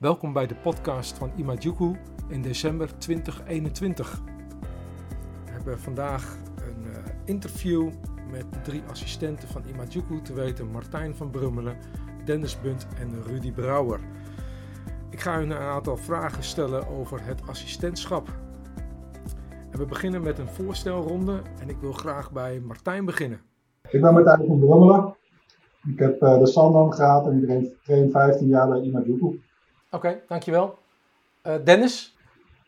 Welkom 0.00 0.32
bij 0.32 0.46
de 0.46 0.54
podcast 0.54 1.18
van 1.18 1.30
Imajuku 1.36 1.96
in 2.28 2.42
december 2.42 2.98
2021. 2.98 4.22
We 5.44 5.50
hebben 5.50 5.78
vandaag 5.78 6.36
een 6.56 6.84
uh, 6.84 6.96
interview 7.24 7.90
met 8.30 8.64
drie 8.64 8.82
assistenten 8.88 9.48
van 9.48 9.62
Imajuku, 9.68 10.22
te 10.22 10.32
weten 10.32 10.70
Martijn 10.70 11.14
van 11.14 11.30
Brummelen, 11.30 11.76
Dennis 12.24 12.60
Bunt 12.60 12.86
en 12.98 13.22
Rudy 13.22 13.52
Brouwer. 13.52 14.00
Ik 15.10 15.20
ga 15.20 15.38
u 15.38 15.42
een 15.42 15.52
aantal 15.52 15.96
vragen 15.96 16.44
stellen 16.44 16.88
over 16.88 17.24
het 17.24 17.46
assistentschap. 17.46 18.28
En 19.70 19.78
we 19.78 19.86
beginnen 19.86 20.22
met 20.22 20.38
een 20.38 20.48
voorstelronde 20.48 21.42
en 21.60 21.68
ik 21.68 21.76
wil 21.80 21.92
graag 21.92 22.32
bij 22.32 22.60
Martijn 22.60 23.04
beginnen. 23.04 23.40
Ik 23.88 24.00
ben 24.00 24.12
Martijn 24.12 24.46
van 24.46 24.58
Brummelen. 24.58 25.14
Ik 25.86 25.98
heb 25.98 26.22
uh, 26.22 26.38
de 26.38 26.46
Sandam 26.46 26.90
gehad 26.90 27.26
en 27.26 27.50
ik 27.50 27.84
train 27.84 28.10
15 28.10 28.48
jaar 28.48 28.68
bij 28.68 28.80
Imajuku. 28.80 29.40
Oké, 29.90 30.06
okay, 30.06 30.22
dankjewel. 30.28 30.78
Uh, 31.46 31.54
Dennis? 31.64 32.16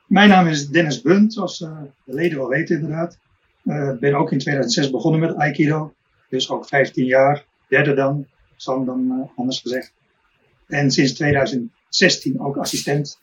Mijn 0.06 0.28
naam 0.28 0.46
is 0.46 0.68
Dennis 0.68 1.02
Bunt, 1.02 1.32
zoals 1.32 1.60
uh, 1.60 1.78
de 2.04 2.14
leden 2.14 2.38
wel 2.38 2.48
weten 2.48 2.76
inderdaad. 2.76 3.18
Ik 3.64 4.00
ben 4.00 4.14
ook 4.14 4.32
in 4.32 4.38
2006 4.38 4.90
begonnen 4.90 5.20
met 5.20 5.36
Aikido. 5.36 5.94
Dus 6.28 6.50
ook 6.50 6.66
15 6.66 7.04
jaar, 7.04 7.44
derde 7.68 7.94
dan, 7.94 8.26
Sandam 8.56 9.30
anders 9.36 9.60
gezegd. 9.60 9.92
En 10.66 10.90
sinds 10.90 11.12
2016 11.12 12.40
ook 12.40 12.56
assistent 12.56 13.18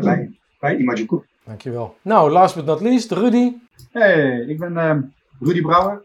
bij, 0.00 0.38
bij 0.60 0.76
Imajuku. 0.76 1.20
Dankjewel. 1.44 1.96
Nou, 2.02 2.30
last 2.30 2.54
but 2.54 2.64
not 2.64 2.80
least, 2.80 3.12
Rudy. 3.12 3.52
Hey, 3.90 4.40
ik 4.40 4.58
ben 4.58 5.14
Rudy 5.40 5.60
Brouwer. 5.60 6.02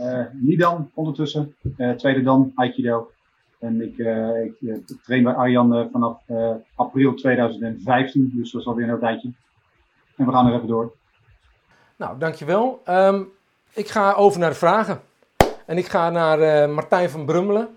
Uh, 0.00 0.24
Nidan 0.32 0.90
ondertussen, 0.94 1.54
uh, 1.76 1.90
tweede 1.90 2.22
dan 2.22 2.52
Aikido. 2.54 3.10
En 3.58 3.82
ik, 3.82 3.98
uh, 3.98 4.44
ik 4.44 4.84
train 5.02 5.22
bij 5.22 5.34
Arjan 5.34 5.88
vanaf 5.92 6.22
april 6.74 7.14
2015, 7.14 8.32
dus 8.34 8.50
dat 8.52 8.60
is 8.60 8.66
alweer 8.66 8.88
een 8.88 8.98
tijdje. 8.98 9.32
En 10.16 10.26
we 10.26 10.32
gaan 10.32 10.46
er 10.46 10.54
even 10.54 10.66
door. 10.66 10.92
Nou, 11.96 12.18
dankjewel. 12.18 12.82
Um, 12.88 13.28
ik 13.72 13.88
ga 13.88 14.12
over 14.12 14.40
naar 14.40 14.50
de 14.50 14.56
vragen. 14.56 15.00
En 15.66 15.76
ik 15.76 15.86
ga 15.86 16.10
naar 16.10 16.70
Martijn 16.70 17.10
van 17.10 17.26
Brummelen. 17.26 17.68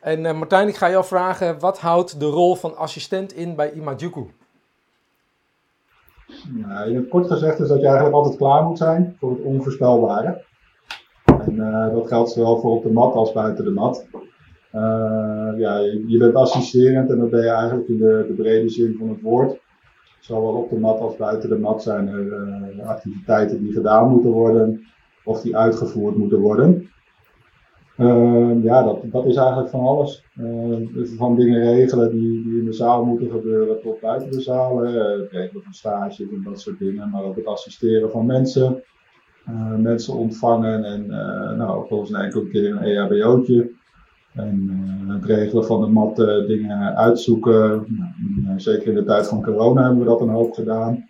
En 0.00 0.36
Martijn, 0.36 0.68
ik 0.68 0.76
ga 0.76 0.90
jou 0.90 1.04
vragen, 1.04 1.58
wat 1.58 1.80
houdt 1.80 2.20
de 2.20 2.26
rol 2.26 2.54
van 2.54 2.76
assistent 2.76 3.32
in 3.32 3.54
bij 3.54 3.72
Imajuku? 3.72 4.26
Nou, 6.48 7.08
kort 7.08 7.26
gezegd 7.26 7.60
is 7.60 7.68
dat 7.68 7.78
je 7.78 7.84
eigenlijk 7.84 8.14
altijd 8.14 8.36
klaar 8.36 8.64
moet 8.64 8.78
zijn 8.78 9.16
voor 9.18 9.30
het 9.30 9.40
onvoorspelbare. 9.40 10.44
En 11.24 11.54
uh, 11.54 11.94
dat 11.94 12.08
geldt 12.08 12.30
zowel 12.30 12.60
voor 12.60 12.76
op 12.76 12.82
de 12.82 12.92
mat 12.92 13.14
als 13.14 13.32
buiten 13.32 13.64
de 13.64 13.70
mat. 13.70 14.06
Uh, 14.74 15.52
ja, 15.56 15.78
je 16.06 16.16
bent 16.18 16.34
assisterend 16.34 17.10
en 17.10 17.18
dat 17.18 17.30
ben 17.30 17.42
je 17.42 17.48
eigenlijk 17.48 17.88
in 17.88 17.98
de, 17.98 18.24
de 18.26 18.32
brede 18.32 18.68
zin 18.68 18.96
van 18.98 19.08
het 19.08 19.20
woord. 19.20 19.60
Zowel 20.20 20.52
op 20.52 20.70
de 20.70 20.78
mat 20.78 21.00
als 21.00 21.16
buiten 21.16 21.48
de 21.48 21.58
mat 21.58 21.82
zijn 21.82 22.08
er 22.08 22.26
uh, 22.78 22.86
activiteiten 22.88 23.62
die 23.62 23.72
gedaan 23.72 24.10
moeten 24.10 24.30
worden 24.30 24.86
of 25.24 25.40
die 25.40 25.56
uitgevoerd 25.56 26.16
moeten 26.16 26.40
worden. 26.40 26.88
ja, 28.62 28.82
dat, 28.82 29.02
dat 29.04 29.26
is 29.26 29.36
eigenlijk 29.36 29.68
van 29.68 29.80
alles. 29.80 30.24
Van 31.16 31.36
dingen 31.36 31.60
regelen 31.60 32.10
die, 32.10 32.58
in 32.58 32.64
de 32.64 32.72
zaal 32.72 33.04
moeten 33.04 33.30
gebeuren 33.30 33.80
tot 33.80 34.00
buiten 34.00 34.30
de 34.30 34.40
zaal. 34.40 34.78
het 34.82 35.30
regelen 35.30 35.62
van 35.62 35.72
stages 35.72 36.20
en 36.20 36.42
dat 36.44 36.60
soort 36.60 36.78
dingen. 36.78 37.10
Maar 37.10 37.24
ook 37.24 37.36
het 37.36 37.46
assisteren 37.46 38.10
van 38.10 38.26
mensen. 38.26 38.82
Mensen 39.76 40.14
ontvangen 40.14 40.84
en 40.84 41.06
nou, 41.56 41.86
volgens 41.88 42.10
mij 42.10 42.24
enkele 42.24 42.48
keer 42.48 42.70
een 42.70 42.82
EHBO'tje. 42.82 43.78
En 44.34 44.70
uh, 45.06 45.14
het 45.14 45.24
regelen 45.24 45.64
van 45.64 45.80
de 45.80 45.86
mat 45.86 46.16
dingen 46.46 46.96
uitzoeken. 46.96 47.86
Nou, 48.44 48.60
zeker 48.60 48.88
in 48.88 48.94
de 48.94 49.04
tijd 49.04 49.26
van 49.26 49.42
corona 49.42 49.82
hebben 49.82 49.98
we 49.98 50.04
dat 50.04 50.20
een 50.20 50.28
hoop 50.28 50.52
gedaan. 50.52 51.08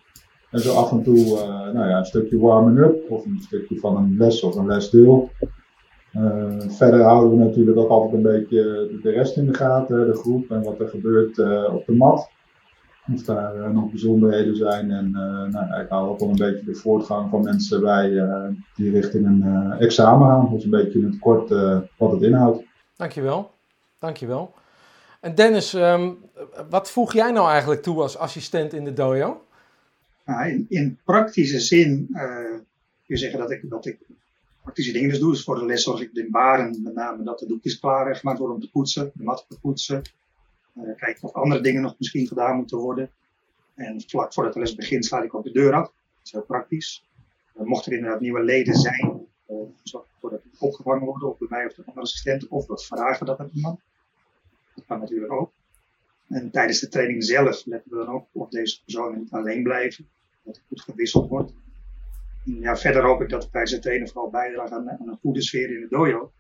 En 0.51 0.61
zo 0.61 0.75
af 0.75 0.91
en 0.91 1.03
toe 1.03 1.25
nou 1.73 1.89
ja, 1.89 1.99
een 1.99 2.05
stukje 2.05 2.39
warming 2.39 2.79
up 2.79 3.11
of 3.11 3.25
een 3.25 3.41
stukje 3.41 3.79
van 3.79 3.97
een 3.97 4.17
les 4.19 4.43
of 4.43 4.57
een 4.57 4.67
lesdeel. 4.67 5.31
verder 6.69 7.03
houden 7.03 7.39
we 7.39 7.45
natuurlijk 7.45 7.79
ook 7.79 7.89
altijd 7.89 8.13
een 8.13 8.23
beetje 8.23 8.91
de 9.03 9.11
rest 9.11 9.37
in 9.37 9.47
de 9.47 9.55
gaten, 9.55 10.07
de 10.07 10.17
groep 10.17 10.51
en 10.51 10.63
wat 10.63 10.81
er 10.81 10.89
gebeurt 10.89 11.39
op 11.73 11.87
de 11.87 11.95
mat. 11.97 12.31
Of 13.15 13.23
daar 13.23 13.73
nog 13.73 13.91
bijzonderheden 13.91 14.57
zijn. 14.57 14.91
En 14.91 15.11
nou, 15.51 15.81
ik 15.83 15.89
hou 15.89 16.09
ook 16.09 16.21
wel 16.21 16.29
een 16.29 16.37
beetje 16.37 16.65
de 16.65 16.75
voortgang 16.75 17.31
van 17.31 17.43
mensen 17.43 17.81
bij 17.81 18.27
die 18.75 18.91
richting 18.91 19.27
een 19.27 19.73
examen 19.79 20.29
gaan. 20.29 20.49
Dus 20.53 20.65
een 20.65 20.71
beetje 20.71 20.99
in 20.99 21.05
het 21.05 21.19
kort 21.19 21.49
wat 21.99 22.13
het 22.13 22.23
inhoudt. 22.23 22.69
Dankjewel. 23.01 23.55
Dankjewel. 23.99 24.55
En 25.21 25.35
Dennis, 25.35 25.73
um, 25.73 26.19
wat 26.71 26.91
voeg 26.91 27.13
jij 27.13 27.31
nou 27.31 27.51
eigenlijk 27.51 27.83
toe 27.83 28.01
als 28.01 28.17
assistent 28.17 28.73
in 28.73 28.85
de 28.85 28.93
dojo? 28.93 29.45
Nou, 30.25 30.67
in, 30.69 30.99
praktische 31.05 31.61
zin 31.61 32.09
kun 32.11 32.65
je 33.07 33.17
zeggen 33.17 33.39
dat 33.39 33.51
ik, 33.51 33.71
dat 33.71 33.87
ik 33.87 33.99
praktische 34.63 34.93
dingen 34.93 35.09
dus 35.09 35.19
doe. 35.19 35.31
Dus 35.31 35.45
voor 35.45 35.59
de 35.59 35.65
les 35.65 35.83
zorg 35.83 36.01
ik 36.01 36.11
in 36.13 36.31
baren 36.31 36.83
met 36.83 36.95
name 36.95 37.23
dat 37.23 37.39
de 37.39 37.47
doekjes 37.47 37.79
klaar 37.79 38.17
gemaakt 38.17 38.39
worden 38.39 38.57
om 38.57 38.63
te 38.63 38.71
poetsen, 38.71 39.11
de 39.15 39.23
mat 39.23 39.45
te 39.49 39.59
poetsen. 39.61 40.03
Uh, 40.75 40.97
kijken 40.97 41.23
of 41.23 41.33
andere 41.33 41.61
dingen 41.61 41.83
nog 41.83 41.95
misschien 41.99 42.27
gedaan 42.27 42.57
moeten 42.57 42.79
worden. 42.79 43.11
En 43.75 44.03
vlak 44.07 44.33
voordat 44.33 44.53
de 44.53 44.61
les 44.61 44.75
begint 44.75 45.05
sluit 45.05 45.25
ik 45.25 45.35
ook 45.35 45.45
de 45.45 45.53
deur 45.53 45.73
af. 45.73 45.83
Dat 45.83 46.25
is 46.25 46.33
heel 46.33 46.43
praktisch. 46.43 47.05
Uh, 47.57 47.63
mochten 47.67 47.93
er 47.93 47.99
inderdaad 47.99 48.21
nieuwe 48.21 48.43
leden 48.43 48.75
zijn, 48.75 49.27
uh, 49.49 49.57
zorg 50.21 50.23
ervoor 50.23 50.31
dat 50.31 50.43
die 50.43 50.69
opgevangen 50.69 51.05
worden, 51.05 51.29
of 51.29 51.39
bij 51.39 51.49
mij 51.51 51.67
of 51.67 51.75
de 51.75 51.83
andere 51.85 52.01
assistent, 52.01 52.49
of 52.49 52.67
we 52.67 52.79
vragen 52.79 53.27
dat 53.27 53.39
aan 53.39 53.51
iemand. 53.53 53.81
Dat 54.75 54.85
kan 54.87 55.01
natuurlijk 55.01 55.33
ook. 55.33 55.53
En 56.29 56.51
tijdens 56.51 56.81
de 56.81 56.89
training 56.89 57.25
zelf 57.25 57.67
letten 57.67 57.91
we 57.91 57.97
dan 57.97 58.15
ook 58.15 58.27
op 58.33 58.51
deze 58.51 58.83
personen 58.85 59.19
niet 59.19 59.33
alleen 59.33 59.63
blijven, 59.63 60.09
dat 60.43 60.57
er 60.57 60.63
goed 60.69 60.81
gewisseld 60.81 61.29
wordt. 61.29 61.53
En 62.45 62.61
ja, 62.61 62.77
verder 62.77 63.03
hoop 63.03 63.21
ik 63.21 63.29
dat 63.29 63.45
ik 63.45 63.51
tijdens 63.51 63.73
het 63.73 63.83
trainen 63.83 64.09
vooral 64.09 64.31
bijdrage 64.31 64.75
aan, 64.75 64.91
aan, 64.91 65.09
een 65.09 65.19
goede 65.21 65.43
sfeer 65.43 65.75
in 65.75 65.81
de 65.81 65.89
dojo. 65.89 66.33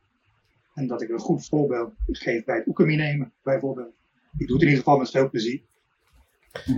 En 0.75 0.87
dat 0.87 1.03
ik 1.03 1.09
een 1.09 1.19
goed 1.19 1.47
voorbeeld 1.47 1.93
geef 2.07 2.45
bij 2.45 2.57
het 2.57 2.67
oekemi 2.67 2.97
nemen, 2.97 3.33
bijvoorbeeld 3.43 3.93
ik 4.39 4.47
doe 4.47 4.57
het 4.57 4.63
in 4.63 4.69
ieder 4.69 4.85
geval 4.85 4.99
met 4.99 5.11
veel 5.11 5.31
plezier. 5.31 5.63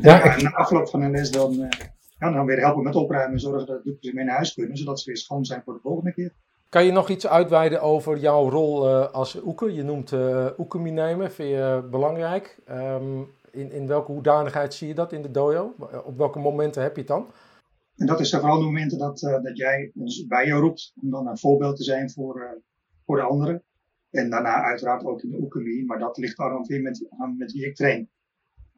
Ja, 0.01 0.35
ik... 0.35 0.43
Na 0.43 0.51
afloop 0.51 0.89
van 0.89 1.03
een 1.03 1.11
les 1.11 1.31
dan, 1.31 1.53
uh, 1.53 1.69
ja, 2.19 2.31
dan 2.31 2.47
weer 2.47 2.59
helpen 2.59 2.83
met 2.83 2.95
opruimen 2.95 3.33
en 3.33 3.41
zorgen 3.41 3.67
dat 3.67 3.85
de 3.85 3.91
doekjes 3.91 4.13
mee 4.13 4.25
naar 4.25 4.35
huis 4.35 4.55
kunnen, 4.55 4.77
zodat 4.77 5.01
ze 5.01 5.07
weer 5.07 5.17
schoon 5.17 5.45
zijn 5.45 5.63
voor 5.63 5.75
de 5.75 5.81
volgende 5.81 6.13
keer. 6.13 6.33
Kan 6.73 6.85
je 6.85 6.93
nog 6.93 7.09
iets 7.09 7.27
uitweiden 7.27 7.83
over 7.83 8.19
jouw 8.19 8.49
rol 8.49 8.89
uh, 8.89 9.11
als 9.11 9.43
oeke? 9.43 9.73
Je 9.73 9.83
noemt 9.83 10.13
uh, 10.13 10.59
nemen, 10.75 11.33
vind 11.33 11.49
je 11.49 11.89
belangrijk. 11.91 12.59
Um, 12.71 13.27
in, 13.51 13.73
in 13.73 13.87
welke 13.87 14.13
hoedanigheid 14.13 14.75
zie 14.75 14.89
je 14.89 14.95
dat 14.95 15.13
in 15.13 15.23
de 15.23 15.31
dojo? 15.31 15.75
Op 16.05 16.17
welke 16.17 16.39
momenten 16.39 16.83
heb 16.83 16.95
je 16.95 16.99
het 16.99 17.09
dan? 17.09 17.27
En 17.97 18.07
dat 18.07 18.21
is 18.21 18.31
vooral 18.31 18.59
de 18.59 18.65
momenten 18.65 18.99
dat, 18.99 19.23
uh, 19.23 19.43
dat 19.43 19.57
jij 19.57 19.93
ons 19.95 20.27
bij 20.27 20.47
je 20.47 20.53
roept 20.53 20.93
om 21.03 21.11
dan 21.11 21.27
een 21.27 21.39
voorbeeld 21.39 21.77
te 21.77 21.83
zijn 21.83 22.11
voor, 22.11 22.63
voor 23.07 23.17
de 23.17 23.23
anderen. 23.23 23.63
En 24.11 24.31
daarna 24.31 24.63
uiteraard 24.63 25.05
ook 25.05 25.23
in 25.23 25.31
de 25.31 25.41
oekemie, 25.41 25.85
maar 25.85 25.99
dat 25.99 26.17
ligt 26.17 26.37
dan 26.37 26.67
weer 26.67 26.83
met, 26.83 27.07
aan 27.19 27.37
met 27.37 27.53
wie 27.53 27.67
ik 27.67 27.75
train. 27.75 28.11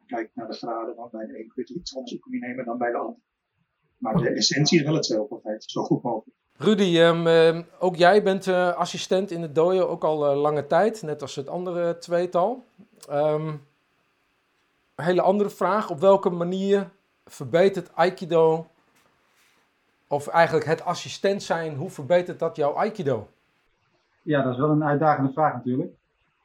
Kijk 0.05 0.31
naar 0.33 0.47
de 0.47 0.53
graden, 0.53 0.95
want 0.95 1.11
bij 1.11 1.25
de 1.25 1.39
een 1.39 1.47
kun 1.47 1.63
je 1.67 1.73
iets 1.73 1.95
anders 1.95 2.17
nemen 2.21 2.65
dan 2.65 2.77
bij 2.77 2.91
de 2.91 2.97
ander. 2.97 3.19
Maar 3.97 4.17
de 4.17 4.29
essentie 4.29 4.79
is 4.79 4.85
wel 4.85 4.95
hetzelfde 4.95 5.55
zo 5.59 5.83
goed 5.83 6.03
mogelijk. 6.03 6.37
Rudy, 6.57 6.99
um, 6.99 7.65
ook 7.79 7.95
jij 7.95 8.23
bent 8.23 8.47
uh, 8.47 8.73
assistent 8.73 9.31
in 9.31 9.41
de 9.41 9.51
dojo, 9.51 9.85
ook 9.85 10.03
al 10.03 10.31
uh, 10.31 10.41
lange 10.41 10.67
tijd, 10.67 11.01
net 11.01 11.21
als 11.21 11.35
het 11.35 11.47
andere 11.47 11.97
tweetal. 11.97 12.63
Een 13.07 13.59
hele 14.95 15.21
andere 15.21 15.49
vraag, 15.49 15.89
op 15.89 15.99
welke 15.99 16.29
manier 16.29 16.89
verbetert 17.25 17.93
Aikido, 17.93 18.67
of 20.07 20.27
eigenlijk 20.27 20.65
het 20.65 20.83
assistent 20.83 21.43
zijn, 21.43 21.75
hoe 21.75 21.89
verbetert 21.89 22.39
dat 22.39 22.55
jouw 22.55 22.73
Aikido? 22.73 23.27
Ja, 24.21 24.41
dat 24.41 24.53
is 24.53 24.59
wel 24.59 24.69
een 24.69 24.83
uitdagende 24.83 25.31
vraag 25.31 25.53
natuurlijk. 25.53 25.91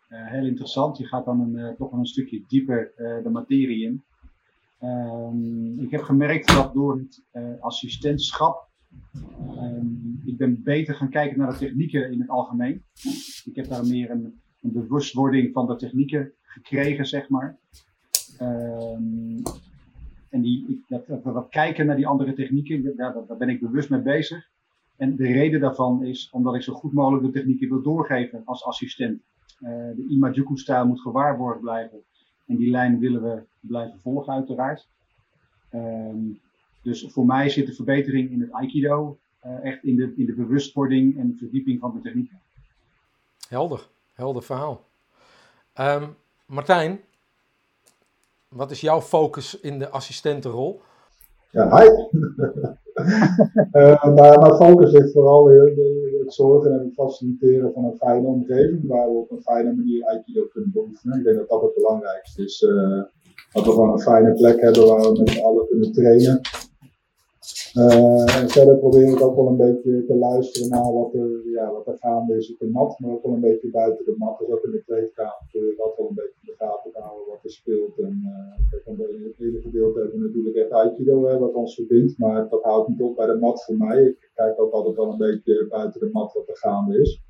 Uh, 0.09 0.27
heel 0.27 0.45
interessant. 0.45 0.99
Je 0.99 1.07
gaat 1.07 1.25
dan 1.25 1.41
een, 1.41 1.77
toch 1.77 1.93
een 1.93 2.07
stukje 2.07 2.43
dieper 2.49 2.93
de 2.97 3.31
materie 3.31 3.85
in. 3.85 4.05
Ik 5.85 5.91
heb 5.91 6.03
gemerkt 6.03 6.55
dat 6.55 6.75
door 6.75 6.97
het 6.97 7.23
assistentschap 7.61 8.69
ik 10.25 10.37
ben 10.37 10.63
beter 10.63 10.95
gaan 10.95 11.11
kijken 11.11 11.39
naar 11.39 11.53
de 11.53 11.59
technieken 11.59 12.13
in 12.13 12.21
het 12.21 12.29
algemeen. 12.29 12.83
Ik 13.45 13.57
heb 13.57 13.69
daar 13.69 13.87
meer 13.87 14.11
een, 14.11 14.41
een 14.61 14.73
bewustwording 14.73 15.53
van 15.53 15.67
de 15.67 15.77
technieken 15.77 16.33
gekregen, 16.43 17.07
zeg 17.07 17.29
maar. 17.29 17.59
Um, 18.41 19.43
en 20.31 20.41
die, 20.41 20.85
dat, 20.89 21.07
dat, 21.07 21.49
kijken 21.49 21.87
naar 21.87 21.97
die 21.97 22.07
andere 22.07 22.33
technieken, 22.33 22.97
daar, 22.97 23.15
daar 23.27 23.37
ben 23.37 23.49
ik 23.49 23.61
bewust 23.61 23.91
mee 23.91 24.01
bezig. 24.01 24.49
En 24.97 25.17
de 25.17 25.33
reden 25.33 25.61
daarvan 25.61 26.05
is 26.05 26.31
omdat 26.31 26.55
ik 26.55 26.63
zo 26.63 26.75
goed 26.75 26.93
mogelijk 26.93 27.25
de 27.25 27.31
technieken 27.31 27.69
wil 27.69 27.83
doorgeven 27.83 28.43
als 28.45 28.65
assistent. 28.65 29.23
Uh, 29.61 29.69
de 29.69 30.07
Imajuku-stijl 30.09 30.87
moet 30.87 31.01
gewaarborgd 31.01 31.61
blijven. 31.61 31.99
En 32.47 32.57
die 32.57 32.71
lijn 32.71 32.99
willen 32.99 33.23
we 33.23 33.43
blijven 33.61 34.01
volgen, 34.03 34.33
uiteraard. 34.33 34.89
Um, 35.75 36.41
dus 36.83 37.07
voor 37.09 37.27
mij 37.27 37.49
zit 37.49 37.67
de 37.67 37.75
verbetering 37.75 38.31
in 38.31 38.41
het 38.41 38.53
Aikido 38.53 39.19
echt 39.41 39.85
in 39.85 39.97
de, 39.97 40.13
in 40.17 40.27
de 40.27 40.35
bewustwording 40.35 41.19
en 41.19 41.37
verdieping 41.39 41.81
van 41.81 41.93
de 41.95 42.01
technieken. 42.01 42.41
Helder, 43.49 43.89
helder 44.13 44.43
verhaal. 44.43 44.85
Um, 45.81 46.17
Martijn, 46.47 47.01
Wat 48.49 48.71
is 48.71 48.81
jouw 48.81 49.01
focus 49.01 49.61
in 49.61 49.79
de 49.79 49.89
assistentenrol? 49.89 50.81
Ja, 51.51 51.79
hi. 51.79 51.87
uh, 53.73 54.05
maar 54.17 54.41
mijn 54.41 54.55
focus 54.55 54.93
ligt 54.93 55.13
vooral 55.13 55.51
in 55.51 56.21
het 56.25 56.35
zorgen 56.35 56.73
en 56.73 56.79
het 56.79 56.95
faciliteren 56.95 57.73
van 57.73 57.85
een 57.85 57.97
fijne 57.97 58.27
omgeving 58.27 58.87
waar 58.87 59.07
we 59.07 59.19
op 59.19 59.31
een 59.31 59.43
fijne 59.43 59.75
manier 59.75 60.05
Aikido 60.05 60.47
kunnen 60.53 60.71
beoefenen. 60.73 61.19
Ik 61.19 61.25
denk 61.25 61.37
dat 61.37 61.49
dat 61.49 61.63
het 61.63 61.75
belangrijkste 61.75 62.43
is. 62.43 62.61
Uh, 62.63 63.03
dat 63.53 63.65
we 63.65 63.71
gewoon 63.71 63.93
een 63.93 64.01
fijne 64.01 64.35
plek 64.35 64.61
hebben 64.61 64.87
waar 64.87 65.01
we 65.01 65.19
met 65.19 65.31
z'n 65.31 65.45
allen 65.45 65.67
kunnen 65.69 65.93
trainen. 65.93 66.41
Uh, 67.75 68.37
en 68.41 68.49
verder 68.49 68.77
probeer 68.79 69.09
ik 69.09 69.21
ook 69.21 69.37
wel 69.37 69.47
een 69.47 69.57
beetje 69.57 70.05
te 70.07 70.15
luisteren 70.15 70.69
naar 70.69 70.93
wat 70.93 71.15
er, 71.15 71.51
ja, 71.51 71.73
wat 71.73 71.87
er 71.87 71.97
gaande 71.99 72.37
is 72.37 72.53
op 72.53 72.59
de 72.59 72.71
mat, 72.71 72.99
maar 72.99 73.11
ook 73.11 73.23
wel 73.23 73.33
een 73.33 73.41
beetje 73.41 73.71
buiten 73.71 74.05
de 74.05 74.15
mat. 74.19 74.39
Dus 74.39 74.49
ook 74.49 74.65
in 74.65 74.71
de 74.71 74.83
kleedkamer 74.85 75.47
probeer 75.51 75.73
ik 75.73 75.79
altijd 75.79 75.99
wel 75.99 76.09
een 76.09 76.15
beetje 76.15 76.41
in 76.43 76.53
de 76.53 76.65
gaten 76.65 76.93
te 76.93 77.01
houden 77.01 77.27
wat 77.29 77.45
er 77.45 77.51
speelt. 77.51 77.99
En 77.99 78.15
uh, 78.25 79.15
in 79.19 79.25
het 79.25 79.37
hele 79.37 79.61
gedeelte 79.61 79.99
hebben 79.99 80.21
we 80.21 80.27
natuurlijk 80.27 80.57
echt 80.57 80.71
Aikido 80.71 81.27
hè, 81.27 81.39
wat 81.39 81.55
ons 81.55 81.75
verbindt, 81.75 82.19
maar 82.19 82.49
dat 82.49 82.63
houdt 82.63 82.89
niet 82.89 83.03
op 83.03 83.17
bij 83.17 83.27
de 83.27 83.39
mat 83.39 83.65
voor 83.65 83.77
mij. 83.77 84.05
Ik 84.05 84.31
kijk 84.35 84.61
ook 84.61 84.73
altijd 84.73 84.97
wel 84.97 85.11
een 85.11 85.19
beetje 85.19 85.67
buiten 85.69 86.01
de 86.01 86.11
mat 86.13 86.33
wat 86.33 86.49
er 86.49 86.57
gaande 86.57 87.01
is. 87.01 87.21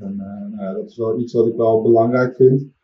En 0.00 0.14
uh, 0.18 0.58
nou, 0.58 0.76
dat 0.76 0.88
is 0.90 0.96
wel 0.96 1.18
iets 1.18 1.32
wat 1.32 1.46
ik 1.46 1.56
wel 1.56 1.82
belangrijk 1.82 2.36
vind. 2.36 2.74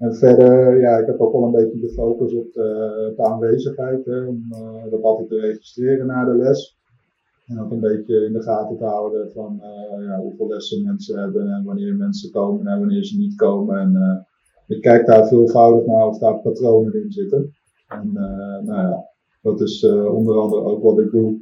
En 0.00 0.14
verder, 0.14 0.80
ja, 0.80 0.98
ik 0.98 1.06
heb 1.06 1.20
ook 1.20 1.32
wel 1.32 1.42
een 1.42 1.50
beetje 1.50 1.80
de 1.80 1.92
focus 1.92 2.34
op 2.34 2.52
de, 2.52 3.12
de 3.16 3.22
aanwezigheid, 3.22 4.06
om 4.06 4.48
uh, 4.52 4.90
dat 4.90 5.02
altijd 5.02 5.28
te 5.28 5.40
registreren 5.40 6.06
na 6.06 6.24
de 6.24 6.34
les. 6.34 6.78
En 7.46 7.60
ook 7.60 7.70
een 7.70 7.80
beetje 7.80 8.24
in 8.24 8.32
de 8.32 8.42
gaten 8.42 8.76
te 8.76 8.84
houden 8.84 9.32
van 9.32 9.60
uh, 9.62 10.06
ja, 10.06 10.20
hoeveel 10.20 10.48
lessen 10.48 10.84
mensen 10.84 11.18
hebben 11.18 11.48
en 11.48 11.64
wanneer 11.64 11.94
mensen 11.96 12.30
komen 12.30 12.66
en 12.66 12.78
wanneer 12.78 13.04
ze 13.04 13.18
niet 13.18 13.36
komen. 13.36 13.78
En 13.78 14.26
ik 14.66 14.80
kijk 14.80 15.06
daar 15.06 15.26
veelvoudig 15.26 15.86
naar 15.86 16.06
of 16.06 16.18
daar 16.18 16.40
patronen 16.40 17.02
in 17.02 17.12
zitten. 17.12 17.50
En 17.88 18.12
nou 18.64 18.88
ja, 18.88 19.04
dat 19.42 19.60
is 19.60 19.84
onder 19.90 20.38
andere 20.38 20.62
ook 20.62 20.82
wat 20.82 20.98
ik 20.98 21.10
doe. 21.10 21.38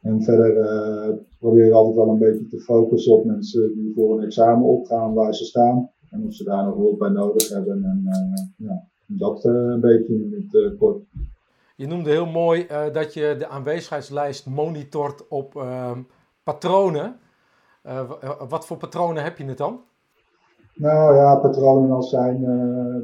En 0.00 0.22
verder 0.22 0.54
probeer 1.38 1.66
ik 1.66 1.72
altijd 1.72 1.96
wel 1.96 2.08
een 2.08 2.18
beetje 2.18 2.46
te 2.46 2.60
focussen 2.60 3.12
op 3.12 3.24
mensen 3.24 3.74
die 3.74 3.92
voor 3.94 4.18
een 4.18 4.24
examen 4.24 4.66
opgaan 4.66 5.14
waar 5.14 5.34
ze 5.34 5.44
staan. 5.44 5.92
En 6.14 6.26
of 6.26 6.34
ze 6.34 6.44
daar 6.44 6.64
nog 6.64 6.74
hulp 6.74 6.98
bij 6.98 7.08
nodig 7.08 7.48
hebben. 7.48 7.84
En 7.84 8.02
uh, 8.04 8.68
ja, 8.68 8.82
dat 9.06 9.44
uh, 9.44 9.52
een 9.52 9.80
beetje 9.80 10.14
in 10.14 10.32
het 10.32 10.54
uh, 10.54 10.78
kort. 10.78 11.02
Je 11.76 11.86
noemde 11.86 12.10
heel 12.10 12.26
mooi 12.26 12.66
dat 12.92 13.14
je 13.14 13.34
de 13.38 13.48
aanwezigheidslijst 13.48 14.46
monitort 14.46 15.28
op 15.28 15.56
ehm, 15.56 16.02
patronen. 16.42 17.16
wat 18.48 18.66
voor 18.66 18.76
patronen 18.76 19.22
heb 19.22 19.38
je 19.38 19.44
het 19.44 19.58
dan? 19.58 19.80
Nou 20.74 21.14
ja, 21.14 21.36
patronen 21.36 21.90
als 21.90 22.10
zijn 22.10 22.40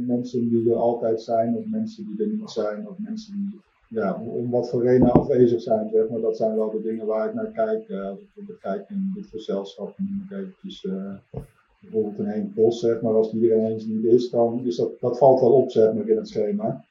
mensen 0.06 0.48
die 0.48 0.70
er 0.70 0.76
altijd 0.76 1.22
zijn, 1.22 1.56
of 1.56 1.64
mensen 1.66 2.06
die 2.06 2.22
er 2.22 2.32
niet 2.32 2.50
zijn, 2.50 2.88
of 2.88 2.94
mensen 2.98 3.32
die 3.34 3.60
ja, 3.88 4.22
om 4.22 4.50
wat 4.50 4.70
voor 4.70 4.82
reden 4.82 5.12
afwezig 5.12 5.60
zijn, 5.60 5.90
zeg 5.92 6.08
maar. 6.08 6.20
Dat 6.20 6.36
zijn 6.36 6.56
wel 6.56 6.70
de 6.70 6.82
dingen 6.82 7.06
waar 7.06 7.28
ik 7.28 7.34
naar 7.34 7.50
kijk. 7.52 7.90
als 7.90 8.18
ik 8.34 8.56
kijk 8.60 8.90
in 8.90 9.10
dit 9.14 9.26
gezelschap, 9.26 9.98
moet 9.98 10.30
ik 10.30 10.36
eventjes 10.38 10.86
bijvoorbeeld 11.80 12.18
een 12.18 12.26
Henk 12.26 12.54
Bos, 12.54 12.80
zeg 12.80 13.00
maar, 13.00 13.14
als 13.14 13.30
die 13.30 13.50
er 13.50 13.58
ineens 13.58 13.86
niet 13.86 14.04
is, 14.04 14.30
dan 14.30 14.60
is 14.64 14.76
dat, 14.76 15.00
dat 15.00 15.18
valt 15.18 15.40
wel 15.40 15.52
op, 15.52 15.70
zeg 15.70 15.94
maar, 15.94 16.08
in 16.08 16.16
het 16.16 16.28
schema. 16.28 16.84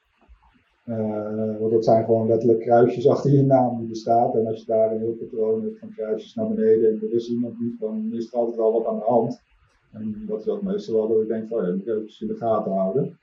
Uh, 0.84 1.58
want 1.58 1.72
dat 1.72 1.84
zijn 1.84 2.04
gewoon 2.04 2.28
letterlijk 2.28 2.60
kruisjes 2.60 3.08
achter 3.14 3.30
je 3.30 3.42
naam 3.42 3.78
die 3.78 3.88
bestaat. 3.88 4.34
En 4.34 4.46
als 4.46 4.60
je 4.60 4.66
daar 4.66 4.92
een 4.92 5.00
heel 5.00 5.16
patroon 5.18 5.62
hebt 5.62 5.78
van 5.78 5.92
kruisjes 5.94 6.34
naar 6.34 6.48
beneden 6.48 6.90
en 6.90 7.08
er 7.08 7.14
is 7.14 7.30
iemand 7.30 7.60
niet, 7.60 7.80
dan 7.80 8.10
is 8.12 8.32
er 8.32 8.38
altijd 8.38 8.56
wel 8.56 8.72
wat 8.72 8.86
aan 8.86 8.98
de 8.98 9.04
hand. 9.04 9.40
En 9.92 10.24
dat 10.26 10.40
is 10.40 10.48
ook 10.48 10.62
meestal 10.62 10.94
wel 10.94 11.08
dat 11.08 11.22
ik 11.22 11.28
denk 11.28 11.48
van, 11.48 11.66
ja, 11.66 11.72
moet 11.72 11.86
even 11.86 12.20
in 12.20 12.26
de 12.26 12.36
gaten 12.36 12.72
houden. 12.72 13.18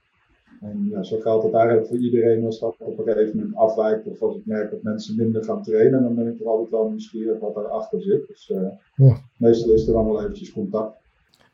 En 0.62 0.88
ja, 0.90 1.04
zo 1.04 1.20
geldt 1.20 1.44
het 1.44 1.54
eigenlijk 1.54 1.88
voor 1.88 1.98
iedereen 1.98 2.46
als 2.46 2.60
dat 2.60 2.76
op 2.80 2.98
een 2.98 3.04
gegeven 3.04 3.38
moment 3.38 3.56
afwijkt. 3.56 4.08
Of 4.08 4.22
als 4.22 4.36
ik 4.36 4.46
merk 4.46 4.72
dat 4.72 4.82
mensen 4.82 5.16
minder 5.16 5.44
gaan 5.44 5.64
trainen, 5.64 6.02
dan 6.02 6.16
ben 6.16 6.28
ik 6.28 6.40
er 6.40 6.48
altijd 6.48 6.70
wel 6.70 6.90
nieuwsgierig 6.90 7.40
wat 7.40 7.56
daarachter 7.56 8.02
zit. 8.02 8.28
Dus 8.28 8.50
uh, 8.50 8.68
ja. 8.96 9.18
meestal 9.38 9.74
is 9.74 9.88
er 9.88 9.94
dan 9.94 10.06
wel 10.06 10.20
eventjes 10.22 10.54
contact. 10.54 10.96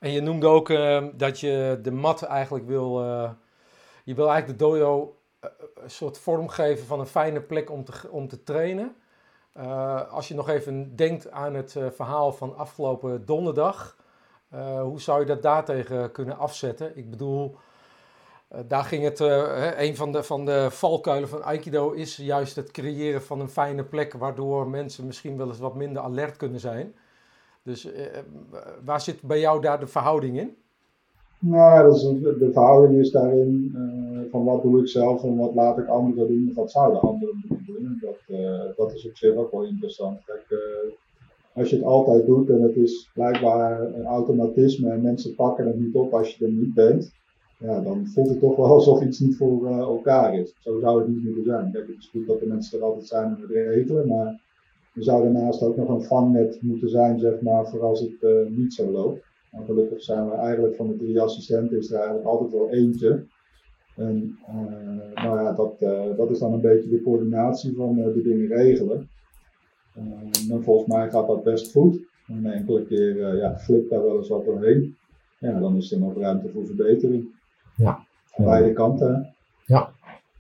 En 0.04 0.12
je 0.12 0.22
noemde 0.22 0.48
ook 0.48 0.70
uh, 0.70 1.04
dat 1.14 1.40
je 1.40 1.80
de 1.82 1.92
mat 1.92 2.22
eigenlijk 2.22 2.68
wil. 2.68 3.04
Uh, 3.04 3.30
je 4.04 4.16
wil 4.16 4.30
eigenlijk 4.30 4.60
de 4.60 4.66
dojo 4.66 5.18
uh, 5.44 5.50
een 5.76 5.90
soort 5.90 6.18
vorm 6.18 6.48
geven 6.48 6.86
van 6.86 7.00
een 7.00 7.06
fijne 7.06 7.42
plek 7.42 7.72
om 7.72 7.84
te, 7.84 7.92
om 8.10 8.28
te 8.28 8.44
trainen. 8.44 8.96
als 10.10 10.28
je 10.28 10.36
nog 10.36 10.50
even 10.50 10.96
denkt 10.96 11.32
aan 11.32 11.54
het 11.54 11.78
verhaal 11.96 12.32
van 12.32 12.58
afgelopen 12.58 13.26
donderdag. 13.26 13.96
hoe 14.82 15.02
zou 15.02 15.20
je 15.20 15.26
dat 15.26 15.42
daartegen 15.42 16.12
kunnen 16.12 16.38
afzetten? 16.38 16.98
Ik 16.98 17.10
bedoel, 17.10 17.56
daar 18.66 18.84
ging 18.84 19.04
het. 19.04 19.20
een 19.78 19.96
van 19.96 20.12
de, 20.12 20.24
van 20.24 20.46
de 20.46 20.68
valkuilen 20.72 21.30
van 21.30 21.44
Aikido 21.44 21.92
is 21.92 22.16
juist 22.16 22.56
het 22.56 22.72
creëren 22.72 23.24
van 23.24 23.40
een 23.40 23.50
fijne 23.50 23.84
plek. 23.84 24.14
Waardoor 24.14 24.68
mensen 24.68 25.06
misschien 25.06 25.38
wel 25.38 25.48
eens 25.48 25.60
wat 25.60 25.76
minder 25.76 26.02
alert 26.02 26.38
kunnen 26.38 26.60
zijn. 26.60 26.96
Dus 27.63 27.86
uh, 27.86 27.92
waar 28.86 29.01
zit 29.01 29.21
bij 29.21 29.39
jou 29.39 29.62
daar 29.62 29.80
de 29.80 29.88
verhouding 29.88 30.39
in? 30.39 30.56
Nou, 31.39 31.89
dat 32.21 32.39
de 32.39 32.50
verhouding 32.51 33.00
is 33.00 33.12
daarin 33.12 33.71
uh, 33.75 34.31
van 34.31 34.44
wat 34.44 34.62
doe 34.62 34.80
ik 34.80 34.88
zelf 34.88 35.24
en 35.24 35.38
wat 35.38 35.54
laat 35.54 35.77
ik 35.77 35.88
anderen 35.88 36.27
doen 36.27 36.48
of 36.50 36.56
wat 36.56 36.71
zouden 36.71 37.01
anderen 37.01 37.44
moeten 37.48 37.65
doen. 37.65 37.98
Dat, 38.01 38.18
dat 38.75 38.94
is 38.94 39.07
op 39.07 39.15
zich 39.15 39.36
ook 39.36 39.51
wel 39.51 39.63
interessant. 39.63 40.24
Kijk, 40.25 40.45
als 41.54 41.69
je 41.69 41.75
het 41.75 41.86
altijd 41.86 42.25
doet 42.25 42.50
en 42.50 42.62
het 42.62 42.75
is 42.75 43.10
blijkbaar 43.13 43.81
een 43.81 44.06
automatisme 44.06 44.89
en 44.89 45.01
mensen 45.01 45.36
pakken 45.36 45.68
het 45.68 45.80
niet 45.80 45.95
op 45.95 46.13
als 46.13 46.36
je 46.36 46.45
er 46.45 46.51
niet 46.51 46.74
bent, 46.74 47.12
ja, 47.57 47.80
dan 47.80 48.07
voelt 48.07 48.30
het 48.30 48.39
toch 48.39 48.56
wel 48.56 48.66
alsof 48.66 49.01
iets 49.01 49.19
niet 49.19 49.38
voor 49.38 49.68
elkaar 49.68 50.39
is. 50.39 50.56
Zo 50.59 50.80
zou 50.80 51.00
het 51.00 51.07
niet 51.07 51.24
moeten 51.24 51.44
zijn. 51.44 51.71
Kijk, 51.71 51.88
het 51.88 51.98
is 51.98 52.09
goed 52.09 52.27
dat 52.27 52.39
de 52.39 52.48
mensen 52.48 52.80
er 52.80 52.86
altijd 52.86 53.07
zijn 53.07 53.36
en 53.36 53.42
het 53.42 53.50
regelen, 53.50 54.07
maar 54.07 54.42
er 54.94 55.04
zou 55.04 55.24
daarnaast 55.24 55.62
ook 55.62 55.75
nog 55.75 55.90
een 55.90 56.04
vangnet 56.04 56.62
moeten 56.62 56.90
zijn, 56.90 57.19
zeg 57.19 57.42
maar, 57.42 57.68
voor 57.68 57.81
als 57.81 58.00
het 58.00 58.22
uh, 58.22 58.48
niet 58.50 58.74
zo 58.74 58.92
loopt. 58.92 59.24
Maar 59.51 59.66
gelukkig 59.66 60.01
zijn 60.04 60.30
we 60.30 60.36
eigenlijk 60.36 60.75
van 60.75 60.88
de 60.88 60.98
drie 60.98 61.22
assistenten 61.22 61.78
is 61.78 61.92
er 61.92 61.95
eigenlijk 61.95 62.28
altijd 62.28 62.51
wel 62.51 62.69
eentje. 62.69 63.25
En 63.95 64.40
uh, 64.50 65.24
nou 65.24 65.42
ja, 65.42 65.51
dat, 65.51 65.81
uh, 65.81 66.18
dat 66.18 66.30
is 66.30 66.40
dan 66.40 66.54
een 66.54 66.62
beetje 66.62 66.90
de 66.90 67.01
coördinatie 67.01 67.75
van 67.75 67.95
de 67.95 68.22
dingen 68.22 68.48
regelen. 68.48 69.10
en 70.50 70.63
volgens 70.63 70.88
mij 70.88 71.10
gaat 71.10 71.28
dat 71.28 71.44
best 71.44 71.72
goed. 71.72 72.12
En 72.28 72.45
enkele 72.45 72.86
keer 72.86 73.36
ja, 73.36 73.57
flipt 73.57 73.90
daar 73.90 74.04
wel 74.04 74.18
eens 74.18 74.30
wat 74.30 74.45
doorheen. 74.45 74.95
Ja, 75.40 75.60
dan 75.60 75.75
is 75.75 75.92
er 75.92 76.00
nog 76.00 76.18
ruimte 76.18 76.50
voor 76.50 76.66
verbetering. 76.66 77.36
Ja. 77.75 78.06
Aan 78.31 78.45
beide 78.45 78.74
kanten. 78.74 79.36
Ja, 79.66 79.92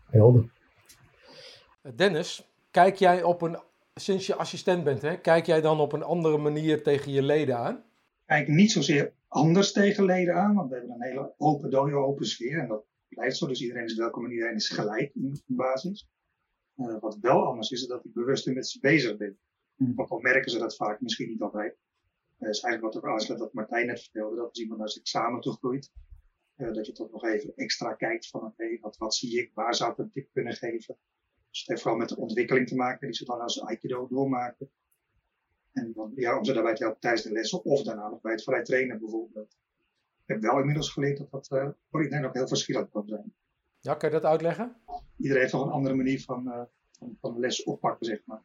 helder. 0.09 0.51
Dennis, 1.95 2.47
kijk 2.71 2.95
jij 2.95 3.23
op 3.23 3.41
een 3.41 3.57
sinds 3.93 4.27
je 4.27 4.35
assistent 4.35 4.83
bent, 4.83 5.01
hè, 5.01 5.21
kijk 5.21 5.45
jij 5.45 5.61
dan 5.61 5.79
op 5.79 5.93
een 5.93 6.03
andere 6.03 6.37
manier 6.37 6.83
tegen 6.83 7.11
je 7.11 7.21
leden 7.21 7.57
aan? 7.57 7.83
Kijk 8.25 8.47
niet 8.47 8.71
zozeer 8.71 9.13
anders 9.27 9.71
tegen 9.71 10.05
leden 10.05 10.35
aan, 10.35 10.55
want 10.55 10.69
we 10.69 10.75
hebben 10.75 10.95
een 10.95 11.01
hele 11.01 11.33
open 11.37 11.69
dojo, 11.69 12.03
open 12.03 12.25
sfeer. 12.25 12.59
En 12.59 12.67
dat 12.67 12.85
blijft 13.07 13.37
zo, 13.37 13.47
dus 13.47 13.61
iedereen 13.61 13.83
is 13.83 13.95
welkom 13.95 14.25
en 14.25 14.31
iedereen 14.31 14.55
is 14.55 14.69
gelijk 14.69 15.11
in 15.13 15.31
de 15.31 15.55
basis. 15.55 16.07
Uh, 16.75 16.99
wat 16.99 17.17
wel 17.21 17.45
anders 17.45 17.71
is, 17.71 17.81
is 17.81 17.87
dat 17.87 18.05
ik 18.05 18.13
bewust 18.13 18.47
met 18.47 18.67
ze 18.67 18.79
bezig 18.79 19.17
ben. 19.17 19.37
Mm. 19.75 19.93
Ook 19.95 20.09
al 20.09 20.19
merken 20.19 20.51
ze 20.51 20.59
dat 20.59 20.75
vaak 20.75 21.01
misschien 21.01 21.29
niet 21.29 21.41
altijd. 21.41 21.77
Dat 22.37 22.49
is 22.49 22.61
eigenlijk 22.61 22.93
wat 22.93 23.03
er 23.03 23.09
aansluit 23.09 23.39
wat 23.39 23.53
Martijn 23.53 23.85
net 23.85 24.01
vertelde, 24.01 24.35
dat 24.35 24.47
als 24.47 24.59
iemand 24.59 24.79
naar 24.79 24.89
zijn 24.89 25.03
examen 25.03 25.41
toegroeit, 25.41 25.91
uh, 26.57 26.73
dat 26.73 26.85
je 26.85 26.91
toch 26.91 27.11
nog 27.11 27.23
even 27.25 27.53
extra 27.55 27.93
kijkt 27.93 28.27
van, 28.27 28.41
oké, 28.41 28.49
okay, 28.49 28.77
wat, 28.81 28.97
wat 28.97 29.15
zie 29.15 29.39
ik, 29.39 29.51
waar 29.53 29.75
zou 29.75 29.91
ik 29.91 29.97
een 29.97 30.11
tip 30.11 30.29
kunnen 30.33 30.53
geven? 30.53 30.97
Dus 31.53 31.61
het 31.61 31.69
heeft 31.69 31.81
vooral 31.81 31.99
met 31.99 32.09
de 32.09 32.17
ontwikkeling 32.17 32.67
te 32.67 32.75
maken 32.75 33.07
die 33.07 33.15
ze 33.15 33.25
dan 33.25 33.41
als 33.41 33.61
Aikido 33.61 34.07
doormaken. 34.07 34.69
En 35.71 35.91
dan, 35.93 36.11
ja, 36.15 36.37
om 36.37 36.45
ze 36.45 36.53
daarbij 36.53 36.75
te 36.75 36.83
helpen 36.83 37.01
tijdens 37.01 37.23
de 37.23 37.31
lessen 37.31 37.63
of 37.63 37.83
daarna 37.83 38.09
nog 38.09 38.21
bij 38.21 38.31
het 38.31 38.43
vrij 38.43 38.63
trainen 38.63 38.99
bijvoorbeeld. 38.99 39.57
Ik 40.25 40.33
heb 40.33 40.41
wel 40.41 40.59
inmiddels 40.59 40.89
geleerd 40.89 41.17
dat 41.17 41.31
dat 41.31 41.49
uh, 41.51 41.69
voor 41.89 42.03
iedereen 42.03 42.25
ook 42.25 42.33
heel 42.33 42.47
verschillend 42.47 42.89
kan 42.89 43.07
zijn. 43.07 43.33
Ja, 43.79 43.93
kan 43.93 44.09
je 44.09 44.15
dat 44.15 44.25
uitleggen? 44.25 44.75
Iedereen 45.17 45.41
heeft 45.41 45.51
toch 45.53 45.65
een 45.65 45.71
andere 45.71 45.95
manier 45.95 46.21
van, 46.21 46.47
uh, 46.47 46.61
van, 46.91 47.17
van 47.21 47.39
les 47.39 47.63
oppakken, 47.63 48.05
zeg 48.05 48.21
maar. 48.25 48.41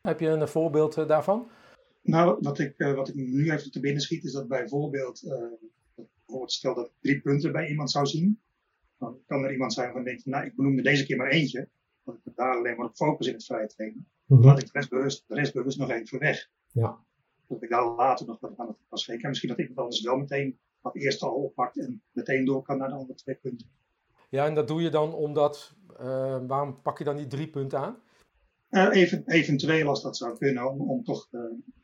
Heb 0.00 0.20
je 0.20 0.28
een 0.28 0.48
voorbeeld 0.48 0.96
uh, 0.96 1.08
daarvan? 1.08 1.50
Nou, 2.02 2.38
wat 2.40 2.58
ik, 2.58 2.74
wat 2.76 3.08
ik 3.08 3.14
nu 3.14 3.50
even 3.50 3.70
te 3.70 3.80
binnen 3.80 4.02
schiet, 4.02 4.24
is 4.24 4.32
dat 4.32 4.48
bijvoorbeeld, 4.48 5.22
bijvoorbeeld 5.94 6.52
stel 6.52 6.74
dat 6.74 6.86
ik 6.86 6.92
drie 7.00 7.20
punten 7.20 7.52
bij 7.52 7.68
iemand 7.68 7.90
zou 7.90 8.06
zien. 8.06 8.40
Dan 8.98 9.18
kan 9.26 9.44
er 9.44 9.52
iemand 9.52 9.72
zijn 9.72 9.92
van 9.92 10.04
denkt, 10.04 10.26
nou, 10.26 10.44
ik 10.44 10.56
benoemde 10.56 10.82
deze 10.82 11.06
keer 11.06 11.16
maar 11.16 11.30
eentje 11.30 11.68
dat 12.10 12.32
ik 12.32 12.36
daar 12.36 12.56
alleen 12.56 12.76
maar 12.76 12.86
op 12.86 12.94
focus 12.94 13.26
in 13.26 13.32
het 13.32 13.44
vrije 13.44 13.66
trainen. 13.66 14.08
Mm 14.26 14.44
Laat 14.44 14.58
ik 14.58 14.64
de 14.64 14.72
rest, 14.72 14.90
bewust, 14.90 15.24
de 15.26 15.34
rest 15.34 15.54
bewust 15.54 15.78
nog 15.78 15.90
even 15.90 16.18
weg. 16.18 16.50
Ja. 16.72 16.98
Dat 17.46 17.62
ik 17.62 17.70
daar 17.70 17.86
later 17.86 18.26
nog 18.26 18.40
wat 18.40 18.52
aan 18.56 18.66
het 18.66 18.76
pas. 18.88 19.08
En 19.08 19.28
misschien 19.28 19.48
dat 19.48 19.58
ik 19.58 19.68
het 19.68 19.76
anders 19.76 20.02
wel 20.02 20.16
meteen 20.16 20.58
wat 20.80 20.94
eerst 20.94 21.22
al 21.22 21.32
oppakt 21.32 21.78
en 21.78 22.02
meteen 22.12 22.44
door 22.44 22.62
kan 22.62 22.78
naar 22.78 22.88
de 22.88 22.94
andere 22.94 23.18
twee 23.18 23.34
punten. 23.34 23.70
Ja, 24.28 24.46
en 24.46 24.54
dat 24.54 24.68
doe 24.68 24.82
je 24.82 24.90
dan 24.90 25.14
omdat, 25.14 25.74
uh, 26.00 26.46
waarom 26.46 26.82
pak 26.82 26.98
je 26.98 27.04
dan 27.04 27.16
die 27.16 27.26
drie 27.26 27.48
punten 27.48 27.78
aan? 27.78 27.96
Uh, 28.70 28.88
even, 28.90 29.22
eventueel 29.26 29.88
als 29.88 30.02
dat 30.02 30.16
zou 30.16 30.38
kunnen, 30.38 30.70
om, 30.70 30.90
om 30.90 31.04
toch 31.04 31.28
uh, 31.30 31.40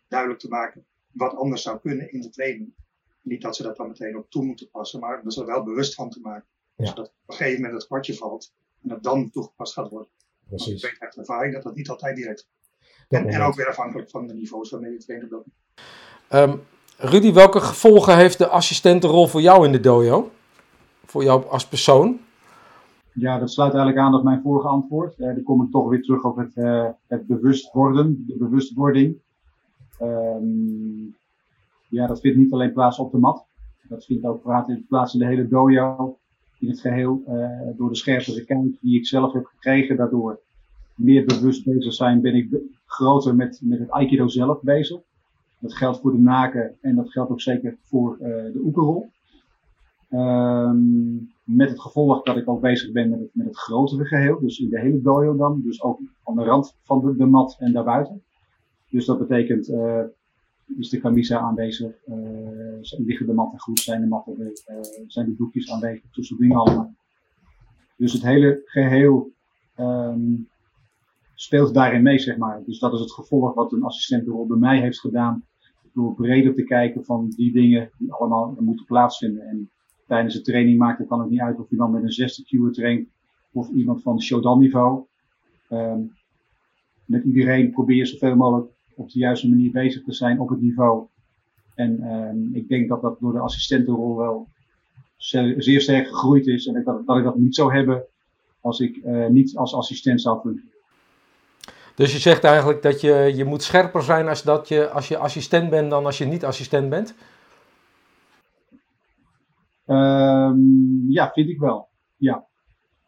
duidelijk 0.08 0.40
te 0.40 0.48
maken 0.48 0.86
wat 1.12 1.34
anders 1.34 1.62
zou 1.62 1.80
kunnen 1.80 2.12
in 2.12 2.20
de 2.20 2.30
training. 2.30 2.74
Niet 3.22 3.42
dat 3.42 3.56
ze 3.56 3.62
dat 3.62 3.76
dan 3.76 3.88
meteen 3.88 4.16
op 4.16 4.30
toe 4.30 4.44
moeten 4.44 4.70
passen, 4.70 5.00
maar 5.00 5.22
er 5.24 5.46
wel 5.46 5.64
bewust 5.64 5.94
van 5.94 6.10
te 6.10 6.20
maken. 6.20 6.48
Dus 6.76 6.94
dat 6.94 7.06
op 7.06 7.14
een 7.26 7.34
gegeven 7.34 7.60
moment 7.60 7.78
het 7.78 7.86
kwartje 7.86 8.14
valt 8.14 8.54
en 8.82 8.88
dat 8.88 9.02
dan 9.02 9.30
toegepast 9.30 9.72
gaat 9.72 9.90
worden. 9.90 10.10
Precies. 10.48 10.82
Ik 10.82 10.90
weet 10.90 11.00
uit 11.00 11.16
ervaring 11.16 11.54
dat 11.54 11.62
dat 11.62 11.74
niet 11.74 11.88
altijd 11.88 12.16
direct. 12.16 12.48
Dat 13.08 13.20
En, 13.20 13.28
en 13.28 13.40
ook 13.40 13.54
weer 13.54 13.68
afhankelijk 13.68 14.10
van 14.10 14.26
de 14.26 14.34
niveaus 14.34 14.70
waarmee 14.70 14.92
je 14.92 14.98
traint 14.98 15.24
op 15.24 15.30
dat 15.30 15.44
Ehm, 16.28 16.56
Rudy, 16.98 17.32
welke 17.32 17.60
gevolgen 17.60 18.16
heeft 18.16 18.38
de 18.38 18.48
assistentenrol 18.48 19.26
voor 19.26 19.40
jou 19.40 19.66
in 19.66 19.72
de 19.72 19.80
dojo? 19.80 20.30
Voor 21.04 21.22
jou 21.22 21.48
als 21.48 21.66
persoon? 21.66 22.20
Ja, 23.12 23.38
dat 23.38 23.50
sluit 23.50 23.74
eigenlijk 23.74 24.06
aan 24.06 24.14
op 24.14 24.24
mijn 24.24 24.40
vorige 24.42 24.68
antwoord. 24.68 25.18
Eh 25.18 25.26
dan 25.26 25.42
kom 25.42 25.62
ik 25.62 25.70
toch 25.70 25.88
weer 25.88 26.02
terug 26.02 26.24
op 26.24 26.36
het, 26.36 26.56
eh, 26.56 26.88
het 27.06 27.26
bewust 27.26 27.72
worden, 27.72 28.24
de 28.26 28.36
bewustwording. 28.36 29.16
Ehm, 29.98 31.04
ja, 31.88 32.06
dat 32.06 32.20
vindt 32.20 32.38
niet 32.38 32.52
alleen 32.52 32.72
plaats 32.72 32.98
op 32.98 33.12
de 33.12 33.18
mat. 33.18 33.46
Dat 33.88 34.04
vindt 34.04 34.24
ook 34.26 34.42
plaats- 34.42 34.72
plaats 34.88 35.14
in 35.14 35.20
de 35.20 35.26
hele 35.26 35.48
dojo. 35.48 36.18
In 36.66 36.72
het 36.72 36.80
geheel, 36.80 37.22
eh, 37.26 37.76
door 37.76 37.88
de 37.88 37.96
scherpere 37.96 38.44
kijk 38.44 38.80
die 38.80 38.98
ik 38.98 39.06
zelf 39.06 39.32
heb 39.32 39.44
gekregen. 39.44 39.96
Daardoor 39.96 40.40
meer 40.94 41.24
bewust 41.24 41.64
bezig 41.64 41.92
zijn, 41.92 42.20
ben 42.20 42.34
ik 42.34 42.56
groter 42.86 43.34
met, 43.34 43.60
met 43.62 43.78
het 43.78 43.90
Aikido 43.90 44.28
zelf 44.28 44.62
bezig. 44.62 45.00
Dat 45.58 45.74
geldt 45.74 46.00
voor 46.00 46.12
de 46.12 46.18
naken 46.18 46.74
en 46.80 46.94
dat 46.94 47.10
geldt 47.10 47.30
ook 47.30 47.40
zeker 47.40 47.76
voor 47.82 48.16
eh, 48.20 48.28
de 48.28 48.60
oekerrol. 48.64 49.10
Ehm, 50.10 51.14
met 51.44 51.68
het 51.68 51.80
gevolg 51.80 52.22
dat 52.22 52.36
ik 52.36 52.48
ook 52.48 52.60
bezig 52.60 52.92
ben 52.92 53.10
met 53.10 53.18
het, 53.18 53.30
met 53.32 53.46
het 53.46 53.56
grotere 53.56 54.04
geheel. 54.04 54.40
Dus 54.40 54.58
in 54.58 54.68
de 54.68 54.80
hele 54.80 55.00
dojo 55.00 55.36
dan. 55.36 55.62
Dus 55.64 55.82
ook 55.82 56.00
aan 56.24 56.36
de 56.36 56.44
rand 56.44 56.76
van 56.82 57.00
de, 57.00 57.16
de 57.16 57.26
mat 57.26 57.56
en 57.58 57.72
daarbuiten. 57.72 58.22
Dus 58.90 59.04
dat 59.04 59.18
betekent, 59.18 59.68
eh, 59.68 60.02
is 60.78 60.88
de 60.88 61.00
camisa 61.00 61.38
aanwezig, 61.38 62.04
eh, 62.04 63.04
liggen 63.06 63.26
de 63.26 63.32
matten 63.32 63.60
goed, 63.60 63.80
zijn 63.80 64.00
de 64.00 64.06
matten, 64.06 64.52
eh, 64.64 64.76
zijn 65.06 65.26
de 65.26 65.36
doekjes 65.36 65.70
aanwezig, 65.70 66.04
soort 66.10 66.40
dingen 66.40 66.56
allemaal. 66.56 66.94
Dus 67.96 68.12
het 68.12 68.22
hele 68.22 68.62
geheel 68.64 69.34
ehm, 69.74 70.34
speelt 71.34 71.74
daarin 71.74 72.02
mee, 72.02 72.18
zeg 72.18 72.36
maar. 72.36 72.62
Dus 72.64 72.78
dat 72.78 72.92
is 72.92 73.00
het 73.00 73.12
gevolg 73.12 73.54
wat 73.54 73.72
een 73.72 73.82
assistentenrol 73.82 74.46
bij 74.46 74.56
mij 74.56 74.80
heeft 74.80 75.00
gedaan. 75.00 75.44
Door 75.92 76.14
breder 76.14 76.54
te 76.54 76.64
kijken 76.64 77.04
van 77.04 77.28
die 77.28 77.52
dingen 77.52 77.90
die 77.98 78.12
allemaal 78.12 78.56
moeten 78.60 78.86
plaatsvinden. 78.86 79.46
En 79.46 79.70
tijdens 80.06 80.34
de 80.34 80.40
training 80.40 80.78
maakt 80.78 80.98
het 80.98 81.08
dan 81.08 81.22
ook 81.22 81.30
niet 81.30 81.40
uit 81.40 81.58
of 81.58 81.70
je 81.70 81.76
dan 81.76 81.90
met 81.90 82.02
een 82.02 82.12
zesde 82.12 82.44
cuer 82.44 82.72
traint 82.72 83.08
of 83.52 83.70
iemand 83.70 84.02
van 84.02 84.22
Shodan 84.22 84.58
niveau. 84.58 85.04
Ehm, 85.68 86.00
met 87.04 87.24
iedereen 87.24 87.70
probeer 87.70 88.06
zoveel 88.06 88.36
mogelijk 88.36 88.75
op 88.96 89.10
de 89.10 89.18
juiste 89.18 89.48
manier 89.48 89.70
bezig 89.70 90.02
te 90.04 90.12
zijn 90.12 90.40
op 90.40 90.48
het 90.48 90.60
niveau. 90.60 91.06
En 91.74 92.00
ehm, 92.02 92.54
ik 92.54 92.68
denk 92.68 92.88
dat 92.88 93.02
dat 93.02 93.20
door 93.20 93.32
de 93.32 93.38
assistentenrol 93.38 94.16
wel 94.16 94.48
ze- 95.16 95.54
zeer 95.58 95.80
sterk 95.80 96.06
gegroeid 96.06 96.46
is. 96.46 96.66
En 96.66 96.84
dat, 96.84 97.06
dat 97.06 97.16
ik 97.18 97.24
dat 97.24 97.36
niet 97.36 97.54
zou 97.54 97.74
hebben 97.74 98.04
als 98.60 98.80
ik 98.80 98.96
eh, 98.96 99.26
niet 99.26 99.56
als 99.56 99.74
assistent 99.74 100.20
zou 100.20 100.40
functioneren. 100.40 100.74
Dus 101.94 102.12
je 102.12 102.18
zegt 102.18 102.44
eigenlijk 102.44 102.82
dat 102.82 103.00
je, 103.00 103.32
je 103.34 103.44
moet 103.44 103.62
scherper 103.62 104.02
zijn 104.02 104.28
als, 104.28 104.42
dat 104.42 104.68
je, 104.68 104.88
als 104.88 105.08
je 105.08 105.16
assistent 105.16 105.70
bent 105.70 105.90
dan 105.90 106.04
als 106.04 106.18
je 106.18 106.24
niet 106.24 106.44
assistent 106.44 106.88
bent? 106.90 107.14
Ehm, 109.86 111.10
ja, 111.10 111.30
vind 111.32 111.48
ik 111.48 111.58
wel. 111.58 111.88
Ja. 112.16 112.46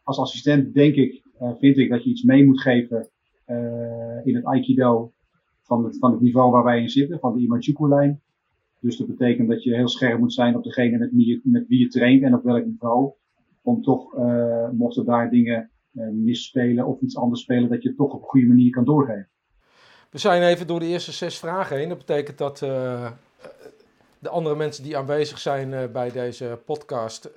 Als 0.03 0.19
assistent 0.19 0.73
denk 0.73 0.95
ik, 0.95 1.21
eh, 1.39 1.51
vind 1.59 1.77
ik 1.77 1.89
dat 1.89 2.03
je 2.03 2.09
iets 2.09 2.23
mee 2.23 2.45
moet 2.45 2.61
geven 2.61 3.09
eh, 3.45 4.25
in 4.25 4.35
het 4.35 4.45
Aikido 4.45 5.11
van 5.69 5.85
het, 5.85 5.97
van 5.97 6.11
het 6.11 6.21
niveau 6.21 6.51
waar 6.51 6.63
wij 6.63 6.81
in 6.81 6.89
zitten, 6.89 7.19
van 7.19 7.33
de 7.33 7.39
Imajuku-lijn. 7.39 8.21
Dus 8.79 8.97
dat 8.97 9.07
betekent 9.07 9.49
dat 9.49 9.63
je 9.63 9.75
heel 9.75 9.87
scherp 9.87 10.19
moet 10.19 10.33
zijn 10.33 10.55
op 10.55 10.63
degene 10.63 10.97
met 10.97 11.11
wie 11.11 11.27
je, 11.27 11.39
met 11.43 11.67
wie 11.67 11.79
je 11.79 11.87
traint 11.87 12.23
en 12.23 12.33
op 12.33 12.43
welk 12.43 12.65
niveau. 12.65 13.11
Om 13.61 13.81
toch, 13.81 14.15
eh 14.15 14.69
mochten 14.69 15.05
daar 15.05 15.29
dingen 15.29 15.69
eh, 15.93 16.07
misspelen 16.07 16.85
of 16.85 17.01
iets 17.01 17.17
anders 17.17 17.41
spelen, 17.41 17.69
dat 17.69 17.81
je 17.81 17.87
het 17.87 17.97
toch 17.97 18.13
op 18.13 18.21
een 18.21 18.27
goede 18.27 18.47
manier 18.47 18.71
kan 18.71 18.85
doorgeven. 18.85 19.27
We 20.09 20.17
zijn 20.17 20.41
even 20.41 20.67
door 20.67 20.79
de 20.79 20.85
eerste 20.85 21.11
zes 21.11 21.39
vragen 21.39 21.77
heen. 21.77 21.89
Dat 21.89 21.97
betekent 21.97 22.37
dat 22.37 22.61
eh, 22.61 23.11
de 24.19 24.29
andere 24.29 24.55
mensen 24.55 24.83
die 24.83 24.97
aanwezig 24.97 25.39
zijn 25.39 25.91
bij 25.91 26.11
deze 26.11 26.59
podcast 26.65 27.31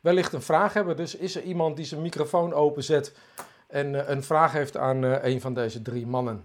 wellicht 0.00 0.32
een 0.32 0.42
vraag 0.42 0.72
hebben. 0.72 0.96
Dus 0.96 1.16
is 1.16 1.36
er 1.36 1.42
iemand 1.42 1.76
die 1.76 1.84
zijn 1.84 2.02
microfoon 2.02 2.52
openzet 2.52 3.16
en 3.68 4.10
een 4.12 4.22
vraag 4.22 4.52
heeft 4.52 4.76
aan 4.76 5.02
een 5.02 5.40
van 5.40 5.54
deze 5.54 5.82
drie 5.82 6.06
mannen? 6.06 6.44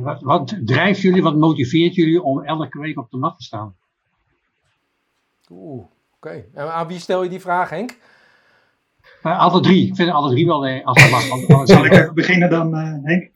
Wat, 0.00 0.22
wat 0.22 0.56
drijft 0.64 1.00
jullie, 1.00 1.22
wat 1.22 1.36
motiveert 1.36 1.94
jullie 1.94 2.22
om 2.22 2.42
elke 2.44 2.80
week 2.80 2.98
op 2.98 3.10
de 3.10 3.16
mat 3.16 3.36
te 3.36 3.44
staan? 3.44 3.74
Oeh, 5.50 5.84
oké. 6.16 6.44
En 6.54 6.72
aan 6.72 6.86
wie 6.86 6.98
stel 6.98 7.22
je 7.22 7.28
die 7.28 7.40
vraag, 7.40 7.70
Henk? 7.70 7.98
Eh, 9.22 9.38
alle 9.38 9.60
drie. 9.60 9.86
Ik 9.86 9.96
vind 9.96 10.10
alle 10.10 10.30
drie 10.30 10.46
wel, 10.46 10.66
eh, 10.66 10.86
als 10.86 11.02
dat 11.02 11.10
mag. 11.10 11.66
Zal 11.66 11.84
ik 11.84 11.92
even 11.92 12.14
beginnen 12.14 12.50
dan, 12.50 12.74
eh, 12.74 12.94
Henk? 13.02 13.30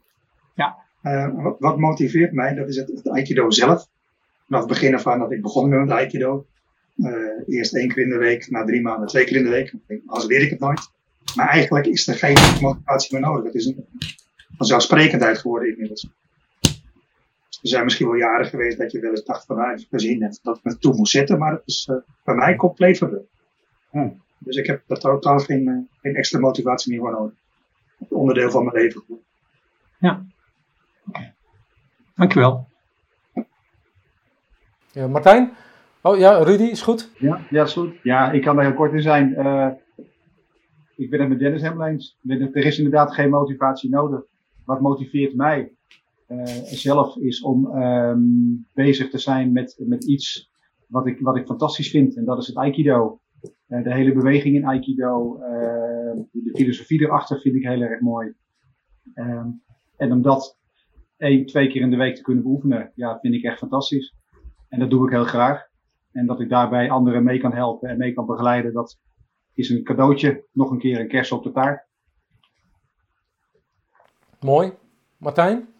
Ja. 0.55 0.77
Eh, 1.03 1.29
wat, 1.35 1.57
wat 1.59 1.79
motiveert 1.79 2.33
mij, 2.33 2.55
dat 2.55 2.69
is 2.69 2.77
het, 2.77 2.89
het 2.89 3.09
Aikido 3.09 3.51
zelf. 3.51 3.89
Vanaf 4.47 4.61
het 4.61 4.71
begin 4.71 4.95
af 4.95 5.07
aan 5.07 5.19
dat 5.19 5.33
ik 5.33 5.43
begon 5.43 5.69
met 5.69 5.81
het 5.81 5.91
Aikido. 5.91 6.47
Eh, 6.97 7.11
eerst 7.47 7.75
één 7.75 7.89
keer 7.89 8.03
in 8.03 8.09
de 8.09 8.19
week, 8.19 8.51
na 8.51 8.65
drie 8.65 8.83
maanden 8.83 9.09
twee 9.09 9.25
keer 9.25 9.37
in 9.37 9.45
de 9.45 9.51
week. 9.51 9.75
Anders 10.07 10.27
leer 10.27 10.43
ik 10.43 10.51
het 10.51 10.61
nooit. 10.61 10.91
Maar 11.35 11.49
eigenlijk 11.49 11.87
is 11.87 12.09
er 12.09 12.15
geen 12.15 12.37
motivatie 12.61 13.19
meer 13.19 13.29
nodig. 13.29 13.45
Het 13.45 13.55
is 13.55 13.67
een 13.67 13.87
vanzelfsprekendheid 14.57 15.39
geworden 15.39 15.69
inmiddels. 15.69 16.09
Er 17.63 17.69
zijn 17.69 17.85
misschien 17.85 18.07
wel 18.07 18.17
jaren 18.17 18.47
geweest 18.47 18.79
dat 18.79 18.93
je 18.93 19.01
wel 19.01 19.11
eens 19.11 19.25
dacht 19.25 19.47
van, 19.47 19.57
nou, 19.57 19.73
even 19.73 19.87
gezien 19.91 20.21
dat 20.21 20.57
ik 20.57 20.65
me 20.65 20.79
toe 20.79 20.95
moest 20.95 21.13
zetten. 21.13 21.39
Maar 21.39 21.51
dat 21.51 21.63
is 21.65 21.89
eh, 21.91 21.97
bij 22.25 22.35
mij 22.35 22.57
compleet 22.57 22.99
verbeurd. 22.99 23.29
Hmm. 23.91 24.23
Dus 24.39 24.57
ik 24.57 24.67
heb 24.67 24.83
daar 24.87 24.99
totaal 24.99 25.39
geen, 25.39 25.69
eh, 25.69 26.01
geen 26.01 26.15
extra 26.15 26.39
motivatie 26.39 26.93
meer 26.93 27.01
voor 27.01 27.11
nodig. 27.11 27.35
Het 27.99 28.13
onderdeel 28.13 28.51
van 28.51 28.65
mijn 28.65 28.77
leven 28.77 29.01
geworden. 29.01 29.25
Dankjewel. 32.17 32.69
Ja, 34.93 35.07
Martijn? 35.07 35.53
Oh 36.01 36.19
ja, 36.19 36.43
Rudy, 36.43 36.63
is 36.63 36.83
goed. 36.83 37.11
Ja, 37.19 37.41
ja, 37.51 37.63
is 37.63 37.73
goed. 37.73 37.95
Ja, 38.03 38.31
ik 38.31 38.43
kan 38.43 38.57
daar 38.57 38.65
heel 38.65 38.75
kort 38.75 38.93
in 38.93 39.03
zijn. 39.03 39.35
Eh, 39.35 39.69
ik 40.97 41.11
ben 41.11 41.21
het 41.21 41.29
met 41.29 41.39
Dennis 41.39 41.63
helemaal 41.63 41.89
eens. 41.89 42.19
Er 42.27 42.57
is 42.67 42.77
inderdaad 42.77 43.15
geen 43.15 43.31
motivatie 43.31 43.91
nodig. 43.91 44.21
Wat 44.65 44.81
motiveert 44.81 45.35
mij 45.35 45.73
zelf 46.65 47.17
is 47.17 47.43
om 47.43 47.71
ehm, 47.71 48.21
bezig 48.73 49.11
te 49.11 49.19
zijn 49.19 49.53
met, 49.53 49.83
met 49.87 50.05
iets 50.05 50.51
wat 50.89 51.07
ik, 51.07 51.21
wat 51.21 51.37
ik 51.37 51.47
fantastisch 51.47 51.91
vind. 51.91 52.17
En 52.17 52.25
dat 52.25 52.39
is 52.39 52.47
het 52.47 52.57
Aikido. 52.57 53.21
Eh, 53.67 53.83
de 53.85 53.95
hele 53.95 54.13
beweging 54.13 54.55
in 54.55 54.67
Aikido, 54.67 55.37
eh, 55.37 56.21
de 56.33 56.53
filosofie 56.55 57.01
erachter 57.01 57.41
vind 57.41 57.55
ik 57.55 57.67
heel 57.67 57.81
erg 57.81 58.01
mooi. 58.01 58.35
Ehm, 59.15 59.49
en 59.97 60.13
om 60.13 60.23
dat 60.23 60.59
één, 61.17 61.47
twee 61.47 61.69
keer 61.69 61.81
in 61.81 61.91
de 61.91 61.97
week 61.97 62.17
te 62.17 62.23
kunnen 62.23 62.43
beoefenen, 62.43 62.93
ja, 62.95 63.19
vind 63.21 63.35
ik 63.35 63.45
echt 63.45 63.59
fantastisch. 63.59 64.15
En 64.69 64.79
dat 64.79 64.91
doe 64.91 65.07
ik 65.07 65.13
heel 65.13 65.25
graag. 65.25 65.65
En 66.13 66.27
dat 66.27 66.41
ik 66.41 66.49
daarbij 66.49 66.91
anderen 66.91 67.25
mee 67.25 67.41
kan 67.41 67.53
helpen 67.53 67.89
en 67.89 67.99
mee 67.99 68.13
kan 68.13 68.27
begeleiden, 68.27 68.73
dat 68.73 68.99
is 69.55 69.71
een 69.71 69.83
cadeautje. 69.83 70.45
Nog 70.53 70.71
een 70.71 70.79
keer 70.79 71.01
een 71.01 71.09
kers 71.09 71.33
op 71.33 71.43
de 71.43 71.53
taart. 71.53 71.87
Mooi. 74.41 74.73
Martijn? 75.19 75.76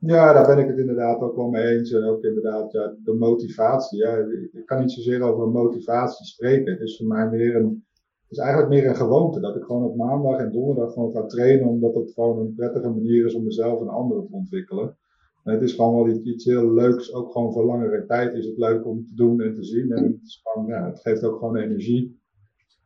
Ja, 0.00 0.32
daar 0.32 0.46
ben 0.46 0.58
ik 0.58 0.66
het 0.66 0.78
inderdaad 0.78 1.20
ook 1.20 1.36
wel 1.36 1.48
mee 1.48 1.64
eens. 1.64 1.92
En 1.92 2.04
ook 2.04 2.24
inderdaad, 2.24 2.72
ja, 2.72 2.94
de 3.04 3.12
motivatie. 3.12 3.98
Ja, 3.98 4.16
ik 4.52 4.62
kan 4.66 4.80
niet 4.80 4.92
zozeer 4.92 5.22
over 5.22 5.48
motivatie 5.48 6.26
spreken. 6.26 6.72
Het 6.72 6.80
is 6.80 6.96
voor 6.96 7.06
mij 7.06 7.28
meer 7.28 7.56
een, 7.56 7.84
het 8.22 8.30
is 8.30 8.38
eigenlijk 8.38 8.70
meer 8.70 8.86
een 8.86 8.96
gewoonte. 8.96 9.40
Dat 9.40 9.56
ik 9.56 9.62
gewoon 9.62 9.84
op 9.84 9.96
maandag 9.96 10.38
en 10.38 10.52
donderdag 10.52 10.92
gewoon 10.92 11.12
ga 11.12 11.26
trainen, 11.26 11.66
omdat 11.66 11.94
het 11.94 12.12
gewoon 12.12 12.38
een 12.38 12.54
prettige 12.54 12.88
manier 12.88 13.26
is 13.26 13.34
om 13.34 13.44
mezelf 13.44 13.80
en 13.80 13.88
anderen 13.88 14.26
te 14.26 14.32
ontwikkelen. 14.32 14.96
En 15.44 15.52
het 15.52 15.62
is 15.62 15.72
gewoon 15.72 15.94
wel 15.94 16.16
iets, 16.24 16.44
heel 16.44 16.72
leuks, 16.72 17.14
ook 17.14 17.32
gewoon 17.32 17.52
voor 17.52 17.64
langere 17.64 18.06
tijd 18.06 18.34
is 18.34 18.46
het 18.46 18.58
leuk 18.58 18.86
om 18.86 19.06
te 19.06 19.14
doen 19.14 19.40
en 19.40 19.54
te 19.54 19.64
zien. 19.64 19.92
En 19.92 20.04
het, 20.04 20.22
is 20.22 20.40
gewoon, 20.42 20.70
het 20.70 21.00
geeft 21.00 21.24
ook 21.24 21.38
gewoon 21.38 21.56
energie. 21.56 22.20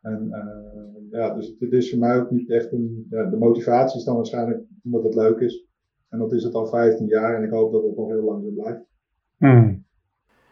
En 0.02 0.28
eh, 0.30 1.10
ja, 1.10 1.34
dus 1.34 1.54
het 1.58 1.72
is 1.72 1.90
voor 1.90 1.98
mij 1.98 2.20
ook 2.20 2.30
niet 2.30 2.50
echt 2.50 2.72
een, 2.72 3.06
ja, 3.10 3.24
de 3.30 3.36
motivatie 3.36 3.98
is 3.98 4.04
dan 4.04 4.16
waarschijnlijk 4.16 4.64
omdat 4.84 5.02
het 5.02 5.14
leuk 5.14 5.38
is. 5.38 5.66
En 6.14 6.20
dat 6.20 6.32
is 6.32 6.42
het 6.42 6.54
al 6.54 6.66
15 6.66 7.06
jaar 7.06 7.36
en 7.36 7.42
ik 7.42 7.50
hoop 7.50 7.72
dat 7.72 7.82
het 7.82 7.96
nog 7.96 8.08
heel 8.08 8.22
lang 8.22 8.42
zo 8.44 8.62
blijft. 8.62 8.80
Hmm. 9.36 9.84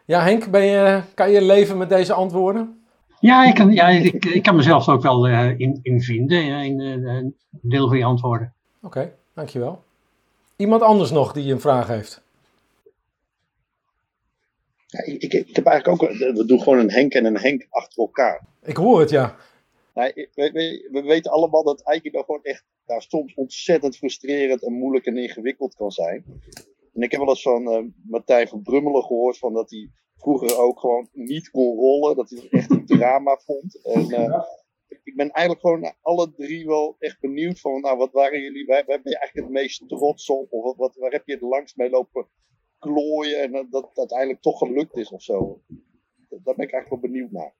Ja, 0.05 0.23
Henk, 0.23 0.51
ben 0.51 0.65
je, 0.65 1.01
kan 1.13 1.31
je 1.31 1.41
leven 1.41 1.77
met 1.77 1.89
deze 1.89 2.13
antwoorden? 2.13 2.83
Ja, 3.19 3.45
ik 3.45 3.55
kan, 3.55 3.73
ja 3.73 3.89
ik, 3.89 4.25
ik 4.25 4.43
kan 4.43 4.55
mezelf 4.55 4.89
ook 4.89 5.01
wel 5.01 5.27
eh, 5.27 5.59
in, 5.59 5.79
in 5.81 6.01
vinden, 6.01 6.45
ja, 6.45 6.59
in 6.59 6.79
eh, 6.79 7.15
een 7.15 7.35
deel 7.49 7.87
van 7.87 7.97
je 7.97 8.03
antwoorden. 8.03 8.53
Oké, 8.81 9.13
dankjewel. 9.33 9.83
Iemand 10.55 10.81
anders 10.81 11.11
nog 11.11 11.33
die 11.33 11.51
een 11.53 11.61
vraag 11.61 11.87
heeft? 11.87 12.21
Ja, 14.87 15.05
ik, 15.05 15.21
ik, 15.21 15.33
ik 15.33 15.55
heb 15.55 15.65
eigenlijk 15.65 16.03
ook, 16.03 16.09
we 16.09 16.45
doen 16.45 16.61
gewoon 16.61 16.79
een 16.79 16.91
Henk 16.91 17.13
en 17.13 17.25
een 17.25 17.37
Henk 17.37 17.67
achter 17.69 18.01
elkaar. 18.03 18.41
Ik 18.63 18.77
hoor 18.77 18.99
het, 18.99 19.09
ja. 19.09 19.35
Nou, 19.93 20.11
we, 20.13 20.51
we, 20.51 20.87
we 20.91 21.01
weten 21.01 21.31
allemaal 21.31 21.63
dat 21.63 21.83
Aikido 21.83 22.23
gewoon 22.23 22.43
echt 22.43 22.65
nou, 22.85 23.01
soms 23.01 23.33
ontzettend 23.33 23.97
frustrerend 23.97 24.63
en 24.63 24.73
moeilijk 24.73 25.05
en 25.05 25.17
ingewikkeld 25.17 25.75
kan 25.75 25.91
zijn. 25.91 26.25
En 26.93 27.01
ik 27.01 27.11
heb 27.11 27.19
wel 27.19 27.29
eens 27.29 27.41
van 27.41 27.71
eh, 27.71 27.83
Martijn 28.03 28.47
van 28.47 28.61
Brummelen 28.61 29.03
gehoord 29.03 29.37
van 29.37 29.53
dat 29.53 29.69
hij 29.69 29.89
vroeger 30.15 30.57
ook 30.57 30.79
gewoon 30.79 31.09
niet 31.11 31.49
kon 31.49 31.75
rollen. 31.75 32.15
Dat 32.15 32.29
hij 32.29 32.39
het 32.39 32.51
echt 32.51 32.69
een 32.69 32.85
drama 32.85 33.37
vond. 33.45 33.81
En 33.83 34.11
eh, 34.11 34.43
ik 35.03 35.15
ben 35.15 35.31
eigenlijk 35.31 35.65
gewoon 35.65 35.93
alle 36.01 36.33
drie 36.33 36.65
wel 36.65 36.95
echt 36.99 37.19
benieuwd 37.19 37.59
van, 37.59 37.81
nou, 37.81 37.97
wat 37.97 38.11
waren 38.11 38.41
jullie, 38.41 38.65
waar, 38.65 38.83
waar 38.85 39.01
ben 39.01 39.11
je 39.11 39.19
eigenlijk 39.19 39.47
het 39.47 39.61
meest 39.61 39.87
trots 39.87 40.29
op? 40.29 40.51
Of 40.51 40.63
wat, 40.63 40.75
wat, 40.75 40.95
waar 40.95 41.11
heb 41.11 41.27
je 41.27 41.33
het 41.33 41.41
langst 41.41 41.77
mee 41.77 41.89
lopen 41.89 42.27
klooien 42.79 43.41
en 43.41 43.51
dat 43.51 43.69
dat 43.69 43.97
uiteindelijk 43.97 44.41
toch 44.41 44.57
gelukt 44.57 44.97
is 44.97 45.11
of 45.11 45.21
zo? 45.21 45.61
Daar 46.29 46.55
ben 46.55 46.65
ik 46.65 46.71
eigenlijk 46.73 46.89
wel 46.89 47.11
benieuwd 47.11 47.31
naar. 47.31 47.53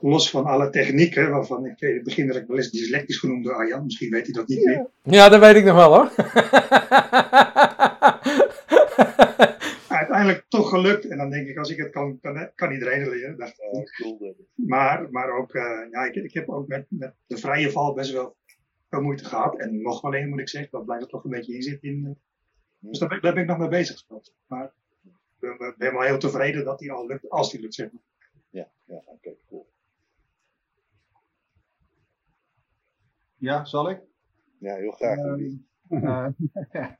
Los 0.00 0.30
van 0.30 0.44
alle 0.44 0.70
technieken, 0.70 1.30
waarvan 1.30 1.66
ik 1.66 1.80
in 1.80 1.94
het 1.94 2.04
begin 2.04 2.26
dat 2.26 2.36
ik 2.36 2.46
wel 2.46 2.56
eens 2.56 2.70
dyslectisch 2.70 3.18
genoemd 3.18 3.44
door 3.44 3.54
Arjan, 3.54 3.84
misschien 3.84 4.10
weet 4.10 4.24
hij 4.24 4.32
dat 4.32 4.48
niet 4.48 4.64
meer. 4.64 4.86
Ja, 5.02 5.28
dat 5.28 5.40
weet 5.40 5.56
ik 5.56 5.64
nog 5.64 5.76
wel 5.76 5.94
hoor. 5.94 6.10
Uiteindelijk 9.88 10.44
toch 10.48 10.68
gelukt. 10.68 11.08
En 11.08 11.16
dan 11.16 11.30
denk 11.30 11.48
ik, 11.48 11.58
als 11.58 11.70
ik 11.70 11.78
het 11.78 11.90
kan, 11.90 12.20
kan, 12.20 12.50
kan 12.54 12.72
iedereen 12.72 13.00
het 13.00 13.10
leren. 13.10 13.38
Dat, 13.38 13.54
maar, 14.54 15.06
maar 15.10 15.30
ook, 15.30 15.54
uh, 15.54 15.62
ja, 15.90 16.04
ik, 16.04 16.14
ik 16.14 16.34
heb 16.34 16.48
ook 16.48 16.68
met, 16.68 16.86
met 16.88 17.14
de 17.26 17.36
vrije 17.36 17.70
val 17.70 17.94
best 17.94 18.12
wel 18.12 18.36
veel 18.90 19.00
moeite 19.00 19.24
gehad. 19.24 19.58
En 19.58 19.82
nog 19.82 20.00
wel 20.00 20.14
één 20.14 20.28
moet 20.28 20.40
ik 20.40 20.48
zeggen, 20.48 20.70
dat 20.70 20.84
blijft 20.84 21.04
er 21.04 21.10
toch 21.10 21.24
een 21.24 21.30
beetje 21.30 21.54
in 21.54 21.62
zitten. 21.62 21.88
In, 21.88 22.18
dus 22.78 22.98
daar 22.98 23.08
ben, 23.08 23.20
daar 23.20 23.32
ben 23.32 23.42
ik 23.42 23.48
nog 23.48 23.58
mee 23.58 23.68
bezig. 23.68 24.04
Maar 24.46 24.72
ik 25.40 25.58
ben, 25.58 25.74
ben 25.78 25.92
wel 25.92 26.02
heel 26.02 26.18
tevreden 26.18 26.64
dat 26.64 26.78
die 26.78 26.92
al 26.92 27.06
lukt, 27.06 27.30
als 27.30 27.50
die 27.50 27.60
lukt, 27.60 27.74
zeg 27.74 27.92
maar. 27.92 28.02
Ja, 28.90 28.96
oké, 28.96 29.10
okay, 29.10 29.38
cool. 29.48 29.68
Ja, 33.36 33.64
zal 33.64 33.90
ik? 33.90 34.02
Ja, 34.58 34.74
heel 34.74 34.90
graag. 34.90 35.18
Uh, 35.18 35.46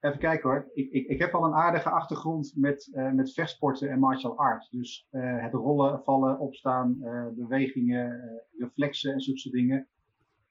even 0.00 0.18
kijken 0.18 0.50
hoor. 0.50 0.70
Ik, 0.74 0.90
ik, 0.90 1.06
ik 1.06 1.18
heb 1.18 1.34
al 1.34 1.44
een 1.44 1.54
aardige 1.54 1.90
achtergrond 1.90 2.52
met, 2.56 2.90
uh, 2.92 3.12
met 3.12 3.32
vechtsporten 3.32 3.90
en 3.90 3.98
martial 3.98 4.38
arts. 4.38 4.70
Dus 4.70 5.08
uh, 5.10 5.42
het 5.42 5.52
rollen, 5.52 6.02
vallen, 6.02 6.38
opstaan, 6.38 6.98
bewegingen, 7.34 8.20
reflexen 8.58 9.12
en 9.12 9.20
zulke 9.20 9.50
dingen. 9.50 9.88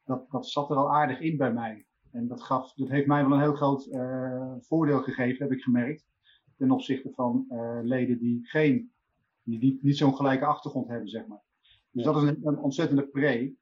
Dat, 0.04 0.30
dat 0.30 0.48
zat 0.48 0.70
er 0.70 0.76
al 0.76 0.94
aardig 0.94 1.20
in 1.20 1.38
bij 1.38 1.54
mij. 1.54 1.86
En 2.12 2.28
dat, 2.28 2.44
gaf, 2.44 2.74
dat 2.74 2.90
heeft 2.90 3.08
mij 3.08 3.24
wel 3.24 3.34
een 3.34 3.42
heel 3.42 3.56
groot 3.56 3.90
voordeel 4.60 5.02
gegeven, 5.02 5.44
heb 5.44 5.58
ik 5.58 5.64
gemerkt. 5.64 6.06
Ten 6.58 6.72
opzichte 6.72 7.12
van 7.12 7.46
leden 7.84 8.20
die 8.20 8.48
geen 8.48 8.92
die 9.48 9.60
niet, 9.60 9.84
niet 9.84 9.98
zo'n 9.98 10.16
gelijke 10.16 10.46
achtergrond 10.46 10.88
hebben, 10.88 11.10
zeg 11.10 11.28
maar. 11.28 11.42
Dus 11.92 12.04
dat 12.04 12.16
is 12.16 12.24
een, 12.24 12.40
een 12.44 12.60
ontzettende 12.60 13.08
pre. 13.08 13.56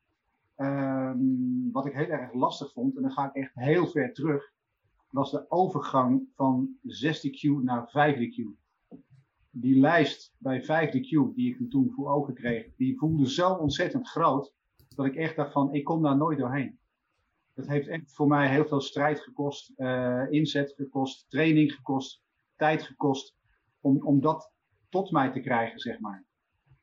Um, 0.57 1.71
wat 1.71 1.85
ik 1.85 1.93
heel 1.93 2.07
erg 2.07 2.33
lastig 2.33 2.71
vond, 2.71 2.95
en 2.95 3.01
dan 3.01 3.11
ga 3.11 3.27
ik 3.27 3.33
echt 3.33 3.51
heel 3.53 3.87
ver 3.87 4.13
terug, 4.13 4.53
was 5.09 5.31
de 5.31 5.51
overgang 5.51 6.27
van 6.35 6.77
6 6.83 7.29
Q 7.29 7.43
naar 7.43 7.89
5 7.89 8.15
Q. 8.15 8.43
Die 9.49 9.79
lijst 9.79 10.35
bij 10.37 10.63
5 10.63 10.89
Q, 10.89 11.35
die 11.35 11.55
ik 11.55 11.69
toen 11.69 11.91
voor 11.91 12.09
ogen 12.09 12.33
kreeg, 12.33 12.75
die 12.75 12.97
voelde 12.97 13.29
zo 13.29 13.53
ontzettend 13.53 14.07
groot, 14.07 14.53
dat 14.95 15.05
ik 15.05 15.15
echt 15.15 15.35
dacht 15.35 15.51
van, 15.51 15.73
ik 15.73 15.83
kom 15.83 16.01
daar 16.01 16.17
nooit 16.17 16.39
doorheen. 16.39 16.79
Dat 17.53 17.67
heeft 17.67 17.87
echt 17.87 18.13
voor 18.13 18.27
mij 18.27 18.49
heel 18.49 18.65
veel 18.65 18.81
strijd 18.81 19.19
gekost, 19.19 19.73
uh, 19.77 20.25
inzet 20.29 20.73
gekost, 20.75 21.29
training 21.29 21.73
gekost, 21.73 22.23
tijd 22.55 22.83
gekost, 22.83 23.35
om, 23.79 24.05
om 24.05 24.21
dat 24.21 24.53
tot 24.95 25.11
mij 25.11 25.31
te 25.31 25.39
krijgen, 25.39 25.79
zeg 25.79 25.99
maar. 25.99 26.25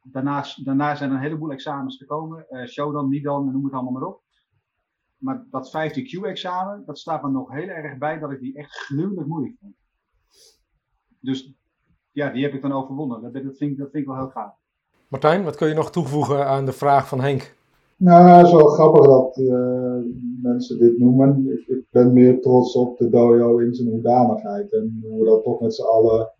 Daarna, 0.03 0.45
daarna 0.65 0.95
zijn 0.95 1.11
er 1.11 1.17
een 1.17 1.23
heleboel 1.23 1.51
examens 1.51 1.97
gekomen. 1.97 2.47
Uh, 2.51 2.67
Shodan, 2.67 3.09
Nidan, 3.09 3.53
noem 3.53 3.65
het 3.65 3.73
allemaal 3.73 3.93
maar 3.93 4.09
op. 4.09 4.23
Maar 5.17 5.47
dat 5.51 5.69
50Q-examen, 5.69 6.83
dat 6.87 6.99
staat 6.99 7.23
me 7.23 7.31
nog 7.31 7.53
heel 7.53 7.69
erg 7.69 7.99
bij 7.99 8.19
dat 8.19 8.31
ik 8.31 8.41
die 8.41 8.57
echt 8.57 8.71
gruwelijk 8.71 9.27
moeilijk 9.27 9.57
vond. 9.61 9.75
Dus 11.21 11.55
ja, 12.11 12.31
die 12.31 12.43
heb 12.43 12.55
ik 12.55 12.63
dan 12.63 12.73
overwonnen. 12.73 13.23
Dat, 13.23 13.33
dat, 13.33 13.57
vind, 13.57 13.71
ik, 13.71 13.79
dat 13.79 13.91
vind 13.91 14.03
ik 14.03 14.09
wel 14.09 14.19
heel 14.19 14.31
gaaf. 14.31 14.55
Martijn, 15.09 15.45
wat 15.45 15.57
kun 15.57 15.69
je 15.69 15.75
nog 15.75 15.91
toevoegen 15.91 16.47
aan 16.47 16.65
de 16.65 16.73
vraag 16.73 17.09
van 17.09 17.21
Henk? 17.21 17.55
Nou, 17.97 18.29
het 18.29 18.47
is 18.47 18.53
wel 18.53 18.67
grappig 18.67 19.07
dat 19.07 19.37
uh, 19.37 19.99
mensen 20.43 20.79
dit 20.79 20.99
noemen. 20.99 21.53
Ik, 21.53 21.67
ik, 21.67 21.85
ben 21.91 22.13
meer 22.13 22.41
trots 22.41 22.75
op 22.75 22.99
de 22.99 23.09
dojo 23.09 23.59
in 23.59 23.75
zijn 23.75 23.89
hoedanigheid. 23.89 24.73
En 24.73 25.01
hoe 25.03 25.19
we 25.19 25.25
dat 25.25 25.43
toch 25.43 25.61
met 25.61 25.75
z'n 25.75 25.83
allen 25.83 26.33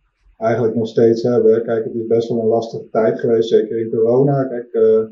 eigenlijk 0.43 0.75
nog 0.75 0.89
steeds 0.89 1.23
hebben. 1.23 1.63
Kijk, 1.63 1.85
het 1.85 1.95
is 1.95 2.07
best 2.07 2.29
wel 2.29 2.39
een 2.39 2.47
lastige 2.47 2.89
tijd 2.91 3.21
geweest, 3.21 3.49
zeker 3.49 3.79
in 3.79 3.91
corona. 3.91 4.45
Kijk, 4.45 4.73
uh, 4.73 5.05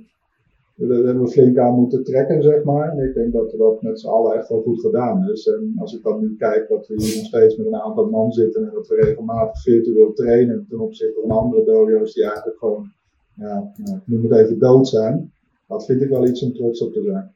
daar 0.75 1.05
hebben 1.05 1.25
we 1.25 1.31
flink 1.31 1.59
aan 1.59 1.75
moeten 1.75 2.05
trekken, 2.05 2.43
zeg 2.43 2.65
maar. 2.65 2.89
En 2.89 3.09
ik 3.09 3.15
denk 3.15 3.33
dat 3.33 3.51
we 3.51 3.57
dat 3.57 3.83
met 3.83 4.01
z'n 4.01 4.09
allen 4.09 4.37
echt 4.37 4.49
wel 4.49 4.63
goed 4.63 4.81
gedaan 4.81 5.31
is. 5.31 5.47
En 5.47 5.75
als 5.79 5.95
ik 5.95 6.03
dan 6.03 6.21
nu 6.21 6.37
kijk 6.39 6.69
dat 6.69 6.87
we 6.87 6.95
hier 6.95 7.17
nog 7.17 7.27
steeds 7.27 7.57
met 7.57 7.67
een 7.67 7.81
aantal 7.81 8.07
man 8.07 8.33
zitten 8.33 8.67
en 8.67 8.71
dat 8.75 8.89
we 8.89 8.95
regelmatig 8.95 9.63
virtueel 9.63 10.13
trainen 10.13 10.67
ten 10.69 10.81
opzichte 10.81 11.21
van 11.21 11.39
andere 11.39 11.65
dojo's 11.65 12.13
die 12.13 12.25
eigenlijk 12.25 12.59
gewoon, 12.59 12.93
ja, 13.35 13.73
noem 14.05 14.23
het 14.23 14.33
even 14.33 14.59
dood 14.59 14.89
zijn. 14.89 15.33
Dat 15.69 15.85
vind 15.85 16.03
ik 16.03 16.09
wel 16.09 16.27
iets 16.27 16.43
om 16.43 16.55
trots 16.55 16.83
op 16.83 16.93
te 16.93 17.03
zijn. 17.03 17.35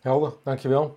Helder, 0.00 0.32
dankjewel. 0.44 0.96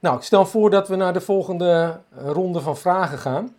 Nou, 0.00 0.16
ik 0.16 0.22
stel 0.22 0.46
voor 0.46 0.70
dat 0.70 0.88
we 0.88 0.96
naar 0.96 1.12
de 1.12 1.20
volgende 1.20 2.00
ronde 2.10 2.60
van 2.60 2.76
vragen 2.76 3.18
gaan. 3.18 3.54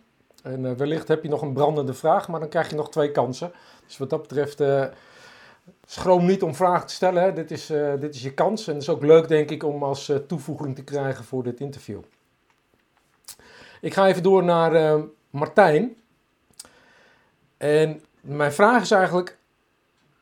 En 0.46 0.64
uh, 0.64 0.72
wellicht 0.72 1.08
heb 1.08 1.22
je 1.22 1.28
nog 1.28 1.42
een 1.42 1.52
brandende 1.52 1.94
vraag, 1.94 2.28
maar 2.28 2.40
dan 2.40 2.48
krijg 2.48 2.70
je 2.70 2.76
nog 2.76 2.90
twee 2.90 3.10
kansen. 3.10 3.52
Dus 3.86 3.98
wat 3.98 4.10
dat 4.10 4.22
betreft, 4.22 4.60
uh, 4.60 4.84
schroom 5.86 6.26
niet 6.26 6.42
om 6.42 6.54
vragen 6.54 6.86
te 6.86 6.94
stellen. 6.94 7.34
Dit, 7.34 7.50
is, 7.50 7.70
uh, 7.70 7.92
dit 8.00 8.14
is 8.14 8.22
je 8.22 8.34
kans. 8.34 8.66
En 8.66 8.72
het 8.72 8.82
is 8.82 8.88
ook 8.88 9.02
leuk, 9.02 9.28
denk 9.28 9.50
ik, 9.50 9.62
om 9.62 9.82
als 9.82 10.12
toevoeging 10.26 10.74
te 10.74 10.84
krijgen 10.84 11.24
voor 11.24 11.42
dit 11.42 11.60
interview. 11.60 12.00
Ik 13.80 13.94
ga 13.94 14.06
even 14.06 14.22
door 14.22 14.44
naar 14.44 15.00
Martijn. 15.30 15.96
En 17.56 18.02
mijn 18.20 18.52
vraag 18.52 18.82
is 18.82 18.90
eigenlijk: 18.90 19.38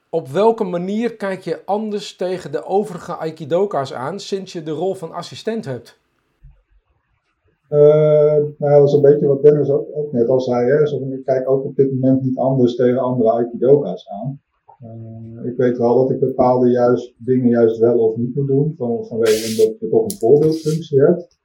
op 0.08 0.28
welke 0.28 0.64
manier 0.64 1.16
kijk 1.16 1.40
je 1.40 1.62
anders 1.64 2.16
tegen 2.16 2.52
de 2.52 2.64
overige 2.64 3.16
Aikidoka's 3.16 3.92
aan 3.92 4.20
sinds 4.20 4.52
je 4.52 4.62
de 4.62 4.70
rol 4.70 4.94
van 4.94 5.12
assistent 5.12 5.64
hebt? 5.64 5.98
Uh, 7.70 8.37
nou, 8.59 8.81
dat 8.81 8.88
is 8.88 8.92
een 8.92 9.00
beetje 9.00 9.27
wat 9.27 9.42
Dennis 9.42 9.70
ook, 9.70 10.12
net 10.12 10.29
al 10.29 10.40
zei. 10.40 10.70
Hè. 10.70 10.83
Ik 11.14 11.24
kijk 11.24 11.50
ook 11.50 11.64
op 11.64 11.77
dit 11.77 11.92
moment 11.92 12.22
niet 12.22 12.38
anders 12.38 12.77
tegen 12.77 12.98
andere 12.98 13.31
Aikidoka's 13.31 14.09
aan. 14.09 14.40
Uh, 14.83 15.50
ik 15.50 15.57
weet 15.57 15.79
wel 15.79 15.94
dat 15.94 16.11
ik 16.11 16.20
bepaalde 16.20 16.70
juist, 16.70 17.14
dingen 17.18 17.48
juist 17.48 17.79
wel 17.79 17.98
of 17.98 18.16
niet 18.16 18.35
moet 18.35 18.46
doen, 18.46 18.74
van, 18.77 19.07
vanwege 19.07 19.57
dat 19.57 19.79
je 19.79 19.88
toch 19.88 20.05
een 20.05 20.16
voorbeeldfunctie 20.16 21.00
hebt. 21.00 21.38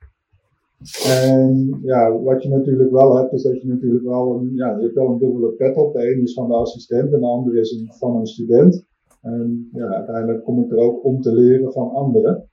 En 1.06 1.80
ja, 1.84 2.20
wat 2.20 2.44
je 2.44 2.50
natuurlijk 2.50 2.92
wel 2.92 3.16
hebt, 3.16 3.34
is 3.34 3.44
dat 3.44 3.62
je 3.62 3.68
natuurlijk 3.68 4.06
wel 4.06 4.36
een, 4.36 4.52
ja, 4.56 4.76
je 4.78 4.84
hebt 4.84 4.96
wel 4.96 5.08
een 5.08 5.18
dubbele 5.18 5.50
pet 5.50 5.76
op. 5.76 5.94
De 5.94 6.00
ene 6.00 6.22
is 6.22 6.34
van 6.34 6.48
de 6.48 6.54
assistent 6.54 7.14
en 7.14 7.20
de 7.20 7.26
andere 7.26 7.60
is 7.60 7.84
van 7.88 8.16
een 8.16 8.28
student. 8.28 8.86
En 9.22 9.70
ja, 9.74 9.86
uiteindelijk 9.86 10.44
kom 10.44 10.64
ik 10.64 10.72
er 10.72 10.78
ook 10.78 11.06
om 11.06 11.22
te 11.22 11.34
leren 11.34 11.72
van 11.72 11.92
anderen. 11.92 12.50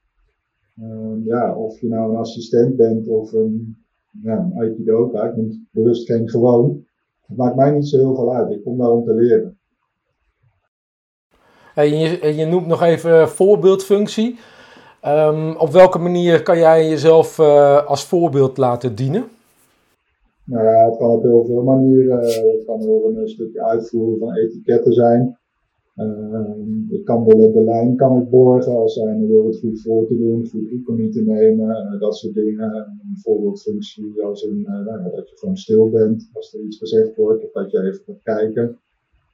Uh, 0.83 1.25
ja, 1.25 1.55
of 1.55 1.81
je 1.81 1.89
nou 1.89 2.11
een 2.11 2.17
assistent 2.17 2.77
bent 2.77 3.09
of 3.09 3.33
een, 3.33 3.77
ja, 4.23 4.39
een 4.39 4.61
Aikidoka, 4.61 5.25
ik 5.25 5.37
noem 5.37 5.69
bewust 5.71 6.07
geen 6.07 6.29
gewoon. 6.29 6.85
Het 7.27 7.37
maakt 7.37 7.57
mij 7.57 7.71
niet 7.71 7.89
zo 7.89 7.99
heel 7.99 8.15
veel 8.15 8.35
uit. 8.35 8.51
Ik 8.51 8.63
kom 8.65 8.79
daar 8.79 8.91
om 8.91 9.05
te 9.05 9.15
leren. 9.15 9.59
Hey, 11.75 11.89
je, 11.89 12.35
je, 12.35 12.47
noemt 12.47 12.67
nog 12.67 12.83
even 12.83 13.29
voorbeeldfunctie. 13.29 14.39
Um, 15.07 15.57
op 15.57 15.71
welke 15.71 15.99
manier 15.99 16.43
kan 16.43 16.59
jij 16.59 16.89
jezelf 16.89 17.39
uh, 17.39 17.87
als 17.87 18.05
voorbeeld 18.05 18.57
laten 18.57 18.95
dienen? 18.95 19.25
Nou 20.45 20.65
ja, 20.65 20.85
het 20.85 20.97
kan 20.97 21.11
op 21.11 21.23
heel 21.23 21.45
veel 21.45 21.63
manieren. 21.63 22.19
Het 22.19 22.65
kan 22.67 22.89
ook 22.89 23.05
een 23.05 23.29
stukje 23.29 23.65
uitvoeren 23.65 24.19
van 24.19 24.35
etiketten 24.35 24.93
zijn. 24.93 25.39
Uh, 25.97 26.51
ik 26.89 27.05
kan 27.05 27.25
de, 27.29 27.53
de 27.53 27.65
lijn 27.65 27.97
kan 27.97 28.23
ik 28.23 28.31
borgen 28.31 28.73
als 28.73 28.95
zijn 28.95 29.27
wil 29.27 29.47
het 29.47 29.59
goed 29.59 29.81
voor 29.81 30.07
te 30.07 30.17
doen, 30.17 30.49
goed 30.49 30.73
oefening 30.73 31.13
te 31.13 31.23
nemen, 31.23 31.69
uh, 31.69 32.01
dat 32.01 32.17
soort 32.17 32.35
dingen. 32.35 32.75
Een 32.75 33.19
voorbeeldfunctie 33.23 34.23
als 34.23 34.43
een, 34.43 34.59
uh, 34.59 34.85
nou, 34.87 35.11
dat 35.15 35.29
je 35.31 35.37
gewoon 35.37 35.57
stil 35.57 35.91
bent 35.91 36.31
als 36.33 36.55
er 36.55 36.61
iets 36.61 36.79
gezegd 36.79 37.17
wordt 37.17 37.45
of 37.45 37.53
dat 37.53 37.71
je 37.71 37.79
even 37.79 38.03
gaat 38.07 38.23
kijken. 38.23 38.79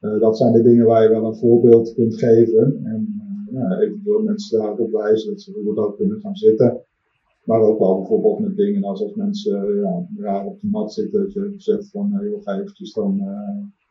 Uh, 0.00 0.20
dat 0.20 0.36
zijn 0.36 0.52
de 0.52 0.62
dingen 0.62 0.86
waar 0.86 1.02
je 1.02 1.08
wel 1.08 1.24
een 1.24 1.36
voorbeeld 1.36 1.94
kunt 1.94 2.18
geven 2.18 2.80
en 2.84 3.22
nou, 3.50 3.80
eventueel 3.80 4.22
mensen 4.22 4.58
daarop 4.58 4.92
wijzen 4.92 5.30
dat 5.30 5.40
ze 5.40 5.52
bijvoorbeeld 5.52 5.86
ook 5.86 5.96
kunnen 5.96 6.20
gaan 6.20 6.36
zitten. 6.36 6.80
Maar 7.44 7.60
ook 7.60 7.78
wel 7.78 7.96
bijvoorbeeld 7.96 8.38
met 8.38 8.56
dingen 8.56 8.84
als 8.84 9.02
als 9.02 9.14
mensen 9.14 9.74
ja, 9.74 10.06
raar 10.16 10.46
op 10.46 10.60
de 10.60 10.66
mat 10.66 10.92
zitten, 10.92 11.20
dat 11.22 11.32
je 11.32 11.54
zegt 11.56 11.90
van 11.90 12.18
joh, 12.22 12.42
ga 12.42 12.60
eventjes 12.60 12.92
dan 12.92 13.18
uh, 13.20 13.81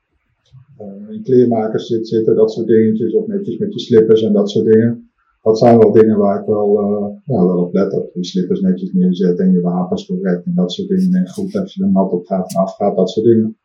in 1.09 1.21
kleermakers 1.23 1.87
zit, 1.87 2.07
zitten, 2.07 2.35
dat 2.35 2.51
soort 2.51 2.67
dingetjes, 2.67 3.13
of 3.13 3.27
netjes 3.27 3.57
met 3.57 3.73
je 3.73 3.79
slippers 3.79 4.21
en 4.21 4.33
dat 4.33 4.49
soort 4.49 4.65
dingen. 4.65 5.11
Dat 5.41 5.57
zijn 5.57 5.79
wel 5.79 5.91
dingen 5.91 6.17
waar 6.17 6.39
ik 6.39 6.45
wel, 6.45 6.79
ja, 7.25 7.45
wel 7.45 7.57
op 7.57 7.73
let. 7.73 7.91
Dat 7.91 8.09
je 8.13 8.25
slippers 8.25 8.61
netjes 8.61 8.91
neerzet 8.93 9.39
en 9.39 9.51
je 9.51 9.61
wapens 9.61 10.05
correct 10.05 10.45
en 10.45 10.51
dat 10.55 10.71
soort 10.71 10.87
dingen. 10.87 11.13
En 11.13 11.29
goed, 11.29 11.55
als 11.55 11.73
je 11.73 11.83
er 11.83 11.91
nat 11.91 12.11
op 12.11 12.25
gaat 12.25 12.53
en 12.53 12.61
afgaat, 12.61 12.95
dat 12.95 13.09
soort 13.09 13.25
dingen. 13.25 13.57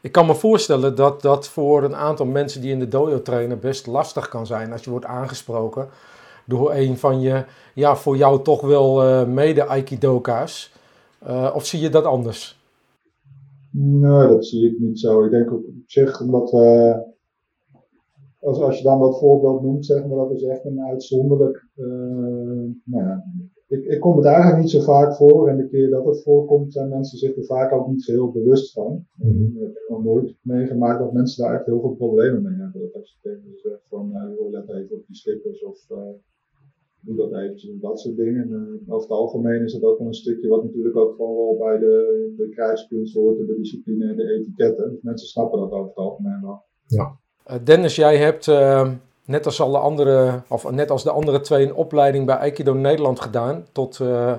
Ik 0.00 0.12
kan 0.12 0.26
me 0.26 0.34
voorstellen 0.34 0.96
dat 0.96 1.22
dat 1.22 1.48
voor 1.48 1.84
een 1.84 1.94
aantal 1.94 2.26
mensen 2.26 2.60
die 2.60 2.70
in 2.70 2.78
de 2.78 2.88
dojo 2.88 3.22
trainen 3.22 3.60
best 3.60 3.86
lastig 3.86 4.28
kan 4.28 4.46
zijn 4.46 4.72
als 4.72 4.84
je 4.84 4.90
wordt 4.90 5.06
aangesproken 5.06 5.88
door 6.46 6.74
een 6.74 6.98
van 6.98 7.20
je, 7.20 7.44
ja, 7.74 7.96
voor 7.96 8.16
jou 8.16 8.42
toch 8.42 8.60
wel 8.60 9.04
uh, 9.04 9.26
mede-aikidoka's. 9.26 10.72
Of 11.54 11.66
zie 11.66 11.80
je 11.80 11.88
dat 11.88 12.04
anders? 12.04 12.57
Nee, 13.80 14.28
dat 14.28 14.46
zie 14.46 14.70
ik 14.70 14.78
niet 14.78 14.98
zo. 14.98 15.24
Ik 15.24 15.30
denk 15.30 15.52
op 15.52 15.64
zich 15.86 16.20
omdat 16.20 16.50
we 16.50 16.96
als, 18.40 18.60
als 18.60 18.78
je 18.78 18.82
dan 18.82 19.00
dat 19.00 19.18
voorbeeld 19.18 19.62
noemt, 19.62 19.86
zeg 19.86 20.06
maar, 20.06 20.16
dat 20.16 20.30
is 20.30 20.42
echt 20.42 20.64
een 20.64 20.80
uitzonderlijk. 20.80 21.68
Uh, 21.76 21.86
nou 22.84 23.04
ja, 23.04 23.24
ik, 23.66 23.84
ik 23.84 24.00
kom 24.00 24.16
het 24.16 24.24
eigenlijk 24.26 24.58
niet 24.60 24.70
zo 24.70 24.80
vaak 24.80 25.14
voor. 25.14 25.48
En 25.48 25.56
de 25.56 25.68
keer 25.68 25.90
dat 25.90 26.04
het 26.04 26.22
voorkomt, 26.22 26.72
zijn 26.72 26.88
mensen 26.88 27.18
zich 27.18 27.36
er 27.36 27.44
vaak 27.44 27.72
ook 27.72 27.88
niet 27.88 28.02
zo 28.02 28.12
heel 28.12 28.30
bewust 28.30 28.72
van. 28.72 29.06
Mm 29.14 29.56
Ik 29.56 29.74
heb 29.74 29.88
nog 29.88 30.04
nooit 30.04 30.36
meegemaakt 30.42 30.98
dat 30.98 31.12
mensen 31.12 31.44
daar 31.44 31.54
echt 31.54 31.66
heel 31.66 31.80
veel 31.80 31.94
problemen 31.94 32.42
mee 32.42 32.60
hebben. 32.60 32.80
Dat 32.80 32.94
als 32.94 33.10
je 33.10 33.28
tegen 33.28 33.42
ze 33.54 33.68
zegt 33.68 33.86
van, 33.88 34.10
uh, 34.12 34.50
let 34.50 34.68
even 34.68 34.96
op 34.96 35.06
die 35.06 35.16
slippers 35.16 35.64
of 35.64 35.86
uh, 35.90 35.98
doe 37.08 37.28
dat 37.28 37.40
eventjes, 37.40 37.70
dat 37.80 38.00
soort 38.00 38.16
dingen. 38.16 38.42
En, 38.42 38.80
uh, 38.86 38.94
over 38.94 39.08
het 39.08 39.18
algemeen 39.18 39.64
is 39.64 39.72
het 39.72 39.84
ook 39.84 39.98
wel 39.98 40.06
een 40.06 40.14
stukje 40.14 40.48
wat 40.48 40.64
natuurlijk 40.64 40.96
ook 40.96 41.16
gewoon 41.16 41.36
wel 41.36 41.56
bij 41.58 41.78
de, 41.78 42.32
de 42.36 42.48
krijgskunst 42.48 43.14
hoort, 43.14 43.38
de 43.38 43.56
discipline 43.56 44.08
en 44.08 44.16
de 44.16 44.34
etiketten. 44.38 44.90
Dus 44.90 45.02
mensen 45.02 45.28
snappen 45.28 45.60
dat 45.60 45.70
over 45.70 45.88
het 45.88 45.96
algemeen 45.96 46.40
wel. 46.42 46.62
Ja. 46.86 47.16
Dennis, 47.64 47.96
jij 47.96 48.16
hebt 48.16 48.46
net 49.28 49.46
als, 49.46 49.60
alle 49.60 49.78
andere, 49.78 50.42
of 50.48 50.70
net 50.70 50.90
als 50.90 51.02
de 51.02 51.10
andere 51.10 51.40
twee, 51.40 51.66
een 51.66 51.74
opleiding 51.74 52.26
bij 52.26 52.36
Aikido 52.36 52.74
Nederland 52.74 53.20
gedaan 53.20 53.66
tot 53.72 53.98
uh, 54.02 54.34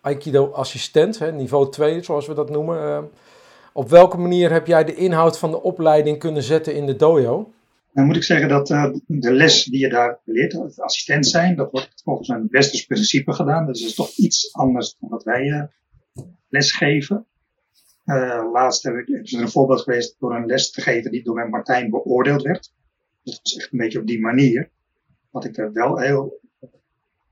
Aikido-assistent, 0.00 1.32
niveau 1.32 1.70
2 1.70 2.02
zoals 2.02 2.26
we 2.26 2.34
dat 2.34 2.50
noemen. 2.50 2.76
Uh, 2.76 2.98
op 3.72 3.88
welke 3.88 4.18
manier 4.18 4.52
heb 4.52 4.66
jij 4.66 4.84
de 4.84 4.94
inhoud 4.94 5.38
van 5.38 5.50
de 5.50 5.62
opleiding 5.62 6.18
kunnen 6.18 6.42
zetten 6.42 6.74
in 6.74 6.86
de 6.86 6.96
dojo? 6.96 7.50
Dan 7.92 8.06
moet 8.06 8.16
ik 8.16 8.22
zeggen 8.22 8.48
dat 8.48 8.70
uh, 8.70 8.94
de 9.06 9.32
les 9.32 9.64
die 9.64 9.80
je 9.80 9.88
daar 9.88 10.20
leert, 10.24 10.52
het 10.52 10.80
assistent 10.80 11.26
zijn, 11.26 11.56
dat 11.56 11.70
wordt 11.70 12.02
volgens 12.04 12.28
een 12.28 12.46
westers 12.50 12.84
principe 12.84 13.32
gedaan. 13.32 13.66
Dus 13.66 13.80
dat 13.80 13.88
is 13.88 13.94
toch 13.94 14.16
iets 14.16 14.52
anders 14.52 14.96
dan 14.98 15.10
wat 15.10 15.24
wij 15.24 15.70
lesgeven. 16.48 17.26
laatst 18.52 18.82
heb 18.82 18.94
ik, 18.94 19.32
een 19.32 19.48
voorbeeld 19.48 19.80
geweest 19.80 20.16
door 20.18 20.34
een 20.34 20.46
les 20.46 20.70
te 20.70 20.80
geven 20.80 21.10
die 21.10 21.22
door 21.22 21.34
mijn 21.34 21.50
Martijn 21.50 21.90
beoordeeld 21.90 22.42
werd. 22.42 22.72
Dus 23.22 23.40
is 23.42 23.56
echt 23.56 23.72
een 23.72 23.78
beetje 23.78 24.00
op 24.00 24.06
die 24.06 24.20
manier. 24.20 24.70
Wat 25.30 25.44
ik 25.44 25.56
er 25.56 25.72
wel 25.72 25.98
heel 25.98 26.40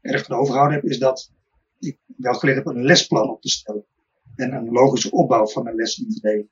erg 0.01 0.25
van 0.25 0.37
overgehouden 0.37 0.77
heb, 0.77 0.85
is 0.85 0.99
dat 0.99 1.33
ik 1.79 1.99
wel 2.17 2.35
geleerd 2.35 2.57
heb 2.57 2.67
een 2.67 2.85
lesplan 2.85 3.31
op 3.31 3.43
te 3.43 3.49
stellen. 3.49 3.85
En 4.37 4.53
een 4.53 4.71
logische 4.71 5.11
opbouw 5.11 5.47
van 5.47 5.67
een 5.67 5.75
les 5.75 5.99
in 5.99 6.09
te 6.09 6.21
delen. 6.21 6.51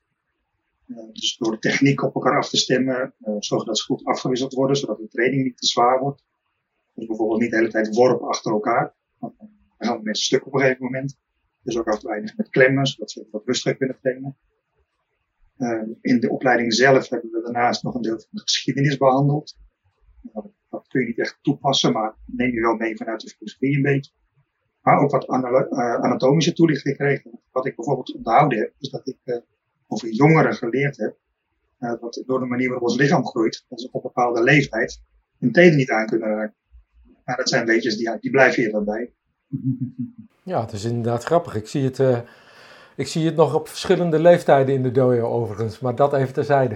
Uh, 0.87 0.97
dus 1.11 1.37
door 1.37 1.51
de 1.51 1.59
techniek 1.59 2.03
op 2.03 2.15
elkaar 2.15 2.37
af 2.37 2.49
te 2.49 2.57
stemmen, 2.57 3.13
uh, 3.19 3.35
zorgen 3.39 3.67
dat 3.67 3.77
ze 3.77 3.83
goed 3.83 4.05
afgewisseld 4.05 4.53
worden, 4.53 4.75
zodat 4.75 4.97
de 4.97 5.07
training 5.07 5.43
niet 5.43 5.57
te 5.57 5.65
zwaar 5.65 5.99
wordt. 5.99 6.23
Dus 6.93 7.07
bijvoorbeeld 7.07 7.41
niet 7.41 7.51
de 7.51 7.57
hele 7.57 7.69
tijd 7.69 7.95
worpen 7.95 8.27
achter 8.27 8.51
elkaar. 8.51 8.95
Want 9.19 9.37
dan 9.37 9.49
gaan 9.77 10.03
mensen 10.03 10.25
stuk 10.25 10.45
op 10.45 10.53
een 10.53 10.59
gegeven 10.59 10.83
moment. 10.83 11.17
Dus 11.63 11.77
ook 11.77 11.99
te 11.99 12.07
weinig 12.07 12.37
met 12.37 12.49
klemmen, 12.49 12.85
zodat 12.85 13.11
ze 13.11 13.27
wat 13.31 13.45
rustiger 13.45 13.77
kunnen 13.77 13.97
trainen. 14.01 14.37
Uh, 15.57 15.81
in 16.01 16.19
de 16.19 16.29
opleiding 16.29 16.73
zelf 16.73 17.09
hebben 17.09 17.31
we 17.31 17.41
daarnaast 17.41 17.83
nog 17.83 17.95
een 17.95 18.01
deel 18.01 18.19
van 18.19 18.27
de 18.29 18.41
geschiedenis 18.41 18.97
behandeld. 18.97 19.57
Nou, 20.21 20.47
dat 20.69 20.87
kun 20.87 21.01
je 21.01 21.07
niet 21.07 21.19
echt 21.19 21.39
toepassen, 21.41 21.91
maar 21.91 22.15
neem 22.25 22.51
je 22.51 22.61
wel 22.61 22.75
mee 22.75 22.97
vanuit 22.97 23.21
de 23.21 23.29
filosofie 23.29 23.75
een 23.75 23.81
beetje. 23.81 24.11
Maar 24.81 24.99
ook 24.99 25.11
wat 25.11 25.27
anatomische 25.27 26.53
toelichting 26.53 26.95
gekregen. 26.95 27.39
Wat 27.51 27.65
ik 27.65 27.75
bijvoorbeeld 27.75 28.15
onthouden 28.15 28.59
heb, 28.59 28.73
is 28.79 28.89
dat 28.89 29.07
ik 29.07 29.17
over 29.87 30.09
jongeren 30.09 30.53
geleerd 30.53 30.97
heb, 30.97 31.17
dat 31.77 32.23
door 32.25 32.39
de 32.39 32.45
manier 32.45 32.69
waarop 32.69 32.87
ons 32.87 32.97
lichaam 32.97 33.25
groeit, 33.25 33.65
ze 33.75 33.87
op 33.91 33.93
een 33.93 34.01
bepaalde 34.01 34.43
leeftijd 34.43 35.01
hun 35.39 35.51
tenen 35.51 35.75
niet 35.75 35.91
aan 35.91 36.05
kunnen 36.05 36.27
raken. 36.27 36.55
Maar 37.25 37.37
dat 37.37 37.49
zijn 37.49 37.65
weetjes 37.65 37.97
die, 37.97 38.19
die 38.19 38.31
blijven 38.31 38.63
hier 38.63 38.71
dan 38.71 38.85
bij. 38.85 39.11
Ja, 40.43 40.61
het 40.61 40.71
is 40.71 40.83
inderdaad 40.83 41.23
grappig. 41.23 41.55
Ik 41.55 41.67
zie 41.67 41.83
het 41.83 41.99
ik 42.95 43.07
zie 43.07 43.25
het 43.25 43.35
nog 43.35 43.53
op 43.53 43.67
verschillende 43.67 44.19
leeftijden 44.19 44.75
in 44.75 44.83
de 44.83 44.91
dojo 44.91 45.27
overigens, 45.27 45.79
maar 45.79 45.95
dat 45.95 46.13
even 46.13 46.33
terzijde. 46.33 46.75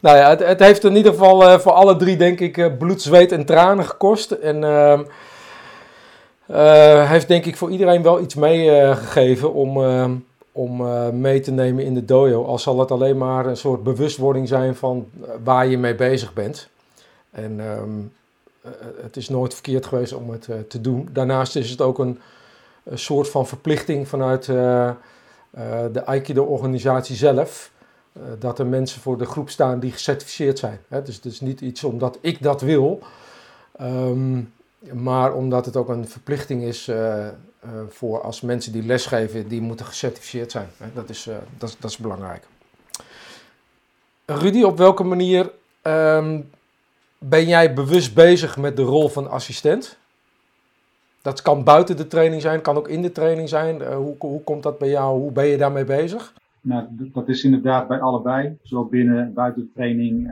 nou 0.00 0.16
ja, 0.16 0.28
het, 0.28 0.40
het, 0.40 0.60
heeft 0.60 0.84
in 0.84 0.96
ieder 0.96 1.12
geval 1.12 1.42
uh, 1.42 1.58
voor 1.58 1.72
alle 1.72 1.96
drie, 1.96 2.16
denk 2.16 2.40
ik, 2.40 2.78
bloed, 2.78 3.02
zweet 3.02 3.32
en 3.32 3.44
tranen 3.44 3.84
gekost. 3.84 4.30
En 4.30 4.60
uh, 6.50 7.10
heeft, 7.10 7.28
denk 7.28 7.44
ik, 7.44 7.56
voor 7.56 7.70
iedereen 7.70 8.02
wel 8.02 8.20
iets 8.20 8.34
meegegeven 8.34 9.54
om, 9.54 9.78
om 10.52 10.82
mee 11.20 11.40
te 11.40 11.50
nemen 11.50 11.84
in 11.84 11.94
de 11.94 12.04
dojo. 12.04 12.44
Al 12.44 12.58
zal 12.58 12.78
het 12.78 12.90
alleen 12.90 13.18
maar 13.18 13.46
een 13.46 13.56
soort 13.56 13.82
bewustwording 13.82 14.48
zijn 14.48 14.76
van 14.76 15.06
waar 15.44 15.66
je 15.66 15.78
mee 15.78 15.94
bezig 15.94 16.32
bent. 16.32 16.68
En 17.30 17.60
ehm, 17.60 18.00
eh, 18.62 18.70
het 19.02 19.16
is 19.16 19.28
nooit 19.28 19.54
verkeerd 19.54 19.86
geweest 19.86 20.12
om 20.12 20.30
het 20.30 20.48
eh, 20.48 20.58
te 20.68 20.80
doen. 20.80 21.08
Daarnaast 21.12 21.56
is 21.56 21.70
het 21.70 21.80
ook 21.80 21.98
een, 21.98 22.18
een 22.84 22.98
soort 22.98 23.28
van 23.28 23.46
verplichting 23.46 24.08
vanuit 24.08 24.48
eh, 24.48 24.92
de 25.92 26.04
Aikido-organisatie 26.04 27.16
zelf. 27.16 27.70
dat 28.38 28.58
er 28.58 28.66
mensen 28.66 29.00
voor 29.00 29.18
de 29.18 29.24
groep 29.24 29.50
staan 29.50 29.80
die 29.80 29.92
gecertificeerd 29.92 30.58
zijn. 30.58 30.80
Hè? 30.88 31.02
Dus 31.02 31.14
het 31.14 31.24
is 31.24 31.40
niet 31.40 31.60
iets 31.60 31.84
omdat 31.84 32.18
ik 32.20 32.42
dat 32.42 32.60
wil, 32.60 33.02
um, 33.80 34.52
maar 34.92 35.34
omdat 35.34 35.64
het 35.64 35.76
ook 35.76 35.88
een 35.88 36.08
verplichting 36.08 36.62
is 36.62 36.88
uh, 36.88 36.96
uh, 36.96 37.30
voor 37.88 38.22
als 38.22 38.40
mensen 38.40 38.72
die 38.72 38.82
lesgeven, 38.82 39.48
die 39.48 39.60
moeten 39.60 39.86
gecertificeerd 39.86 40.50
zijn. 40.50 40.68
Hè? 40.76 40.86
Dat, 40.94 41.08
is, 41.08 41.26
uh, 41.26 41.34
dat, 41.58 41.76
dat, 41.80 41.90
is 41.90 41.96
belangrijk. 41.96 42.46
Rudy, 44.24 44.62
op 44.62 44.78
welke 44.78 45.04
manier 45.04 45.50
um, 45.82 46.50
ben 47.18 47.46
jij 47.46 47.74
bewust 47.74 48.14
bezig 48.14 48.56
met 48.56 48.76
de 48.76 48.82
rol 48.82 49.08
van 49.08 49.30
assistent? 49.30 49.98
Dat 51.22 51.42
kan 51.42 51.64
buiten 51.64 51.96
de 51.96 52.06
training 52.06 52.42
zijn, 52.42 52.60
kan 52.60 52.76
ook 52.76 52.88
in 52.88 53.02
de 53.02 53.12
training 53.12 53.48
zijn. 53.48 53.82
Hoe, 53.82 54.14
hoe 54.18 54.42
komt 54.42 54.62
dat 54.62 54.78
bij 54.78 54.88
jou? 54.88 55.18
Hoe 55.18 55.32
ben 55.32 55.46
je 55.46 55.56
daarmee 55.56 55.84
bezig? 55.84 56.34
Nou, 56.60 56.86
dat 56.90 57.28
is 57.28 57.44
inderdaad 57.44 57.88
bij 57.88 58.00
allebei. 58.00 58.58
Zowel 58.62 58.84
binnen, 58.84 59.34
buiten 59.34 59.62
de 59.62 59.70
training, 59.74 60.30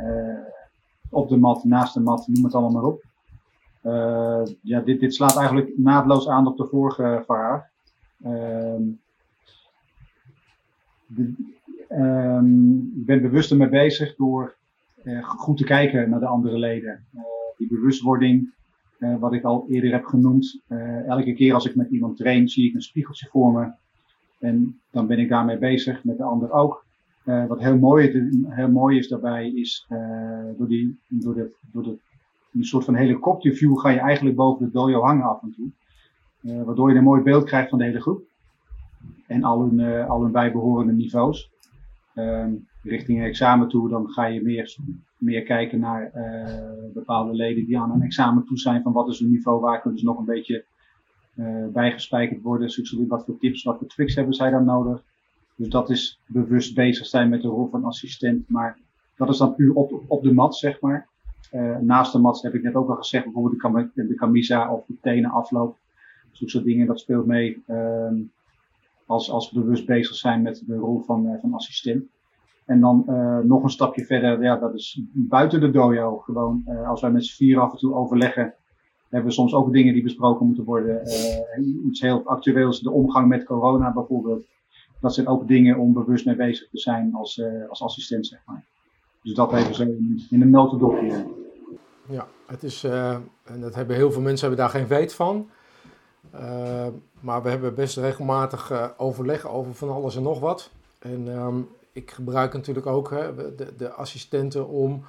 op 1.10 1.28
de 1.28 1.36
mat, 1.36 1.64
naast 1.64 1.94
de 1.94 2.00
mat, 2.00 2.26
noem 2.26 2.44
het 2.44 2.54
allemaal 2.54 2.72
maar 2.72 2.90
op. 2.90 3.02
Uh, 3.82 4.42
ja, 4.62 4.80
dit, 4.80 5.00
dit 5.00 5.14
slaat 5.14 5.36
eigenlijk 5.36 5.78
naadloos 5.78 6.28
aan 6.28 6.46
op 6.46 6.56
de 6.56 6.66
vorige 6.66 7.22
vraag. 7.26 7.64
Ehm, 8.22 8.82
um, 11.90 12.92
ik 12.96 13.06
ben 13.06 13.22
bewust 13.22 13.50
ermee 13.50 13.68
bezig 13.68 14.16
door 14.16 14.56
uh, 15.02 15.24
goed 15.24 15.56
te 15.56 15.64
kijken 15.64 16.10
naar 16.10 16.20
de 16.20 16.26
andere 16.26 16.58
leden. 16.58 17.04
Uh, 17.14 17.20
die 17.56 17.68
bewustwording, 17.68 18.56
wat 19.20 19.32
ik 19.32 19.44
al 19.44 19.66
eerder 19.68 19.92
heb 19.92 20.04
genoemd. 20.04 20.62
elke 21.06 21.34
keer 21.34 21.54
als 21.54 21.66
ik 21.66 21.74
met 21.74 21.90
iemand 21.90 22.16
train, 22.16 22.48
zie 22.48 22.68
ik 22.68 22.74
een 22.74 22.82
spiegeltje 22.82 23.26
voor 23.26 23.52
me. 23.52 23.72
En 24.38 24.80
dan 24.90 25.06
ben 25.06 25.18
ik 25.18 25.28
daarmee 25.28 25.58
bezig, 25.58 26.04
met 26.04 26.16
de 26.16 26.22
ander 26.22 26.50
ook. 26.50 26.84
wat 27.24 27.60
heel 27.60 27.78
mooi, 27.78 28.30
heel 28.48 28.70
mooi 28.70 28.98
is 28.98 29.08
daarbij, 29.08 29.52
is 29.52 29.86
door, 30.56 30.68
die, 30.68 30.98
door, 31.08 31.34
de, 31.34 31.54
door 31.72 31.82
de, 31.82 31.98
een 32.52 32.64
soort 32.64 32.84
van 32.84 32.94
helikopterview 32.94 33.78
ga 33.78 33.88
je 33.88 33.98
eigenlijk 33.98 34.36
boven 34.36 34.66
de 34.66 34.72
dojo 34.72 35.02
hangen 35.02 35.28
af 35.28 35.42
en 35.42 35.54
toe. 35.56 36.64
waardoor 36.64 36.90
je 36.90 36.96
een 36.96 37.04
mooi 37.04 37.22
beeld 37.22 37.44
krijgt 37.44 37.68
van 37.70 37.78
de 37.78 37.84
hele 37.84 38.00
groep. 38.00 38.22
En 39.26 39.44
al 39.44 39.60
hun, 39.60 40.06
al 40.08 40.22
hun 40.22 40.32
bijbehorende 40.32 40.92
niveaus. 40.92 41.50
Ehm, 42.14 42.52
richting 42.82 43.18
een 43.18 43.24
examen 43.24 43.68
toe, 43.68 43.88
dan 43.88 44.08
ga 44.08 44.26
je 44.26 44.42
meer, 44.42 44.76
meer 45.16 45.42
kijken 45.42 45.80
naar 45.80 46.12
uh, 46.14 46.92
bepaalde 46.94 47.34
leden 47.34 47.66
die 47.66 47.78
aan 47.78 47.90
een 47.90 48.02
examen 48.02 48.44
toe 48.44 48.58
zijn. 48.58 48.82
Van 48.82 48.92
wat 48.92 49.08
is 49.08 49.20
een 49.20 49.30
niveau, 49.30 49.60
waar 49.60 49.80
kunnen 49.80 49.98
ze 49.98 50.04
nog 50.04 50.18
een 50.18 50.24
beetje 50.24 50.64
bijgespijkerd 51.72 52.42
worden. 52.42 53.08
Wat 53.08 53.24
voor 53.24 53.38
tips, 53.38 53.62
wat 53.62 53.78
voor 53.78 53.86
tricks 53.86 54.14
hebben 54.14 54.34
zij 54.34 54.50
dan 54.50 54.64
nodig. 54.64 55.02
Dus 55.54 55.68
dat 55.68 55.90
is 55.90 56.20
bewust 56.26 56.74
bezig 56.74 57.06
zijn 57.06 57.28
met 57.28 57.42
de 57.42 57.48
rol 57.48 57.68
van 57.68 57.84
assistent. 57.84 58.48
Maar 58.48 58.78
dat 59.16 59.28
is 59.28 59.38
dan 59.38 59.54
puur 59.54 59.74
op, 59.74 60.02
op 60.06 60.22
de 60.22 60.32
mat, 60.32 60.56
zeg 60.56 60.80
maar. 60.80 61.07
Uh, 61.52 61.78
naast 61.78 62.12
de 62.12 62.18
mat 62.18 62.42
heb 62.42 62.54
ik 62.54 62.62
net 62.62 62.74
ook 62.74 62.88
al 62.88 62.96
gezegd, 62.96 63.24
bijvoorbeeld 63.24 63.90
de, 63.94 64.14
camisa 64.14 64.72
of 64.72 64.84
de 64.86 64.94
tenen 65.00 65.30
afloop. 65.30 65.76
Zulke 66.32 66.52
soort 66.52 66.64
dingen, 66.64 66.86
dat 66.86 67.00
speelt 67.00 67.26
mee. 67.26 67.62
Uh, 67.66 68.12
als, 69.06 69.30
als 69.30 69.50
bewust 69.50 69.86
bezig 69.86 70.14
zijn 70.14 70.42
met 70.42 70.62
de 70.66 70.76
rol 70.76 71.00
van, 71.00 71.38
van 71.40 71.54
assistent. 71.54 72.04
En 72.64 72.80
dan 72.80 73.04
uh, 73.08 73.38
nog 73.38 73.62
een 73.62 73.70
stapje 73.70 74.04
verder, 74.04 74.42
ja, 74.42 74.56
dat 74.56 74.74
is 74.74 75.00
buiten 75.12 75.60
de 75.60 75.70
dojo. 75.70 76.16
Gewoon, 76.16 76.62
als 76.86 77.00
wij 77.00 77.10
met 77.10 77.24
z'n 77.24 77.36
vier 77.36 77.60
af 77.60 77.72
en 77.72 77.78
toe 77.78 77.94
overleggen, 77.94 78.54
hebben 79.08 79.28
we 79.28 79.34
soms 79.34 79.54
ook 79.54 79.72
dingen 79.72 79.94
die 79.94 80.02
besproken 80.02 80.46
moeten 80.46 80.64
worden. 80.64 81.02
Iets 81.86 82.00
heel 82.00 82.22
actueels, 82.24 82.80
de 82.80 82.90
omgang 82.90 83.28
met 83.28 83.44
corona 83.44 83.92
bijvoorbeeld. 83.92 84.44
Dat 85.00 85.14
zijn 85.14 85.26
ook 85.26 85.48
dingen 85.48 85.78
om 85.78 85.92
bewust 85.92 86.26
mee 86.26 86.36
bezig 86.36 86.68
te 86.70 86.78
zijn 86.78 87.14
als, 87.14 87.42
als 87.68 87.82
assistent, 87.82 88.26
zeg 88.26 88.42
maar. 88.46 88.64
Dus 89.28 89.36
dat 89.36 89.52
even 89.52 89.74
zo 89.74 89.82
in, 89.82 90.26
een 90.30 90.50
notendopje. 90.50 91.26
Ja, 92.08 92.26
het 92.46 92.62
is, 92.62 92.84
en 92.84 93.60
dat 93.60 93.74
hebben 93.74 93.96
heel 93.96 94.12
veel 94.12 94.22
mensen 94.22 94.48
hebben 94.48 94.66
daar 94.66 94.80
geen 94.80 94.88
weet 94.88 95.14
van. 95.14 95.48
maar 97.20 97.42
we 97.42 97.48
hebben 97.48 97.74
best 97.74 97.96
regelmatig 97.96 98.72
overleg 98.96 99.48
over 99.48 99.74
van 99.74 99.90
alles 99.90 100.16
en 100.16 100.22
nog 100.22 100.40
wat. 100.40 100.70
En 100.98 101.26
um, 101.26 101.68
ik 101.92 102.10
gebruik 102.10 102.52
natuurlijk 102.52 102.86
ook 102.86 103.10
hè, 103.10 103.54
de, 103.56 103.76
de, 103.76 103.90
assistenten 103.90 104.68
om 104.68 105.04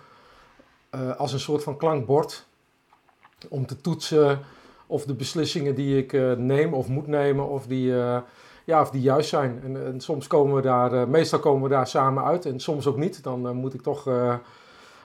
uh, 0.95 1.15
als 1.15 1.33
een 1.33 1.39
soort 1.39 1.63
van 1.63 1.77
klankbord 1.77 2.45
om 3.49 3.65
te 3.65 3.81
toetsen 3.81 4.39
of 4.87 5.05
de 5.05 5.13
beslissingen 5.13 5.75
die 5.75 5.97
ik 5.97 6.13
uh, 6.13 6.33
neem 6.33 6.73
of 6.73 6.87
moet 6.87 7.07
nemen, 7.07 7.49
of 7.49 7.67
die 7.67 7.91
uh, 7.91 8.17
ja, 8.69 8.81
of 8.81 8.89
die 8.89 9.01
juist 9.01 9.29
zijn. 9.29 9.61
En, 9.63 9.85
en 9.85 10.01
soms 10.01 10.27
komen 10.27 10.55
we 10.55 10.61
daar, 10.61 10.93
eh, 10.93 11.05
meestal 11.05 11.39
komen 11.39 11.63
we 11.63 11.69
daar 11.69 11.87
samen 11.87 12.23
uit 12.23 12.45
en 12.45 12.59
soms 12.59 12.87
ook 12.87 12.97
niet. 12.97 13.23
Dan 13.23 13.47
eh, 13.47 13.53
moet 13.53 13.73
ik 13.73 13.81
toch 13.81 14.07
eh, 14.07 14.35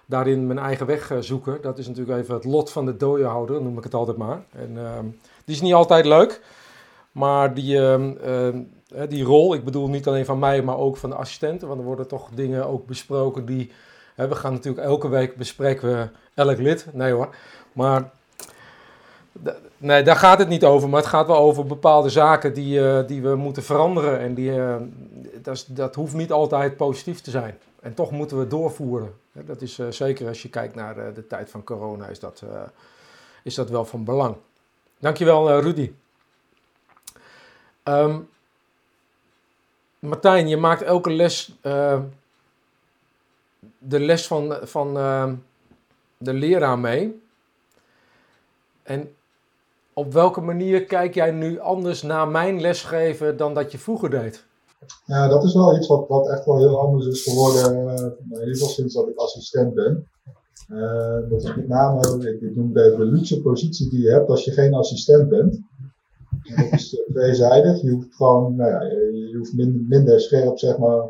daarin 0.06 0.46
mijn 0.46 0.58
eigen 0.58 0.86
weg 0.86 1.12
zoeken. 1.20 1.58
Dat 1.62 1.78
is 1.78 1.86
natuurlijk 1.88 2.18
even 2.18 2.34
het 2.34 2.44
lot 2.44 2.70
van 2.70 2.86
de 2.86 2.96
dooiehouder, 2.96 3.62
noem 3.62 3.78
ik 3.78 3.84
het 3.84 3.94
altijd 3.94 4.16
maar. 4.16 4.44
En 4.52 4.78
ehm, 4.78 5.04
die 5.44 5.54
is 5.54 5.60
niet 5.60 5.74
altijd 5.74 6.04
leuk, 6.04 6.40
maar 7.12 7.54
die, 7.54 7.78
ehm, 7.78 8.16
ehm, 8.22 8.62
eh, 8.94 9.08
die 9.08 9.24
rol, 9.24 9.54
ik 9.54 9.64
bedoel 9.64 9.88
niet 9.88 10.06
alleen 10.06 10.24
van 10.24 10.38
mij, 10.38 10.62
maar 10.62 10.78
ook 10.78 10.96
van 10.96 11.10
de 11.10 11.16
assistenten, 11.16 11.68
want 11.68 11.80
er 11.80 11.86
worden 11.86 12.08
toch 12.08 12.28
dingen 12.34 12.66
ook 12.66 12.86
besproken 12.86 13.46
die, 13.46 13.72
we 14.14 14.34
gaan 14.34 14.52
natuurlijk 14.52 14.86
elke 14.86 15.08
week 15.08 15.36
bespreken 15.36 15.88
we 15.88 16.08
elk 16.34 16.58
lid, 16.58 16.86
nee 16.92 17.12
hoor, 17.12 17.34
maar 17.72 18.10
nee, 19.76 20.02
daar 20.02 20.16
gaat 20.16 20.38
het 20.38 20.48
niet 20.48 20.64
over, 20.64 20.88
maar 20.88 21.00
het 21.00 21.08
gaat 21.08 21.26
wel 21.26 21.36
over 21.36 21.66
bepaalde 21.66 22.08
zaken 22.08 22.54
die, 22.54 22.88
eh, 22.88 23.06
die 23.06 23.22
we 23.22 23.34
moeten 23.36 23.62
veranderen 23.62 24.18
en 24.18 24.34
die, 24.34 24.60
eh, 24.62 24.76
dat, 25.42 25.54
is- 25.54 25.66
dat 25.66 25.94
hoeft 25.94 26.14
niet 26.14 26.32
altijd 26.32 26.76
positief 26.76 27.20
te 27.20 27.30
zijn. 27.30 27.58
En 27.80 27.94
toch 27.94 28.10
moeten 28.10 28.38
we 28.38 28.46
doorvoeren. 28.46 29.14
Dat 29.32 29.60
is 29.62 29.78
eh, 29.78 29.86
zeker 29.90 30.28
als 30.28 30.42
je 30.42 30.48
kijkt 30.48 30.74
naar 30.74 31.14
de 31.14 31.26
tijd 31.26 31.50
van 31.50 31.64
corona, 31.64 32.06
is 32.06 32.18
dat, 32.18 32.42
is 33.42 33.54
dat 33.54 33.70
wel 33.70 33.84
van 33.84 34.04
belang. 34.04 34.36
Dankjewel, 34.98 35.60
Rudy. 35.60 35.92
Ehm, 37.82 38.18
Martijn, 39.98 40.48
je 40.48 40.56
maakt 40.56 40.82
elke 40.82 41.10
les 41.10 41.54
de 43.78 44.00
les 44.00 44.26
van, 44.26 44.56
van 44.62 44.94
de 46.18 46.32
leraar 46.32 46.78
mee. 46.78 47.22
En 48.82 49.14
op 49.94 50.12
welke 50.12 50.40
manier 50.40 50.84
kijk 50.84 51.14
jij 51.14 51.30
nu 51.30 51.58
anders 51.58 52.02
naar 52.02 52.28
mijn 52.28 52.60
lesgeven 52.60 53.36
dan 53.36 53.54
dat 53.54 53.72
je 53.72 53.78
vroeger 53.78 54.10
deed? 54.10 54.44
Ja, 55.06 55.28
dat 55.28 55.44
is 55.44 55.54
wel 55.54 55.76
iets 55.76 55.86
wat, 55.86 56.08
wat 56.08 56.28
echt 56.28 56.44
wel 56.44 56.58
heel 56.58 56.80
anders 56.80 57.06
is 57.06 57.22
geworden, 57.22 57.88
eh, 57.88 58.04
in 58.30 58.38
ieder 58.38 58.54
geval 58.54 58.68
sinds 58.68 58.94
dat 58.94 59.08
ik 59.08 59.16
assistent 59.16 59.74
ben. 59.74 60.08
Eh, 60.68 61.30
dat 61.30 61.42
is 61.42 61.54
met 61.54 61.68
name, 61.68 62.30
ik, 62.30 62.40
ik 62.40 62.56
noem 62.56 62.74
het 62.74 62.84
even 62.84 62.98
de 62.98 63.04
luxe 63.04 63.40
positie 63.42 63.90
die 63.90 64.02
je 64.02 64.10
hebt 64.10 64.30
als 64.30 64.44
je 64.44 64.50
geen 64.50 64.74
assistent 64.74 65.28
bent. 65.28 65.60
En 66.42 66.56
dat 66.70 66.80
is 66.80 66.98
eh, 66.98 67.10
tweezijdig. 67.10 67.82
Je 67.82 67.90
hoeft 67.90 68.14
gewoon, 68.14 68.56
nou 68.56 68.70
ja, 68.70 68.82
je, 68.82 69.34
hoeft 69.38 69.54
min- 69.54 69.86
minder 69.88 70.20
scherp, 70.20 70.58
zeg 70.58 70.78
maar, 70.78 71.02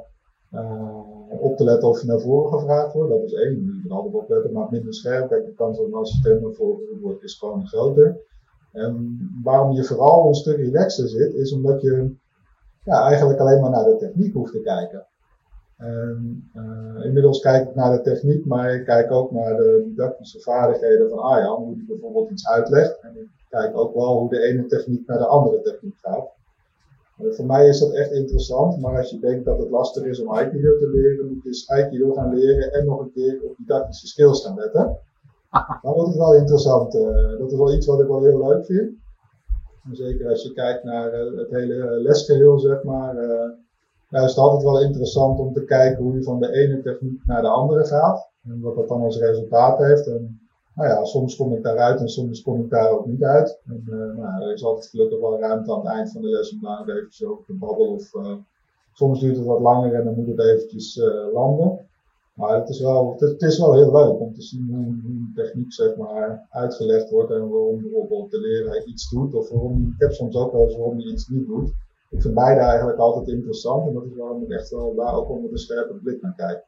op 1.41 1.57
te 1.57 1.65
letten 1.65 1.89
of 1.89 2.01
je 2.01 2.07
naar 2.07 2.21
voren 2.21 2.59
gevraagd 2.59 2.93
wordt. 2.93 3.11
Dat 3.11 3.23
is 3.23 3.33
één. 3.33 3.53
Je 3.53 3.81
moet 3.83 3.93
altijd 3.93 4.15
op 4.15 4.29
letten, 4.29 4.53
maar 4.53 4.67
minder 4.71 4.95
scherp. 4.95 5.29
Kijk, 5.29 5.45
de 5.47 5.55
kans 5.55 5.77
dat 5.77 5.87
een 5.87 5.95
assistent 5.95 6.41
naar 6.41 6.53
voren 6.53 7.01
wordt 7.01 7.23
is 7.23 7.35
gewoon 7.35 7.67
groter. 7.67 8.17
En 8.75 9.19
waarom 9.43 9.73
je 9.73 9.85
vooral 9.85 10.29
een 10.29 10.35
stuk 10.35 10.57
relaxter 10.57 11.09
zit, 11.09 11.35
is 11.35 11.53
omdat 11.53 11.81
je 11.81 12.15
ja, 12.85 13.07
eigenlijk 13.07 13.39
alleen 13.39 13.61
maar 13.61 13.71
naar 13.71 13.85
de 13.85 13.97
techniek 13.97 14.35
hoeft 14.35 14.53
te 14.53 14.61
kijken. 14.61 15.07
En, 15.77 16.51
eh, 16.55 17.05
inmiddels 17.05 17.41
kijk 17.41 17.69
ik 17.69 17.75
naar 17.75 17.97
de 17.97 18.03
techniek, 18.03 18.47
maar 18.47 18.75
ik 18.75 18.85
kijk 18.85 19.11
ook 19.11 19.31
naar 19.31 19.57
de 19.57 19.83
didactische 19.87 20.41
vaardigheden 20.41 21.09
van 21.09 21.19
Arjan, 21.19 21.63
hoe 21.63 21.75
die 21.75 21.87
bijvoorbeeld 21.87 22.31
iets 22.31 22.49
uitlegt. 22.49 23.01
En 23.01 23.17
ik 23.17 23.29
kijk 23.49 23.77
ook 23.77 23.95
wel 23.95 24.19
hoe 24.19 24.31
de 24.31 24.43
ene 24.43 24.67
techniek 24.67 25.07
naar 25.07 25.19
de 25.19 25.27
andere 25.27 25.61
techniek 25.61 25.99
gaat. 25.99 26.29
Eh, 27.19 27.33
voor 27.33 27.47
mij 27.47 27.69
is 27.69 27.79
dat 27.79 27.93
echt 27.93 28.11
interessant, 28.11 28.81
maar 28.81 28.97
als 28.97 29.11
je 29.11 29.19
denkt 29.19 29.45
dat 29.45 29.59
het 29.59 29.71
lastig 29.71 30.05
is 30.05 30.21
om 30.21 30.31
Aikido 30.31 30.79
te 30.79 30.89
leren, 30.89 31.27
moet 31.27 31.43
je 31.43 31.49
dus 31.49 31.69
Aikido 31.69 32.13
gaan 32.13 32.35
leren 32.35 32.73
en 32.73 32.87
nog 32.87 33.01
een 33.01 33.13
keer 33.13 33.43
op 33.43 33.57
didactische 33.57 34.07
skills 34.07 34.45
gaan 34.45 34.57
letten. 34.57 34.99
Dan 35.83 35.93
wordt 35.95 36.09
het 36.09 36.17
wel 36.19 36.35
interessant. 36.35 36.95
eh, 36.95 37.39
dat 37.39 37.53
is 37.53 37.59
wel 37.59 37.75
iets 37.75 37.87
wat 37.87 38.01
ik 38.01 38.07
wel 38.07 38.23
heel 38.23 38.49
leuk 38.49 38.65
vind. 38.65 38.91
Zeker 39.93 40.29
als 40.29 40.43
je 40.43 40.53
kijkt 40.53 40.85
naar 40.85 41.13
eh, 41.13 41.37
het 41.37 41.51
hele 41.51 42.01
lesgeheel, 42.01 42.59
zeg 42.59 42.83
maar. 42.83 43.17
eh, 43.17 43.51
ja, 44.09 44.23
is 44.23 44.29
het 44.31 44.39
altijd 44.39 44.63
wel 44.63 44.81
interessant 44.83 45.39
om 45.39 45.53
te 45.53 45.65
kijken 45.65 46.03
hoe 46.05 46.15
je 46.15 46.23
van 46.23 46.41
de 46.41 46.53
ene 46.53 46.83
techniek 46.83 47.27
naar 47.27 47.43
de 47.43 47.49
andere 47.49 47.85
gaat. 47.85 48.31
En 48.45 48.61
wat 48.61 48.77
dat 48.77 48.89
dan 48.89 49.01
als 49.03 49.19
resultaat 49.19 49.79
heeft. 49.79 50.07
En 50.07 50.41
nou 50.75 50.89
ja, 50.89 51.05
soms 51.05 51.37
kom 51.37 51.55
ik 51.55 51.63
daaruit 51.63 52.01
en 52.01 52.09
soms 52.09 52.43
kom 52.43 52.61
ik 52.61 52.71
daar 52.71 52.91
ook 52.91 53.07
niet 53.07 53.23
uit. 53.25 53.61
En 53.67 53.83
eh, 53.87 54.19
nou, 54.19 54.43
er 54.43 54.53
is 54.53 54.65
altijd 54.65 54.87
gelukkig 54.87 55.21
wel 55.21 55.39
ruimte 55.39 55.73
aan 55.73 55.79
het 55.79 55.89
eind 55.89 56.13
van 56.13 56.23
de 56.23 56.29
les 56.29 56.53
om 56.53 56.61
daar 56.61 56.89
even 56.89 57.13
zo 57.13 57.43
te 57.47 57.55
babbelen. 57.55 57.91
Of, 57.91 58.15
eh, 58.15 58.35
soms 58.93 59.21
duurt 59.21 59.37
het 59.37 59.47
wat 59.47 59.61
langer 59.61 59.95
en 59.95 60.05
dan 60.05 60.15
moet 60.15 60.27
het 60.27 60.41
eventjes 60.41 60.99
eh, 60.99 61.33
landen. 61.33 61.84
Maar 62.35 62.55
het 62.59 62.69
is, 62.69 62.81
wel, 62.81 63.17
het, 63.19 63.43
is 63.43 63.59
wel 63.59 63.75
heel 63.75 63.93
leuk 63.93 64.21
om 64.21 64.35
te 64.35 64.43
zien 64.43 64.69
hoe, 64.71 65.31
techniek 65.35 65.73
zeg 65.73 65.97
maar, 65.97 66.47
uitgelegd 66.51 67.11
wordt 67.11 67.31
en 67.31 67.49
waarom 67.49 67.81
bijvoorbeeld 67.81 68.31
de 68.31 68.41
leraar 68.41 68.85
iets 68.85 69.11
doet. 69.11 69.35
Of 69.35 69.51
waarom, 69.51 69.95
ik 69.95 70.01
heb 70.03 70.13
soms 70.13 70.37
ook 70.37 70.53
wel 70.53 70.63
eens 70.63 70.77
waarom 70.77 70.99
hij 70.99 71.07
iets 71.07 71.29
niet 71.29 71.47
doet. 71.47 71.73
Ik 72.11 72.23
vind 72.23 72.35
beide 72.35 72.61
eigenlijk 72.61 72.99
altijd 72.99 73.29
interessant 73.29 73.87
en 73.87 73.95
dat 73.95 74.05
is 74.05 74.17
waarom 74.17 74.43
ik 74.43 74.51
echt 74.51 74.71
wel 74.71 74.95
daar 74.95 75.15
ook 75.15 75.41
met 75.43 75.51
een 75.51 75.59
scherpe 75.59 75.95
blik 75.95 76.23
naar 76.23 76.35
kijk. 76.37 76.65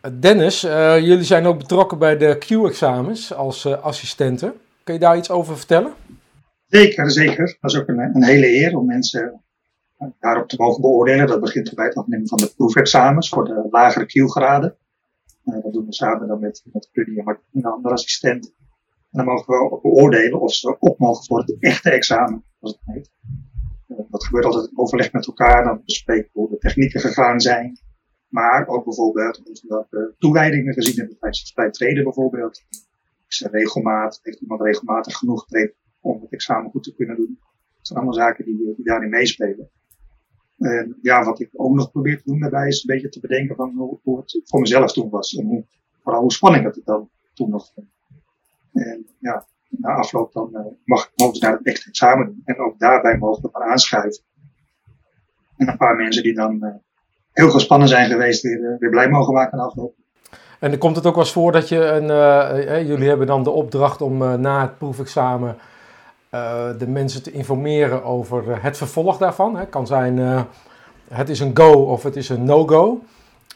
Eh, 0.00 0.10
Dennis, 0.20 0.64
eh, 0.64 0.98
jullie 0.98 1.24
zijn 1.24 1.46
ook 1.46 1.58
betrokken 1.58 1.98
bij 1.98 2.16
de 2.16 2.36
Q-examens 2.38 3.34
als 3.34 3.64
eh, 3.64 3.82
assistenten. 3.82 4.52
Kun 4.84 4.94
je 4.94 5.00
daar 5.00 5.16
iets 5.16 5.30
over 5.30 5.56
vertellen? 5.56 5.92
Zeker, 6.66 7.10
zeker. 7.10 7.56
Dat 7.60 7.70
is 7.70 7.80
ook 7.80 7.88
een, 7.88 7.98
een 7.98 8.24
hele 8.24 8.46
eer 8.46 8.76
om 8.76 8.86
mensen 8.86 9.42
daarop 10.20 10.48
te 10.48 10.56
mogen 10.58 10.80
beoordelen. 10.80 11.26
Dat 11.26 11.40
begint 11.40 11.74
bij 11.74 11.84
het 11.84 11.94
afnemen 11.94 12.28
van 12.28 12.38
de 12.38 12.52
proefexamens 12.56 13.28
voor 13.28 13.44
de 13.44 13.66
lagere 13.70 14.06
Q-graden. 14.06 14.76
Eh, 15.44 15.62
dat 15.62 15.72
doen 15.72 15.86
we 15.86 15.94
samen 15.94 16.28
dan 16.28 16.40
met, 16.40 16.64
met 16.72 16.88
en 16.92 17.40
een 17.52 17.64
andere 17.64 17.94
assistent. 17.94 18.54
En 19.10 19.24
dan 19.24 19.24
mogen 19.24 19.46
we 19.46 19.78
beoordelen 19.82 20.40
of 20.40 20.54
ze 20.54 20.78
op 20.78 20.98
mogen 20.98 21.24
voor 21.24 21.38
het 21.38 21.56
echte 21.60 21.90
examen, 21.90 22.44
zoals 22.58 22.78
het 22.80 22.94
heet. 22.94 23.10
Eh, 23.86 24.04
dat 24.10 24.24
gebeurt 24.24 24.44
altijd 24.44 24.70
in 24.70 24.78
overleg 24.78 25.12
met 25.12 25.26
elkaar. 25.26 25.64
Dan 25.64 25.82
bespreken 25.84 26.30
we 26.32 26.40
hoe 26.40 26.50
de 26.50 26.58
technieken 26.58 27.00
gegaan 27.00 27.40
zijn. 27.40 27.78
Maar 28.28 28.66
ook 28.66 28.84
bijvoorbeeld 28.84 29.42
of 29.42 29.60
we 29.60 29.86
de 29.90 30.14
toewijdingen 30.18 30.74
gezien 30.74 30.96
hebben 30.96 31.18
tijdens 31.18 31.52
het 31.54 31.74
treden 31.74 32.04
bijvoorbeeld. 32.04 32.64
Is 33.28 33.42
er 33.42 33.50
regelmaat, 33.50 34.20
heeft 34.22 34.40
iemand 34.40 34.60
regelmatig 34.60 35.16
genoeg 35.16 35.40
getraind 35.40 35.72
om 36.00 36.20
het 36.20 36.32
examen 36.32 36.70
goed 36.70 36.82
te 36.82 36.94
kunnen 36.94 37.16
doen? 37.16 37.38
Dat 37.76 37.86
zijn 37.86 37.98
allemaal 37.98 38.18
zaken 38.18 38.44
die, 38.44 38.74
die 38.76 38.84
daarin 38.84 39.10
meespelen. 39.10 39.70
En 40.64 40.98
ja, 41.02 41.24
wat 41.24 41.40
ik 41.40 41.48
ook 41.52 41.74
nog 41.74 41.90
probeer 41.90 42.16
te 42.16 42.22
doen 42.24 42.40
daarbij 42.40 42.68
is 42.68 42.84
een 42.84 42.94
beetje 42.94 43.08
te 43.08 43.20
bedenken 43.20 43.56
van 43.56 44.00
hoe, 44.02 44.18
het 44.18 44.40
voor 44.44 44.60
mezelf 44.60 44.92
toen 44.92 45.10
was. 45.10 45.34
En 45.34 45.46
hoe, 45.46 45.64
vooral 46.02 46.20
hoe 46.20 46.32
spannend 46.32 46.74
het 46.74 46.84
dan 46.84 47.08
toen 47.34 47.50
nog 47.50 47.70
vond. 47.74 47.88
En 48.72 49.06
ja, 49.18 49.46
na 49.68 49.94
afloop 49.94 50.32
dan 50.32 50.54
eh, 50.54 50.64
mag, 50.84 51.10
mogen 51.16 51.36
ze 51.36 51.44
naar 51.44 51.52
het 51.52 51.66
echte 51.66 51.88
examen 51.88 52.26
doen. 52.26 52.42
En 52.44 52.58
ook 52.58 52.78
daarbij 52.78 53.18
mogen 53.18 53.42
we 53.42 53.48
maar 53.52 53.70
aanschuiven. 53.70 54.22
En 55.56 55.68
een 55.68 55.76
paar 55.76 55.96
mensen 55.96 56.22
die 56.22 56.34
dan 56.34 56.62
eh, 56.62 56.74
heel 57.32 57.50
gespannen 57.50 57.88
zijn 57.88 58.10
geweest, 58.10 58.42
weer, 58.42 58.72
eh, 58.72 58.78
weer 58.78 58.90
blij 58.90 59.08
mogen 59.08 59.34
maken 59.34 59.58
na 59.58 59.64
afloop. 59.64 59.94
En 60.60 60.78
komt 60.78 60.96
het 60.96 61.06
ook 61.06 61.14
wel 61.14 61.24
eens 61.24 61.32
voor 61.32 61.52
dat 61.52 61.68
je 61.68 61.86
een. 61.86 62.86
jullie 62.86 63.08
hebben 63.08 63.26
dan 63.26 63.42
de 63.42 63.50
opdracht 63.50 64.00
om 64.00 64.18
na 64.40 64.60
het 64.60 64.78
proefexamen 64.78 65.56
de 66.78 66.88
mensen 66.88 67.22
te 67.22 67.32
informeren 67.32 68.04
over 68.04 68.50
eh, 68.50 68.62
het 68.62 68.76
vervolg 68.76 69.18
daarvan. 69.18 69.56
Het 69.56 69.68
kan 69.68 69.86
zijn 69.86 70.18
eh, 70.18 70.40
het 71.08 71.28
is 71.28 71.40
een 71.40 71.56
go 71.56 71.72
of 71.72 72.02
het 72.02 72.16
is 72.16 72.28
een 72.28 72.44
no-go. 72.44 73.02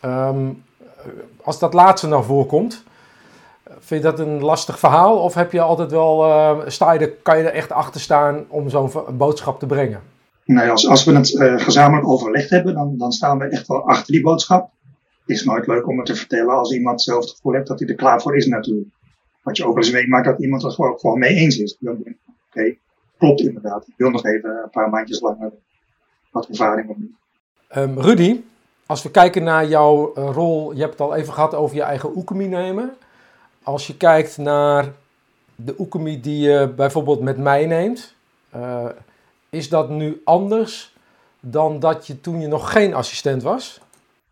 Eh, 0.00 0.36
als 1.42 1.58
dat 1.58 1.74
laatste 1.74 2.08
nou 2.08 2.24
voorkomt, 2.24 2.84
vind 3.78 4.02
je 4.02 4.10
dat 4.10 4.18
een 4.18 4.40
lastig 4.40 4.78
verhaal? 4.78 5.16
Of 5.16 5.34
heb 5.34 5.52
je 5.52 5.60
altijd 5.60 5.90
wel, 5.90 6.24
eh, 6.24 6.58
sta 6.66 6.92
je 6.92 6.98
er, 6.98 7.10
kan 7.10 7.38
je 7.38 7.44
er 7.44 7.52
echt 7.52 7.72
achter 7.72 8.00
staan 8.00 8.44
om 8.48 8.68
zo'n 8.68 8.90
boodschap 9.12 9.58
te 9.58 9.66
brengen? 9.66 10.00
Nou, 10.44 10.70
als, 10.70 10.88
als 10.88 11.04
we 11.04 11.12
het 11.12 11.38
eh, 11.38 11.58
gezamenlijk 11.58 12.08
overlegd 12.08 12.50
hebben, 12.50 12.74
dan, 12.74 12.94
dan 12.98 13.12
staan 13.12 13.38
we 13.38 13.44
echt 13.44 13.66
wel 13.66 13.88
achter 13.88 14.12
die 14.12 14.22
boodschap. 14.22 14.70
Het 15.26 15.36
is 15.36 15.44
nooit 15.44 15.66
leuk 15.66 15.88
om 15.88 15.96
het 15.96 16.06
te 16.06 16.14
vertellen 16.14 16.54
als 16.54 16.72
iemand 16.72 17.02
zelf 17.02 17.20
het 17.20 17.30
gevoel 17.30 17.52
heeft 17.52 17.66
dat 17.66 17.78
hij 17.78 17.88
er 17.88 17.94
klaar 17.94 18.20
voor 18.22 18.36
is 18.36 18.46
natuurlijk. 18.46 18.88
Wat 19.42 19.56
je 19.56 19.64
ook 19.64 19.74
wel 19.74 19.82
eens 19.82 19.92
meemaakt 19.92 20.24
dat 20.24 20.40
iemand 20.40 20.64
er 20.64 20.70
gewoon, 20.70 20.98
gewoon 20.98 21.18
mee 21.18 21.34
eens 21.34 21.58
is. 21.58 21.78
Oké, 22.48 22.76
klopt 23.18 23.40
inderdaad. 23.40 23.86
Ik 23.88 23.94
wil 23.96 24.10
nog 24.10 24.24
even 24.24 24.50
een 24.50 24.70
paar 24.70 24.90
maandjes 24.90 25.20
langer 25.20 25.52
wat 26.30 26.48
ervaring 26.48 26.88
opnieuw. 26.88 27.10
Ehm, 27.68 27.98
Rudy, 27.98 28.40
als 28.86 29.02
we 29.02 29.10
kijken 29.10 29.42
naar 29.42 29.66
jouw 29.66 30.12
eh, 30.14 30.30
rol, 30.32 30.72
je 30.72 30.80
hebt 30.80 30.92
het 30.92 31.00
al 31.00 31.14
even 31.14 31.32
gehad 31.32 31.54
over 31.54 31.76
je 31.76 31.82
eigen 31.82 32.16
oekemi 32.16 32.46
nemen. 32.46 32.96
Als 33.62 33.86
je 33.86 33.96
kijkt 33.96 34.38
naar 34.38 34.92
de 35.54 35.74
oekemi 35.78 36.20
die 36.20 36.40
je 36.40 36.72
bijvoorbeeld 36.76 37.20
met 37.20 37.38
mij 37.38 37.66
neemt, 37.66 38.14
eh, 38.50 38.88
is 39.50 39.68
dat 39.68 39.90
nu 39.90 40.20
anders 40.24 40.96
dan 41.40 41.78
dat 41.78 42.06
je 42.06 42.20
toen 42.20 42.40
je 42.40 42.46
nog 42.46 42.72
geen 42.72 42.94
assistent 42.94 43.42
was? 43.42 43.80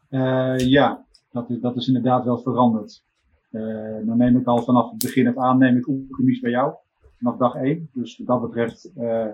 Eh, 0.08 0.58
ja, 0.58 1.04
dat 1.32 1.50
is, 1.50 1.60
dat 1.60 1.76
is 1.76 1.86
inderdaad 1.86 2.24
wel 2.24 2.38
veranderd. 2.38 3.02
Eh, 3.50 3.62
dan 4.04 4.16
neem 4.16 4.36
ik 4.36 4.46
al 4.46 4.62
vanaf 4.62 4.90
het 4.90 4.98
begin 4.98 5.28
af 5.28 5.36
aan, 5.36 5.58
neem 5.58 5.76
ik 5.76 5.86
oefenis 5.86 6.40
bij 6.40 6.50
jou. 6.50 6.74
Vanaf 7.18 7.36
dag 7.36 7.54
één. 7.54 7.88
Dus 7.92 8.18
wat 8.18 8.26
dat 8.26 8.40
betreft 8.40 8.92
eh, 8.96 9.26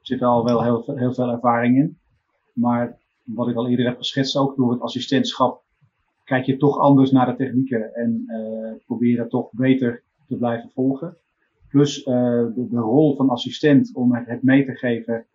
zit 0.00 0.20
er 0.20 0.26
al 0.26 0.44
wel 0.44 0.62
heel, 0.62 0.82
veel- 0.82 0.96
heel 0.96 1.14
veel 1.14 1.30
ervaring 1.30 1.76
in. 1.76 1.98
Maar 2.52 2.98
wat 3.24 3.48
ik 3.48 3.56
al 3.56 3.68
eerder 3.68 3.86
heb 3.86 3.96
geschetst, 3.96 4.36
ook 4.36 4.56
door 4.56 4.72
het 4.72 4.80
assistentschap, 4.80 5.62
kijk 6.24 6.44
je 6.46 6.56
toch 6.56 6.78
anders 6.78 7.10
naar 7.10 7.26
de 7.26 7.36
technieken 7.36 7.94
en 7.94 8.24
eh 8.26 8.84
probeer 8.86 9.16
dat 9.16 9.30
toch 9.30 9.48
beter 9.52 10.02
te 10.28 10.36
blijven 10.36 10.70
volgen. 10.70 11.16
Plus 11.68 12.02
eh, 12.02 12.14
de, 12.54 12.66
de 12.70 12.78
rol 12.78 13.16
van 13.16 13.28
assistent 13.30 13.90
om 13.94 14.14
het, 14.14 14.42
mee 14.42 14.64
te 14.64 14.74
geven 14.74 15.26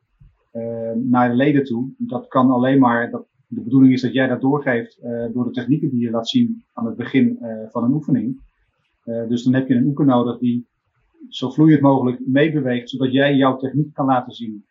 naar 0.96 1.30
de 1.30 1.36
leden 1.36 1.64
toe. 1.64 1.90
Dat 1.98 2.28
kan 2.28 2.50
alleen 2.52 2.80
maar, 2.80 3.12
dat, 3.12 3.26
de 3.48 3.62
bedoeling 3.62 3.94
is 3.94 4.02
dat 4.02 4.14
jij 4.14 4.28
dat 4.28 4.42
doorgeeft 4.42 5.00
door 5.34 5.44
de 5.46 5.52
technieken 5.52 5.90
die 5.90 6.00
je 6.00 6.12
laat 6.12 6.30
zien 6.30 6.64
aan 6.74 6.86
het 6.86 6.96
begin 6.96 7.40
van 7.70 7.84
een 7.84 7.94
oefening. 7.94 8.42
dus 9.04 9.44
dan 9.44 9.54
heb 9.54 9.68
je 9.68 9.76
een 9.76 9.86
oeker 9.86 10.06
nodig 10.06 10.38
die 10.40 10.68
zo 11.30 11.50
vloeiend 11.50 11.82
mogelijk 11.82 12.22
meebeweegt, 12.26 12.90
zodat 12.90 13.12
jij 13.12 13.36
jouw 13.36 13.58
techniek 13.58 13.94
kan 13.94 14.06
laten 14.06 14.34
zien. 14.34 14.66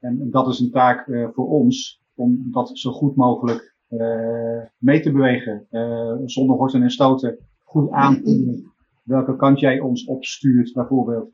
En 0.00 0.30
dat 0.30 0.48
is 0.48 0.60
een 0.60 0.70
taak 0.70 1.06
uh, 1.06 1.28
voor 1.32 1.48
ons, 1.48 2.02
om 2.14 2.48
dat 2.50 2.78
zo 2.78 2.92
goed 2.92 3.16
mogelijk 3.16 3.74
uh, 3.88 4.62
mee 4.78 5.00
te 5.00 5.12
bewegen, 5.12 5.66
uh, 5.70 6.14
zonder 6.24 6.56
horten 6.56 6.82
en 6.82 6.90
stoten, 6.90 7.38
goed 7.62 7.90
aanvoelen 7.90 8.72
welke 9.02 9.36
kant 9.36 9.60
jij 9.60 9.80
ons 9.80 10.04
opstuurt, 10.04 10.72
bijvoorbeeld. 10.72 11.32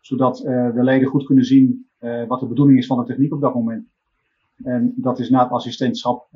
Zodat 0.00 0.36
de 0.36 0.80
leden 0.82 1.08
goed 1.08 1.24
kunnen 1.24 1.44
zien 1.44 1.86
wat 2.28 2.40
de 2.40 2.46
bedoeling 2.46 2.78
is 2.78 2.86
van 2.86 2.98
de 2.98 3.04
techniek 3.04 3.32
op 3.32 3.40
dat 3.40 3.54
moment. 3.54 3.88
En 4.62 4.92
dat 4.96 5.18
is 5.18 5.30
na 5.30 5.42
het 5.42 5.52
assistentschap, 5.52 6.28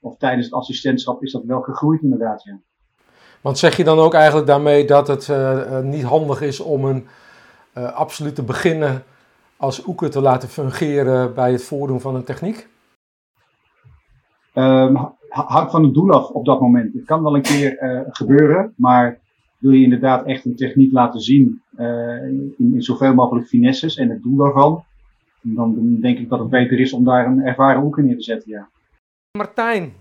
of 0.00 0.16
tijdens 0.16 0.46
het 0.46 0.54
assistentschap, 0.54 1.22
is 1.22 1.32
dat 1.32 1.44
wel 1.44 1.60
gegroeid 1.60 2.02
inderdaad, 2.02 2.42
ja. 2.42 2.60
Want 3.40 3.58
zeg 3.58 3.76
je 3.76 3.84
dan 3.84 3.98
ook 3.98 4.14
eigenlijk 4.14 4.46
daarmee 4.46 4.84
dat 4.84 5.08
het 5.08 5.28
uh, 5.28 5.78
niet 5.78 6.02
handig 6.02 6.40
is 6.40 6.60
om 6.60 6.84
een 6.84 7.06
uh, 7.78 7.92
absolute 7.92 8.42
beginner 8.42 9.02
als 9.56 9.86
oeker 9.86 10.10
te 10.10 10.20
laten 10.20 10.48
fungeren 10.48 11.34
bij 11.34 11.52
het 11.52 11.64
voordoen 11.64 12.00
van 12.00 12.14
een 12.14 12.24
techniek? 12.24 12.68
Um, 14.54 15.14
hangt 15.28 15.70
van 15.70 15.84
het 15.84 15.94
doel 15.94 16.10
af 16.10 16.28
op 16.28 16.44
dat 16.44 16.60
moment. 16.60 16.92
Het 16.92 17.04
kan 17.04 17.22
wel 17.22 17.34
een 17.34 17.42
keer 17.42 17.82
uh, 17.82 18.00
gebeuren, 18.10 18.74
maar 18.76 19.18
wil 19.58 19.72
je 19.72 19.82
inderdaad 19.82 20.26
echt 20.26 20.44
een 20.44 20.56
techniek 20.56 20.92
laten 20.92 21.20
zien 21.20 21.62
in, 21.76 22.54
in, 22.58 22.82
zoveel 22.82 23.14
mogelijk 23.14 23.46
finesses 23.46 23.96
en 23.96 24.10
het 24.10 24.22
doel 24.22 24.36
daarvan, 24.36 24.84
dan 25.40 26.00
denk 26.00 26.18
ik 26.18 26.28
dat 26.28 26.38
het 26.38 26.50
beter 26.50 26.80
is 26.80 26.92
om 26.92 27.04
daar 27.04 27.26
een 27.26 27.40
ervaren 27.40 27.82
oeker 27.82 28.04
neer 28.04 28.16
te 28.16 28.22
zetten, 28.22 28.50
ja. 28.50 28.68
Martijn, 29.38 29.92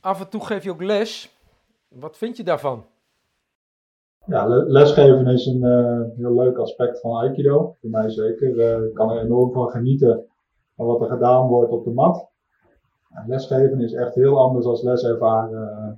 af 0.00 0.20
en 0.20 0.28
toe 0.28 0.44
geef 0.46 0.64
je 0.64 0.70
ook 0.70 0.82
les. 0.82 1.39
Wat 1.98 2.16
vind 2.16 2.36
je 2.36 2.44
daarvan? 2.44 2.84
Ja, 4.26 4.46
lesgeven 4.46 5.26
is 5.26 5.46
een 5.46 5.62
uh, 5.62 6.00
heel 6.16 6.34
leuk 6.34 6.58
aspect 6.58 7.00
van 7.00 7.16
Aikido. 7.16 7.76
Voor 7.80 7.90
mij 7.90 8.10
zeker. 8.10 8.48
Uh, 8.56 8.86
ik 8.86 8.94
kan 8.94 9.10
er 9.10 9.22
enorm 9.22 9.52
van 9.52 9.68
genieten 9.68 10.24
van 10.76 10.86
wat 10.86 11.00
er 11.00 11.08
gedaan 11.08 11.48
wordt 11.48 11.72
op 11.72 11.84
de 11.84 11.90
mat. 11.90 12.28
lesgeven 13.26 13.80
is 13.80 13.92
echt 13.92 14.14
heel 14.14 14.38
anders 14.38 14.64
dan 14.64 14.78
les 14.82 15.04
ervaren. 15.04 15.60
Uh, 15.60 15.92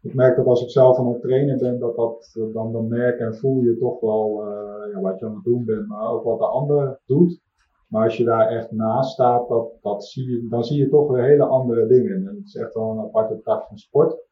ik 0.00 0.14
merk 0.14 0.36
dat 0.36 0.46
als 0.46 0.62
ik 0.62 0.70
zelf 0.70 0.98
aan 0.98 1.08
het 1.08 1.20
trainen 1.20 1.58
ben, 1.58 1.78
dat, 1.78 1.96
dat 1.96 2.38
dan, 2.52 2.72
dan 2.72 2.88
merk 2.88 3.18
en 3.18 3.36
voel 3.36 3.62
je 3.62 3.78
toch 3.78 4.00
wel 4.00 4.44
ja, 4.92 5.00
wat 5.00 5.18
je 5.18 5.26
aan 5.26 5.34
het 5.34 5.44
doen 5.44 5.64
bent, 5.64 5.88
maar 5.88 6.10
ook 6.10 6.24
wat 6.24 6.38
de 6.38 6.46
ander 6.46 7.00
doet. 7.06 7.40
Maar 7.88 8.04
als 8.04 8.16
je 8.16 8.24
daar 8.24 8.48
echt 8.48 8.70
naast 8.70 9.12
staat, 9.12 9.48
dat, 9.48 9.72
dat 9.82 10.04
zie 10.04 10.30
je, 10.30 10.48
dan 10.48 10.64
zie 10.64 10.78
je 10.78 10.88
toch 10.88 11.10
weer 11.10 11.24
hele 11.24 11.44
andere 11.44 11.86
dingen. 11.86 12.26
En 12.28 12.36
het 12.36 12.46
is 12.46 12.54
echt 12.54 12.74
wel 12.74 12.90
een 12.90 13.04
aparte 13.04 13.40
tak 13.42 13.64
van 13.64 13.78
sport 13.78 14.30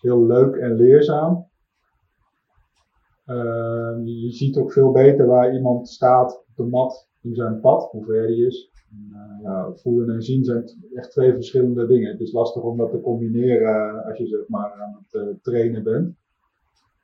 heel 0.00 0.26
leuk 0.26 0.54
en 0.54 0.74
leerzaam. 0.74 1.48
Uh, 3.26 4.00
je 4.04 4.30
ziet 4.30 4.56
ook 4.56 4.72
veel 4.72 4.90
beter 4.90 5.26
waar 5.26 5.54
iemand 5.54 5.88
staat 5.88 6.44
op 6.48 6.56
de 6.56 6.70
mat 6.70 7.08
in 7.22 7.34
zijn 7.34 7.60
pad, 7.60 7.90
hoe 7.90 8.04
ver 8.04 8.22
hij 8.22 8.36
is. 8.36 8.70
Uh, 9.12 9.42
ja, 9.42 9.72
voelen 9.72 10.14
en 10.14 10.22
zien 10.22 10.44
zijn 10.44 10.64
echt 10.94 11.10
twee 11.10 11.32
verschillende 11.32 11.86
dingen. 11.86 12.10
Het 12.10 12.20
is 12.20 12.32
lastig 12.32 12.62
om 12.62 12.76
dat 12.76 12.90
te 12.90 13.00
combineren 13.00 14.04
als 14.04 14.18
je 14.18 14.26
zeg 14.26 14.48
maar 14.48 14.72
aan 14.72 14.98
het 15.02 15.22
uh, 15.22 15.34
trainen 15.42 15.82
bent. 15.82 16.16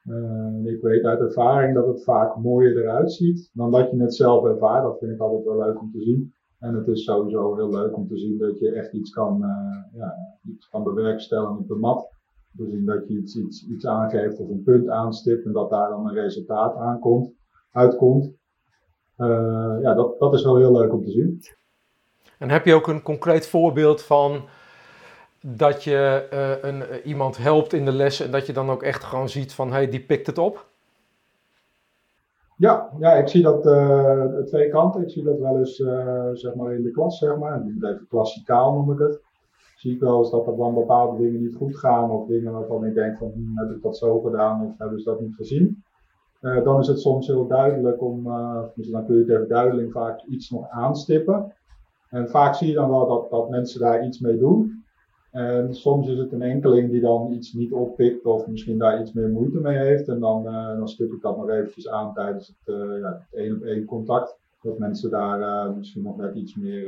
Uh, 0.04 0.72
ik 0.72 0.82
weet 0.82 1.04
uit 1.04 1.20
ervaring 1.20 1.74
dat 1.74 1.86
het 1.86 2.04
vaak 2.04 2.36
mooier 2.36 2.78
eruit 2.78 3.12
ziet 3.12 3.50
dan 3.52 3.70
dat 3.70 3.90
je 3.90 4.02
het 4.02 4.14
zelf 4.14 4.44
ervaart. 4.44 4.82
Dat 4.82 4.98
vind 4.98 5.12
ik 5.12 5.20
altijd 5.20 5.44
wel 5.44 5.58
leuk 5.58 5.80
om 5.80 5.90
te 5.92 6.02
zien. 6.02 6.34
En 6.58 6.74
het 6.74 6.88
is 6.88 7.04
sowieso 7.04 7.56
heel 7.56 7.70
leuk 7.70 7.96
om 7.96 8.08
te 8.08 8.18
zien 8.18 8.38
dat 8.38 8.58
je 8.58 8.70
echt 8.70 8.92
iets 8.92 9.10
kan, 9.10 9.44
ja, 9.92 10.14
iets 10.48 10.68
kan 10.68 10.82
bewerkstelligen 10.82 11.58
op 11.58 11.68
de 11.68 11.74
mat. 11.74 12.15
Dus 12.56 12.84
dat 12.84 13.08
je 13.08 13.18
iets, 13.18 13.36
iets, 13.36 13.66
iets 13.68 13.86
aangeeft 13.86 14.40
of 14.40 14.48
een 14.48 14.62
punt 14.62 14.88
aanstipt 14.88 15.44
en 15.44 15.52
dat 15.52 15.70
daar 15.70 15.88
dan 15.88 16.06
een 16.06 16.14
resultaat 16.14 16.76
aankomt, 16.76 17.32
uitkomt. 17.72 18.32
Uh, 19.18 19.76
ja, 19.80 19.94
dat, 19.94 20.18
dat 20.18 20.34
is 20.34 20.42
wel 20.42 20.56
heel 20.56 20.72
leuk 20.72 20.92
om 20.92 21.04
te 21.04 21.10
zien. 21.10 21.42
En 22.38 22.50
heb 22.50 22.64
je 22.64 22.74
ook 22.74 22.86
een 22.86 23.02
concreet 23.02 23.46
voorbeeld 23.46 24.02
van 24.02 24.44
dat 25.40 25.84
je 25.84 26.28
uh, 26.32 26.70
een, 26.70 26.78
uh, 26.78 27.06
iemand 27.06 27.36
helpt 27.36 27.72
in 27.72 27.84
de 27.84 27.92
les 27.92 28.20
en 28.20 28.30
dat 28.30 28.46
je 28.46 28.52
dan 28.52 28.70
ook 28.70 28.82
echt 28.82 29.04
gewoon 29.04 29.28
ziet 29.28 29.54
van, 29.54 29.68
hé, 29.68 29.74
hey, 29.74 29.88
die 29.88 30.04
pikt 30.04 30.26
het 30.26 30.38
op? 30.38 30.66
Ja, 32.56 32.90
ja, 32.98 33.12
ik 33.12 33.28
zie 33.28 33.42
dat 33.42 33.62
twee 34.46 34.68
kanten. 34.68 35.02
Ik 35.02 35.10
zie 35.10 35.24
dat 35.24 35.38
wel 35.38 35.58
eens 35.58 35.76
zeg 36.32 36.54
maar 36.54 36.74
in 36.74 36.82
de 36.82 36.90
klas, 36.90 37.18
zeg 37.18 37.36
maar. 37.36 37.62
Even 37.62 38.06
klassikaal 38.08 38.72
noem 38.72 38.92
ik 38.92 38.98
het 38.98 39.25
eens 39.86 40.30
dat 40.30 40.46
er 40.46 40.56
dan 40.56 40.74
bepaalde 40.74 41.22
dingen 41.22 41.40
niet 41.40 41.56
goed 41.56 41.76
gaan. 41.76 42.10
Of 42.10 42.26
dingen 42.26 42.52
waarvan 42.52 42.84
ik 42.84 42.94
denk 42.94 43.16
van, 43.16 43.30
hm, 43.34 43.58
heb 43.58 43.76
ik 43.76 43.82
dat 43.82 43.96
zo 43.96 44.20
gedaan 44.20 44.66
of 44.66 44.78
hebben 44.78 44.98
ze 44.98 45.10
dat 45.10 45.20
niet 45.20 45.34
gezien. 45.34 45.84
Uh, 46.40 46.64
dan 46.64 46.80
is 46.80 46.86
het 46.86 47.00
soms 47.00 47.26
heel 47.26 47.46
duidelijk 47.46 48.02
om, 48.02 48.28
dus 48.74 48.90
dan 48.90 49.06
kun 49.06 49.16
je 49.16 49.24
tegen 49.24 49.48
duidelijk 49.48 49.92
vaak 49.92 50.24
iets 50.24 50.50
nog 50.50 50.68
aanstippen. 50.68 51.52
En 52.10 52.28
vaak 52.28 52.54
zie 52.54 52.68
je 52.68 52.74
dan 52.74 52.90
wel 52.90 53.06
dat, 53.06 53.30
dat 53.30 53.50
mensen 53.50 53.80
daar 53.80 54.06
iets 54.06 54.20
mee 54.20 54.38
doen. 54.38 54.84
En 55.30 55.74
soms 55.74 56.08
is 56.08 56.18
het 56.18 56.32
een 56.32 56.42
enkeling 56.42 56.90
die 56.90 57.00
dan 57.00 57.32
iets 57.32 57.52
niet 57.52 57.72
oppikt 57.72 58.24
of 58.24 58.46
misschien 58.46 58.78
daar 58.78 59.00
iets 59.00 59.12
meer 59.12 59.28
moeite 59.28 59.60
mee 59.60 59.78
heeft. 59.78 60.08
En 60.08 60.20
dan, 60.20 60.46
uh, 60.46 60.76
dan 60.78 60.88
stip 60.88 61.12
ik 61.12 61.20
dat 61.20 61.36
nog 61.36 61.48
eventjes 61.48 61.88
aan 61.88 62.14
tijdens 62.14 62.46
het, 62.46 62.76
ja, 63.00 63.26
het 63.28 63.40
één 63.40 63.56
op 63.56 63.62
één 63.62 63.84
contact. 63.84 64.38
Dat 64.62 64.78
mensen 64.78 65.10
daar 65.10 65.70
misschien 65.76 66.02
nog 66.02 66.16
net 66.16 66.34
iets 66.34 66.54
meer 66.54 66.84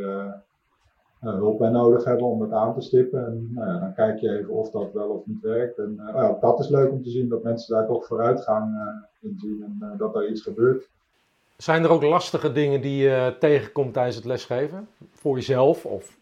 hulp 1.19 1.59
bij 1.59 1.71
nodig 1.71 2.05
hebben 2.05 2.27
om 2.27 2.41
het 2.41 2.53
aan 2.53 2.75
te 2.75 2.81
stippen. 2.81 3.27
En 3.27 3.51
nou 3.55 3.73
ja, 3.73 3.79
dan 3.79 3.95
kijk 3.95 4.19
je 4.19 4.39
even 4.39 4.55
of 4.55 4.71
dat 4.71 4.93
wel 4.93 5.09
of 5.09 5.27
niet 5.27 5.43
werkt. 5.43 5.79
En 5.79 6.01
uh, 6.01 6.15
ja, 6.15 6.37
dat 6.41 6.61
is 6.61 6.69
leuk 6.69 6.91
om 6.91 7.03
te 7.03 7.11
zien 7.11 7.29
dat 7.29 7.43
mensen 7.43 7.75
daar 7.75 7.87
toch 7.87 8.07
vooruitgang 8.07 8.75
uh, 8.75 9.31
in 9.31 9.39
zien 9.39 9.65
en 9.81 9.95
dat 9.99 10.15
er 10.15 10.29
iets 10.29 10.43
gebeurt. 10.43 10.89
Zijn 11.57 11.85
er 11.85 11.91
ook 11.91 12.03
lastige 12.03 12.53
dingen 12.53 12.81
die 12.81 13.03
je 13.03 13.37
tegenkomt 13.39 13.93
tijdens 13.93 14.17
het 14.17 14.25
lesgeven? 14.25 14.89
Voor 15.13 15.35
jezelf? 15.35 15.85
Of? 15.85 16.17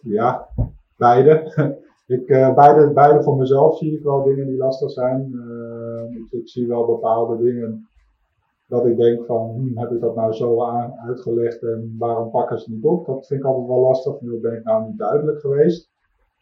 Ja, 0.00 0.48
beide. 0.96 1.32
ik, 2.06 2.26
beide. 2.54 2.90
Beide 2.90 3.22
voor 3.22 3.36
mezelf 3.36 3.78
zie 3.78 3.96
ik 3.96 4.02
wel 4.02 4.22
dingen 4.22 4.46
die 4.46 4.56
lastig 4.56 4.90
zijn. 4.90 5.32
Ik, 6.10 6.40
ik, 6.40 6.48
zie 6.48 6.66
wel 6.66 6.86
bepaalde 6.86 7.42
dingen 7.42 7.87
dat 8.68 8.86
ik 8.86 8.96
denk 8.96 9.24
van, 9.24 9.50
hm, 9.50 9.78
heb 9.78 9.90
ik 9.90 10.00
dat 10.00 10.14
nou 10.14 10.32
zo 10.32 10.62
aan, 10.62 10.94
uitgelegd 10.98 11.62
en 11.62 11.94
waarom 11.98 12.30
pakken 12.30 12.58
ze 12.58 12.72
niet 12.72 12.84
op? 12.84 13.06
Dat 13.06 13.26
vind 13.26 13.40
ik 13.40 13.46
altijd 13.46 13.66
wel 13.66 13.80
lastig, 13.80 14.20
nu 14.20 14.40
ben 14.40 14.56
ik 14.56 14.64
nou 14.64 14.86
niet 14.86 14.98
duidelijk 14.98 15.40
geweest. 15.40 15.90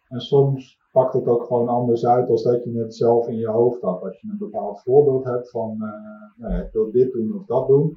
En 0.08 0.20
soms 0.20 0.78
pakt 0.92 1.12
het 1.12 1.26
ook 1.26 1.44
gewoon 1.44 1.68
anders 1.68 2.06
uit 2.06 2.30
als 2.30 2.42
dat 2.42 2.64
je 2.64 2.78
het 2.78 2.94
zelf 2.94 3.28
in 3.28 3.36
je 3.36 3.48
hoofd 3.48 3.82
had. 3.82 4.02
Als 4.02 4.20
je 4.20 4.28
een 4.30 4.38
bepaald 4.38 4.82
voorbeeld 4.82 5.24
hebt 5.24 5.50
van, 5.50 5.76
uh, 5.80 6.48
nou, 6.48 6.62
ik 6.62 6.72
wil 6.72 6.90
dit 6.90 7.12
doen 7.12 7.34
of 7.34 7.46
dat 7.46 7.66
doen. 7.66 7.96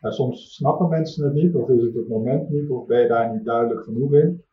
Ja, 0.00 0.10
soms 0.10 0.54
snappen 0.54 0.88
mensen 0.88 1.24
het 1.24 1.34
niet, 1.34 1.54
of 1.54 1.68
is 1.68 1.82
het 1.82 1.94
het 1.94 2.08
moment 2.08 2.48
niet, 2.48 2.70
of 2.70 2.86
ben 2.86 3.00
je 3.00 3.08
daar 3.08 3.32
niet 3.32 3.44
duidelijk 3.44 3.82
genoeg 3.84 4.14
in 4.14 4.44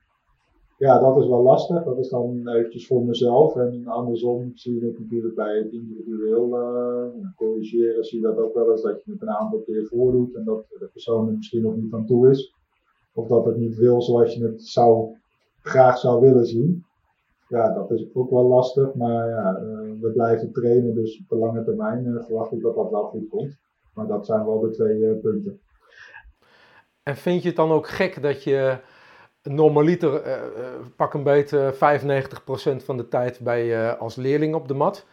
ja, 0.82 1.00
dat 1.00 1.17
is 1.17 1.28
wel 1.28 1.41
lastig. 1.41 1.84
Dat 1.84 1.98
is 1.98 2.10
dan 2.10 2.48
eventjes 2.48 2.88
voor 2.88 3.04
mezelf. 3.04 3.56
En 3.56 3.88
andersom 3.88 4.52
zie 4.54 4.80
je 4.80 4.86
het 4.86 5.00
natuurlijk 5.00 5.36
bij 5.36 5.58
het 5.58 5.72
individueel 5.72 6.48
uh, 6.48 7.26
corrigeren. 7.36 8.04
Zie 8.04 8.20
je 8.20 8.28
dat 8.28 8.38
ook 8.38 8.54
wel 8.54 8.72
eens 8.72 8.82
dat 8.82 9.02
je 9.06 9.12
het 9.12 9.22
een 9.22 9.30
aantal 9.30 9.60
keer 9.60 9.86
voordoet 9.86 10.36
en 10.36 10.44
dat 10.44 10.65
de 10.70 10.89
persoon 10.91 11.28
er 11.28 11.34
misschien 11.34 11.62
nog 11.62 11.76
niet 11.76 11.94
aan 11.94 12.06
toe 12.06 12.30
is. 12.30 12.54
Of 13.13 13.28
dat 13.28 13.46
het 13.46 13.58
niet 13.58 13.76
wil 13.76 14.02
zoals 14.02 14.34
je 14.34 14.44
het 14.44 14.63
zou, 14.63 15.17
graag 15.62 15.98
zou 15.98 16.22
willen 16.22 16.46
zien. 16.46 16.86
Ja, 17.48 17.74
dat 17.74 17.91
is 17.91 18.06
ook 18.13 18.30
wel 18.30 18.48
lastig. 18.48 18.94
Maar 18.94 19.30
ja, 19.30 19.60
uh, 19.60 20.02
we 20.02 20.12
blijven 20.13 20.52
trainen. 20.52 20.96
Dus 20.96 21.20
op 21.20 21.30
de 21.30 21.36
lange 21.36 21.63
termijn 21.63 22.06
uh, 22.06 22.24
verwacht 22.24 22.52
ik 22.52 22.62
dat 22.62 22.76
dat 22.76 22.89
wel 22.89 23.04
goed 23.04 23.30
komt. 23.30 23.58
Maar 23.94 24.08
dat 24.08 24.26
zijn 24.26 24.46
wel 24.46 24.60
de 24.60 24.70
twee 24.70 25.15
punten. 25.15 25.60
En 27.03 27.16
vind 27.16 27.41
je 27.41 27.47
het 27.47 27.58
dan 27.58 27.72
ook 27.72 27.88
gek 27.88 28.22
dat 28.22 28.43
je 28.43 28.80
normaliter 29.44 30.28
uh, 30.28 30.34
pak 30.96 31.14
een 31.14 31.24
beetje 31.24 31.74
95% 31.74 31.78
van 32.84 32.98
de 32.98 33.08
tijd 33.08 33.39
bij 33.39 33.66
je 33.66 33.98
als 33.98 34.16
leerling 34.16 34.56
op 34.56 34.68
de 34.68 34.74
mat. 34.74 35.06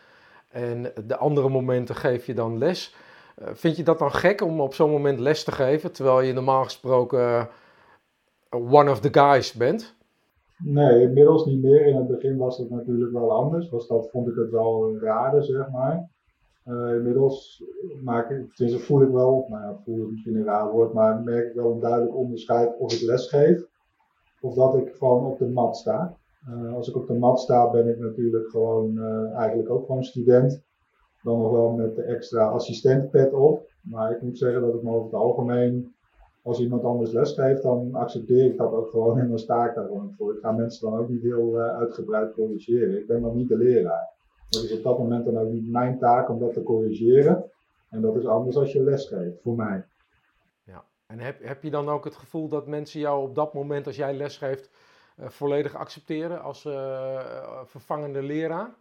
En 0.49 0.93
de 1.07 1.17
andere 1.17 1.49
momenten 1.49 1.95
geef 1.95 2.27
je 2.27 2.35
dan 2.35 2.59
les. 2.59 2.95
Vind 3.41 3.77
je 3.77 3.83
dat 3.83 3.99
dan 3.99 4.13
gek 4.13 4.41
om 4.41 4.61
op 4.61 4.75
zo'n 4.75 4.91
moment 4.91 5.19
les 5.19 5.45
te 5.45 5.53
geven, 5.53 5.93
terwijl 5.93 6.21
je 6.21 6.33
normaal 6.33 6.65
gesproken 6.65 7.49
one 8.51 8.91
of 8.91 9.01
the 9.01 9.13
guys 9.13 9.53
bent? 9.53 9.97
Nee, 10.59 11.03
inmiddels 11.03 11.45
niet 11.45 11.63
meer. 11.63 11.87
In 11.87 11.97
het 11.97 12.07
begin 12.07 12.37
was 12.37 12.59
het 12.59 12.71
natuurlijk 12.71 13.13
wel 13.13 13.33
anders. 13.33 13.71
Was 13.71 13.87
dat, 13.87 14.11
vond 14.11 14.29
ik 14.29 14.35
het 14.35 14.51
wel 14.51 14.99
raar, 14.99 15.43
zeg 15.43 15.71
maar. 15.71 16.09
Inmiddels 16.97 17.65
maak 18.03 18.31
ik, 18.31 18.81
voel 18.81 19.03
ik 19.03 19.11
wel, 19.11 19.47
nou 19.49 19.63
ja, 19.63 19.81
voel 19.85 20.03
ik 20.03 20.11
misschien 20.11 20.37
een 20.37 20.45
raar 20.45 20.71
woord, 20.71 20.93
maar 20.93 21.23
merk 21.23 21.49
ik 21.49 21.55
wel 21.55 21.73
een 21.73 21.81
duidelijk 21.81 22.17
onderscheid 22.17 22.77
of 22.79 22.93
ik 22.93 23.01
les 23.01 23.29
geef 23.29 23.68
of 24.41 24.55
dat 24.55 24.77
ik 24.77 24.95
gewoon 24.95 25.25
op 25.25 25.39
de 25.39 25.49
mat 25.49 25.77
sta. 25.77 26.17
Uh, 26.49 26.75
als 26.75 26.89
ik 26.89 26.97
op 26.97 27.07
de 27.07 27.19
mat 27.19 27.41
sta, 27.41 27.71
ben 27.71 27.89
ik 27.89 27.99
natuurlijk 27.99 28.51
gewoon 28.51 28.93
uh, 28.97 29.33
eigenlijk 29.33 29.71
ook 29.71 29.87
gewoon 29.87 30.05
student. 30.05 30.63
Dan 31.23 31.39
nog 31.39 31.53
wel 31.53 31.71
met 31.71 31.97
de 31.97 32.03
extra 32.03 32.49
assistentpet 32.49 33.33
op. 33.33 33.67
Maar 33.83 34.11
ik 34.11 34.23
moet 34.23 34.39
zeggen 34.39 34.61
dat 34.61 34.75
ik 34.75 34.83
me 34.83 34.91
over 34.91 35.05
het 35.05 35.15
algemeen 35.15 35.95
als 36.43 36.61
iemand 36.61 36.85
anders 36.85 37.13
lesgeeft, 37.13 37.63
dan 37.63 37.95
accepteer 37.95 38.45
ik 38.45 38.57
dat 38.57 38.73
ook 38.73 38.91
gewoon 38.91 39.19
en 39.19 39.29
dan 39.29 39.39
sta 39.39 39.67
ik 39.67 39.73
gewoon 39.73 40.15
voor. 40.17 40.35
Ik 40.35 40.41
ga 40.41 40.53
mensen 40.53 40.91
dan 40.91 40.99
ook 40.99 41.09
niet 41.09 41.23
heel 41.23 41.55
uh, 41.55 41.77
uitgebreid 41.79 42.33
corrigeren. 42.33 42.99
Ik 42.99 43.07
ben 43.07 43.23
dan 43.23 43.37
niet 43.37 43.49
de 43.49 43.57
leraar. 43.57 44.17
Dat 44.49 44.63
is 44.63 44.77
op 44.77 44.83
dat 44.83 44.99
moment 44.99 45.25
dan 45.25 45.39
ook 45.39 45.51
niet 45.51 45.71
mijn 45.71 45.99
taak 45.99 46.29
om 46.29 46.39
dat 46.39 46.53
te 46.53 46.63
corrigeren. 46.63 47.45
En 47.91 48.01
dat 48.01 48.17
is 48.17 48.27
anders 48.27 48.57
als 48.57 48.73
je 48.73 48.83
lesgeeft, 48.83 49.41
voor 49.43 49.57
mij. 49.57 49.85
En 51.13 51.21
heb, 51.21 51.37
heb 51.43 51.63
je 51.63 51.71
dan 51.71 51.89
ook 51.89 52.05
het 52.05 52.17
gevoel 52.17 52.49
dat 52.49 52.67
mensen 52.67 53.01
jou 53.01 53.23
op 53.29 53.35
dat 53.35 53.55
moment, 53.55 53.87
als 53.87 53.97
jij 53.97 54.15
lesgeeft, 54.15 54.71
uh, 55.21 55.29
volledig 55.29 55.75
accepteren 55.75 56.43
als 56.43 56.65
uh, 56.65 57.21
vervangende 57.65 58.23
leraar? 58.23 58.75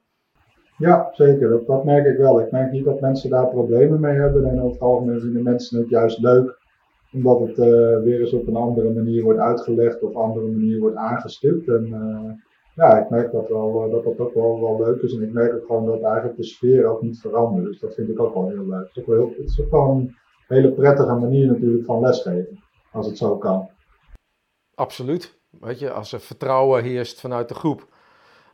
Ja, 0.78 1.10
zeker. 1.14 1.66
Dat, 1.66 1.84
merk 1.84 2.06
ik 2.06 2.18
wel. 2.18 2.42
Ik 2.42 2.52
merk 2.52 2.72
niet 2.72 2.86
dat 2.86 3.02
mensen 3.02 3.30
daar 3.30 3.48
problemen 3.48 4.00
mee 4.00 4.16
hebben. 4.16 4.46
En 4.46 4.60
over 4.60 4.72
het 4.72 4.82
algemeen 4.82 5.20
vinden 5.20 5.44
mensen 5.44 5.80
het 5.80 5.90
juist 5.90 6.20
leuk 6.20 6.58
omdat 7.14 7.40
het 7.40 7.56
weer 8.04 8.20
eens 8.20 8.34
op 8.34 8.48
een 8.48 8.56
andere 8.56 8.94
manier 8.94 9.24
wordt 9.24 9.40
uitgelegd 9.40 10.02
of 10.04 10.10
op 10.10 10.16
andere 10.16 10.48
manier 10.48 10.80
wordt 10.80 10.96
aangestipt. 10.96 11.68
En 11.68 11.88
ja, 12.76 13.04
ik 13.04 13.10
merk 13.10 13.32
dat, 13.32 13.48
wel, 13.48 13.90
dat 13.90 14.04
dat 14.04 14.20
ook 14.20 14.34
wel, 14.34 14.62
wel 14.62 14.86
leuk 14.86 15.02
is. 15.02 15.16
En 15.16 15.24
ik 15.24 15.34
merk 15.34 15.54
ook 15.54 15.66
gewoon 15.66 15.86
dat 15.86 16.02
eigenlijk 16.02 16.38
de 16.38 16.44
sfeer 16.44 16.86
ook 16.86 17.02
niet 17.02 17.20
verandert. 17.20 17.66
Dus 17.66 17.80
dat 17.80 17.94
vind 17.94 18.10
ik 18.10 18.20
ook 18.20 18.34
wel 18.34 18.50
heel 18.50 18.68
leuk. 18.68 18.88
Het 18.88 18.96
is 18.96 19.02
ook, 19.02 19.72
wel 19.72 19.98
het 19.98 20.10
hele 20.48 20.72
prettige 20.72 21.14
manier 21.14 21.48
natuurlijk 21.48 21.86
van 21.86 22.02
lesgeven, 22.02 22.64
als 22.92 23.06
het 23.06 23.18
zo 23.18 23.38
kan. 23.38 23.70
Absoluut. 24.76 25.40
Weet 25.50 25.80
je, 25.80 25.92
als 25.92 26.14
er 26.14 26.20
vertrouwen 26.20 26.84
heerst 26.84 27.20
vanuit 27.20 27.48
de 27.48 27.56
groep, 27.56 27.88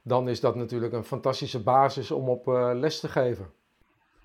dan 0.04 0.30
is 0.30 0.40
dat 0.40 0.56
natuurlijk 0.56 0.94
een 0.94 1.04
fantastische 1.04 1.64
basis 1.64 2.12
om 2.12 2.30
op 2.30 2.48
les 2.74 3.00
te 3.00 3.08
geven. 3.08 3.46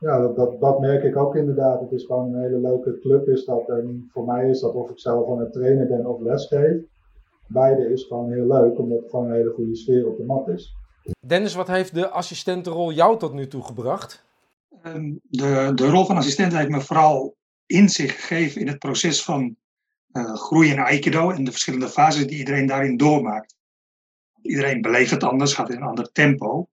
Ja, 0.01 0.21
dat, 0.21 0.37
dat, 0.37 0.61
dat, 0.61 0.81
merk 0.81 1.03
ik 1.03 1.17
ook 1.17 1.37
inderdaad. 1.37 1.81
Het 1.81 1.93
is 1.93 2.05
gewoon 2.05 2.35
een 2.35 2.41
hele 2.41 2.59
leuke 2.59 2.99
club. 2.99 3.29
Is 3.29 3.45
dat. 3.45 3.69
En 3.69 4.09
voor 4.13 4.25
mij 4.25 4.49
is 4.49 4.61
dat 4.61 4.75
of 4.75 4.91
ik 4.91 4.99
zelf 4.99 5.31
aan 5.31 5.39
het 5.39 5.53
trainen 5.53 5.89
ben 5.89 6.07
of 6.07 6.21
lesgeef. 6.21 6.83
Beide 7.47 7.93
is 7.93 8.05
gewoon 8.05 8.33
heel 8.33 8.47
leuk, 8.47 8.79
omdat 8.79 9.01
het 9.01 9.11
gewoon 9.11 9.27
een 9.27 9.35
hele 9.35 9.53
goede 9.55 9.77
sfeer 9.77 10.09
op 10.09 10.17
de 10.17 10.25
mat 10.25 10.49
is. 10.49 10.77
Dennis, 11.27 11.55
wat 11.55 11.67
heeft 11.67 11.95
de 11.95 12.09
assistentenrol 12.09 12.93
jou 12.93 13.19
tot 13.19 13.33
nu 13.33 13.47
toe 13.47 13.63
gebracht? 13.63 14.27
Um, 14.87 15.21
de, 15.23 15.73
de 15.75 15.91
rol 15.91 16.05
van 16.05 16.17
assistent 16.17 16.53
heeft 16.53 16.69
me 16.69 16.81
vooral 16.81 17.35
inzicht 17.69 18.17
gegeven 18.17 18.61
in 18.61 18.69
het 18.69 18.79
proces 18.79 19.23
van 19.23 19.57
uh, 20.13 20.35
groei 20.35 20.71
in 20.71 20.79
Aikido 20.79 21.31
en 21.31 21.45
de 21.45 21.51
verschillende 21.51 21.89
fases 21.89 22.27
die 22.27 22.39
iedereen 22.39 22.67
daarin 22.67 22.97
doormaakt. 22.97 23.57
Iedereen 24.43 24.81
beleeft 24.81 25.11
het 25.11 25.25
anders, 25.25 25.55
gaat 25.55 25.71
in 25.71 25.77
een 25.77 25.83
ander 25.83 26.13
tempo 26.13 26.69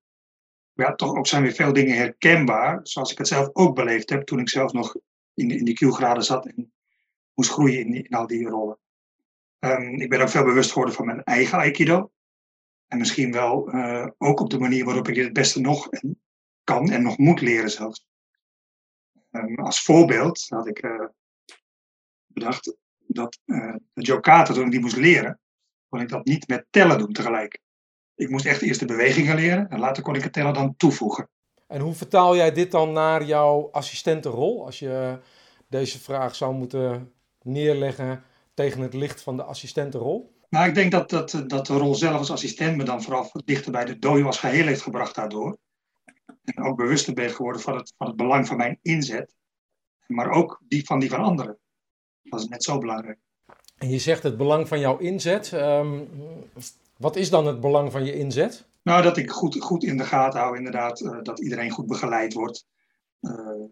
ja, 0.76 0.96
toch 0.96 1.16
ook 1.16 1.28
zijn 1.28 1.42
weer 1.42 1.54
veel 1.54 1.74
dingen 1.74 1.98
herkenbaar, 1.98 2.80
zoals 2.84 3.12
ik 3.12 3.18
het 3.18 3.28
zelf 3.28 3.50
ook 3.54 3.76
beleefd 3.76 4.10
heb 4.10 4.26
toen 4.26 4.40
ik 4.40 4.50
zelf 4.50 4.74
nog 4.74 4.96
in, 5.34 5.50
in 5.50 5.66
die 5.66 5.74
Q-graden 5.74 6.24
zat 6.24 6.46
en 6.46 6.74
moest 7.34 7.50
groeien 7.50 7.94
in, 7.94 8.10
al 8.10 8.28
die 8.28 8.48
rollen. 8.48 8.78
Um, 9.60 10.02
ik 10.02 10.10
ben 10.10 10.22
ook 10.22 10.30
veel 10.30 10.44
bewust 10.44 10.72
geworden 10.72 10.96
van 10.96 11.06
mijn 11.06 11.24
eigen 11.24 11.58
Aikido. 11.58 12.12
En 12.88 12.98
misschien 12.98 13.32
wel 13.32 13.76
uh, 13.76 14.08
ook 14.18 14.40
op 14.40 14.50
de 14.50 14.60
manier 14.60 14.86
waarop 14.86 15.08
ik 15.08 15.16
dit 15.16 15.24
het 15.24 15.34
beste 15.34 15.60
nog 15.60 15.90
kan 16.64 16.92
en 16.92 17.04
nog 17.04 17.18
moet 17.18 17.42
leren 17.42 17.70
zelfs. 17.70 18.06
Um, 19.36 19.60
als 19.60 19.82
voorbeeld 19.82 20.46
had 20.50 20.68
ik 20.68 20.84
uh, 20.84 21.06
bedacht 22.28 22.76
dat 23.08 23.40
uh, 23.46 23.76
de 23.94 24.02
Jokata, 24.02 24.54
toen 24.54 24.66
ik 24.66 24.72
die 24.72 24.80
moest 24.80 24.96
leren, 24.96 25.40
kon 25.90 26.02
ik 26.02 26.10
dat 26.10 26.26
niet 26.26 26.48
met 26.48 26.66
tellen 26.70 26.98
doen 26.98 27.14
tegelijk. 27.14 27.60
Ik 28.16 28.30
moest 28.30 28.46
echt 28.46 28.62
eerst 28.62 28.80
de 28.80 28.86
bewegingen 28.86 29.36
leren 29.36 29.70
en 29.70 29.80
later 29.80 30.04
kon 30.04 30.16
ik 30.16 30.24
het 30.24 30.34
tellen 30.34 30.54
dan 30.54 30.76
toevoegen. 30.78 31.30
En 31.68 31.82
hoe 31.82 31.94
vertaal 31.94 32.36
jij 32.36 32.52
dit 32.52 32.72
dan 32.72 32.92
naar 32.92 33.24
jouw 33.24 33.70
assistentenrol? 33.72 34.66
Als 34.66 34.80
je 34.80 35.20
deze 35.68 36.00
vraag 36.00 36.36
zou 36.36 36.54
moeten 36.54 37.14
neerleggen 37.42 38.24
tegen 38.54 38.82
het 38.82 38.94
licht 38.94 39.22
van 39.22 39.38
de 39.38 39.44
assistentenrol? 39.44 40.34
Nou, 40.50 40.68
ik 40.68 40.76
denk 40.76 40.92
dat, 40.92 41.10
dat, 41.10 41.44
dat 41.48 41.68
de 41.68 41.78
rol 41.78 41.96
zelf 41.96 42.18
als 42.18 42.32
assistent 42.32 42.78
me 42.78 42.84
dan 42.84 43.04
vooral 43.04 43.32
dichter 43.46 43.72
bij 43.72 43.86
de 43.86 44.00
dojo 44.00 44.26
als 44.26 44.40
geheel 44.40 44.66
heeft 44.66 44.82
gebracht 44.82 45.16
daardoor. 45.16 45.58
En 46.44 46.64
ook 46.64 46.78
bewuster 46.78 47.14
ben 47.14 47.30
geworden 47.30 47.62
van 47.62 47.76
het, 47.76 47.94
van 47.98 48.08
het 48.08 48.16
belang 48.16 48.48
van 48.48 48.58
mijn 48.58 48.80
inzet. 48.82 49.36
Maar 50.08 50.30
ook 50.30 50.62
die 50.68 50.86
van 50.86 51.00
die 51.00 51.10
van 51.10 51.24
anderen. 51.24 51.58
Dat 52.24 52.40
is 52.40 52.48
net 52.48 52.64
zo 52.64 52.78
belangrijk. 52.78 53.20
En 53.78 53.90
je 53.90 54.00
zegt 54.00 54.24
het 54.24 54.38
belang 54.38 54.68
van 54.68 54.80
jouw 54.80 54.98
inzet. 54.98 55.52
Um, 55.52 56.08
wat 56.98 57.16
is 57.16 57.30
dan 57.30 57.48
het 57.48 57.60
belang 57.60 57.92
van 57.92 58.06
je 58.06 58.14
inzet? 58.14 58.68
Nou, 58.84 59.04
dat 59.04 59.18
ik 59.18 59.32
goed, 59.32 59.62
goed 59.62 59.84
in 59.84 59.98
de 59.98 60.04
gaten 60.04 60.40
hou, 60.40 60.58
inderdaad. 60.58 61.02
Uh, 61.02 61.22
dat 61.22 61.40
iedereen 61.40 61.72
goed 61.72 61.88
begeleid 61.88 62.34
wordt. 62.34 62.66
Uh, 63.22 63.66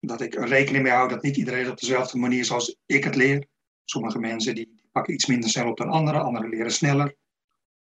dat 0.00 0.20
ik 0.20 0.34
er 0.34 0.48
rekening 0.48 0.82
mee 0.82 0.92
hou 0.92 1.08
dat 1.08 1.22
niet 1.22 1.36
iedereen 1.36 1.70
op 1.70 1.78
dezelfde 1.78 2.18
manier 2.18 2.44
zoals 2.44 2.76
ik 2.86 3.04
het 3.04 3.16
leer. 3.16 3.46
Sommige 3.84 4.18
mensen 4.18 4.54
die 4.54 4.80
pakken 4.92 5.14
iets 5.14 5.26
minder 5.26 5.50
snel 5.50 5.68
op 5.68 5.76
dan 5.76 5.88
anderen, 5.88 6.22
anderen 6.22 6.50
leren 6.50 6.72
sneller. 6.72 7.16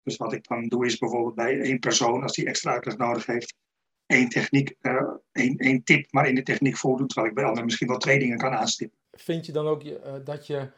Dus 0.03 0.17
wat 0.17 0.33
ik 0.33 0.49
dan 0.49 0.69
doe 0.69 0.87
is 0.87 0.99
bijvoorbeeld 0.99 1.35
bij 1.35 1.61
één 1.61 1.79
persoon, 1.79 2.23
als 2.23 2.33
die 2.33 2.47
extra 2.47 2.73
uitleg 2.73 2.97
nodig 2.97 3.27
heeft, 3.27 3.55
één 4.07 4.29
techniek, 4.29 4.75
uh, 4.81 5.03
één, 5.33 5.57
één 5.57 5.85
tip 5.85 6.13
maar 6.13 6.29
in 6.29 6.35
de 6.35 6.43
techniek 6.43 6.77
voordoet, 6.77 7.09
terwijl 7.09 7.29
ik 7.29 7.35
bij 7.35 7.45
anderen 7.45 7.65
misschien 7.65 7.89
wel 7.89 7.99
twee 7.99 8.19
dingen 8.19 8.39
kan 8.39 8.53
aanstippen. 8.53 8.99
Vind 9.13 9.47
je 9.47 9.53
dan 9.53 9.67
ook 9.67 9.83
dat 10.25 10.47
je 10.47 10.71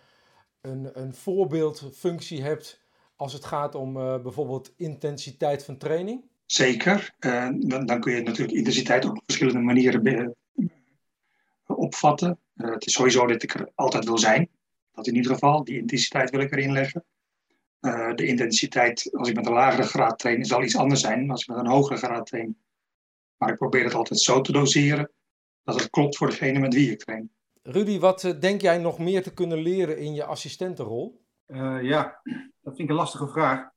een, 0.61 1.01
een 1.01 1.15
voorbeeldfunctie 1.15 2.43
hebt 2.43 2.81
als 3.17 3.33
het 3.33 3.45
gaat 3.45 3.75
om 3.75 3.97
uh, 3.97 4.23
bijvoorbeeld 4.23 4.73
intensiteit 4.77 5.65
van 5.65 5.77
training? 5.77 6.25
Zeker. 6.47 7.15
Dan, 7.19 7.87
dan, 7.87 8.01
kun 8.01 8.13
je 8.13 8.23
natuurlijk 8.23 8.57
intensiteit 8.57 9.05
op 9.05 9.23
verschillende 9.25 9.61
manieren 9.61 10.35
opvatten. 11.67 12.39
Het 12.55 12.87
is 12.87 12.93
sowieso 12.93 13.27
dat 13.27 13.43
ik 13.43 13.55
er 13.55 13.71
altijd 13.75 14.05
wil 14.05 14.19
zijn. 14.19 14.49
Dat 14.93 15.07
in 15.07 15.15
ieder 15.15 15.33
geval, 15.33 15.65
die 15.65 15.79
intensiteit 15.79 16.31
wil 16.31 16.41
ik 16.41 16.53
erin 16.53 16.73
leggen. 16.73 17.05
De 18.15 18.27
intensiteit, 18.27 19.11
als 19.13 19.29
ik 19.29 19.35
met 19.35 19.47
een 19.47 19.53
lagere 19.53 19.83
graad 19.83 20.19
train, 20.19 20.45
zal 20.45 20.63
iets 20.63 20.77
anders 20.77 21.01
zijn 21.01 21.21
dan 21.21 21.31
als 21.31 21.43
ik 21.43 21.49
met 21.49 21.59
een 21.59 21.67
hogere 21.67 21.97
graad 21.97 22.27
train. 22.27 22.57
Maar 23.37 23.51
ik 23.51 23.57
probeer 23.57 23.85
het 23.85 23.95
altijd 23.95 24.21
zo 24.21 24.41
te 24.41 24.53
doseren 24.53 25.11
dat 25.63 25.81
het 25.81 25.91
klopt 25.91 26.17
voor 26.17 26.27
degene 26.27 26.59
met 26.59 26.75
wie 26.75 26.91
ik 26.91 26.99
train. 26.99 27.31
Rudy, 27.63 27.99
wat 27.99 28.37
denk 28.41 28.61
jij 28.61 28.79
nog 28.79 28.99
meer 28.99 29.23
te 29.23 29.35
kunnen 29.35 29.59
leren 29.59 29.99
in 29.99 30.15
je 30.15 30.25
assistentenrol? 30.25 31.25
Uh, 31.47 31.83
ja, 31.83 32.21
dat 32.61 32.77
vind 32.77 32.79
ik 32.79 32.89
een 32.89 32.95
lastige 32.95 33.29
vraag. 33.29 33.71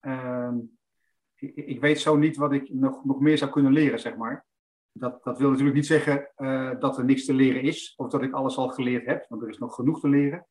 Uh, 0.00 0.52
ik, 1.34 1.56
ik, 1.56 1.80
weet 1.80 2.00
zo 2.00 2.16
niet 2.16 2.36
wat 2.36 2.52
ik 2.52 2.72
nog, 2.72 3.04
nog 3.04 3.20
meer 3.20 3.38
zou 3.38 3.50
kunnen 3.50 3.72
leren, 3.72 4.00
zeg 4.00 4.16
maar. 4.16 4.46
Dat, 4.92 5.24
dat 5.24 5.38
wil 5.38 5.48
natuurlijk 5.48 5.76
niet 5.76 5.86
zeggen 5.86 6.30
uh, 6.36 6.70
dat 6.78 6.98
er 6.98 7.04
niks 7.04 7.24
te 7.24 7.34
leren 7.34 7.62
is, 7.62 7.94
of 7.96 8.10
dat 8.10 8.22
ik 8.22 8.32
alles 8.32 8.56
al 8.56 8.68
geleerd 8.68 9.06
heb, 9.06 9.26
want 9.28 9.42
er 9.42 9.48
is 9.48 9.58
nog 9.58 9.74
genoeg 9.74 10.00
te 10.00 10.08
leren. 10.08 10.46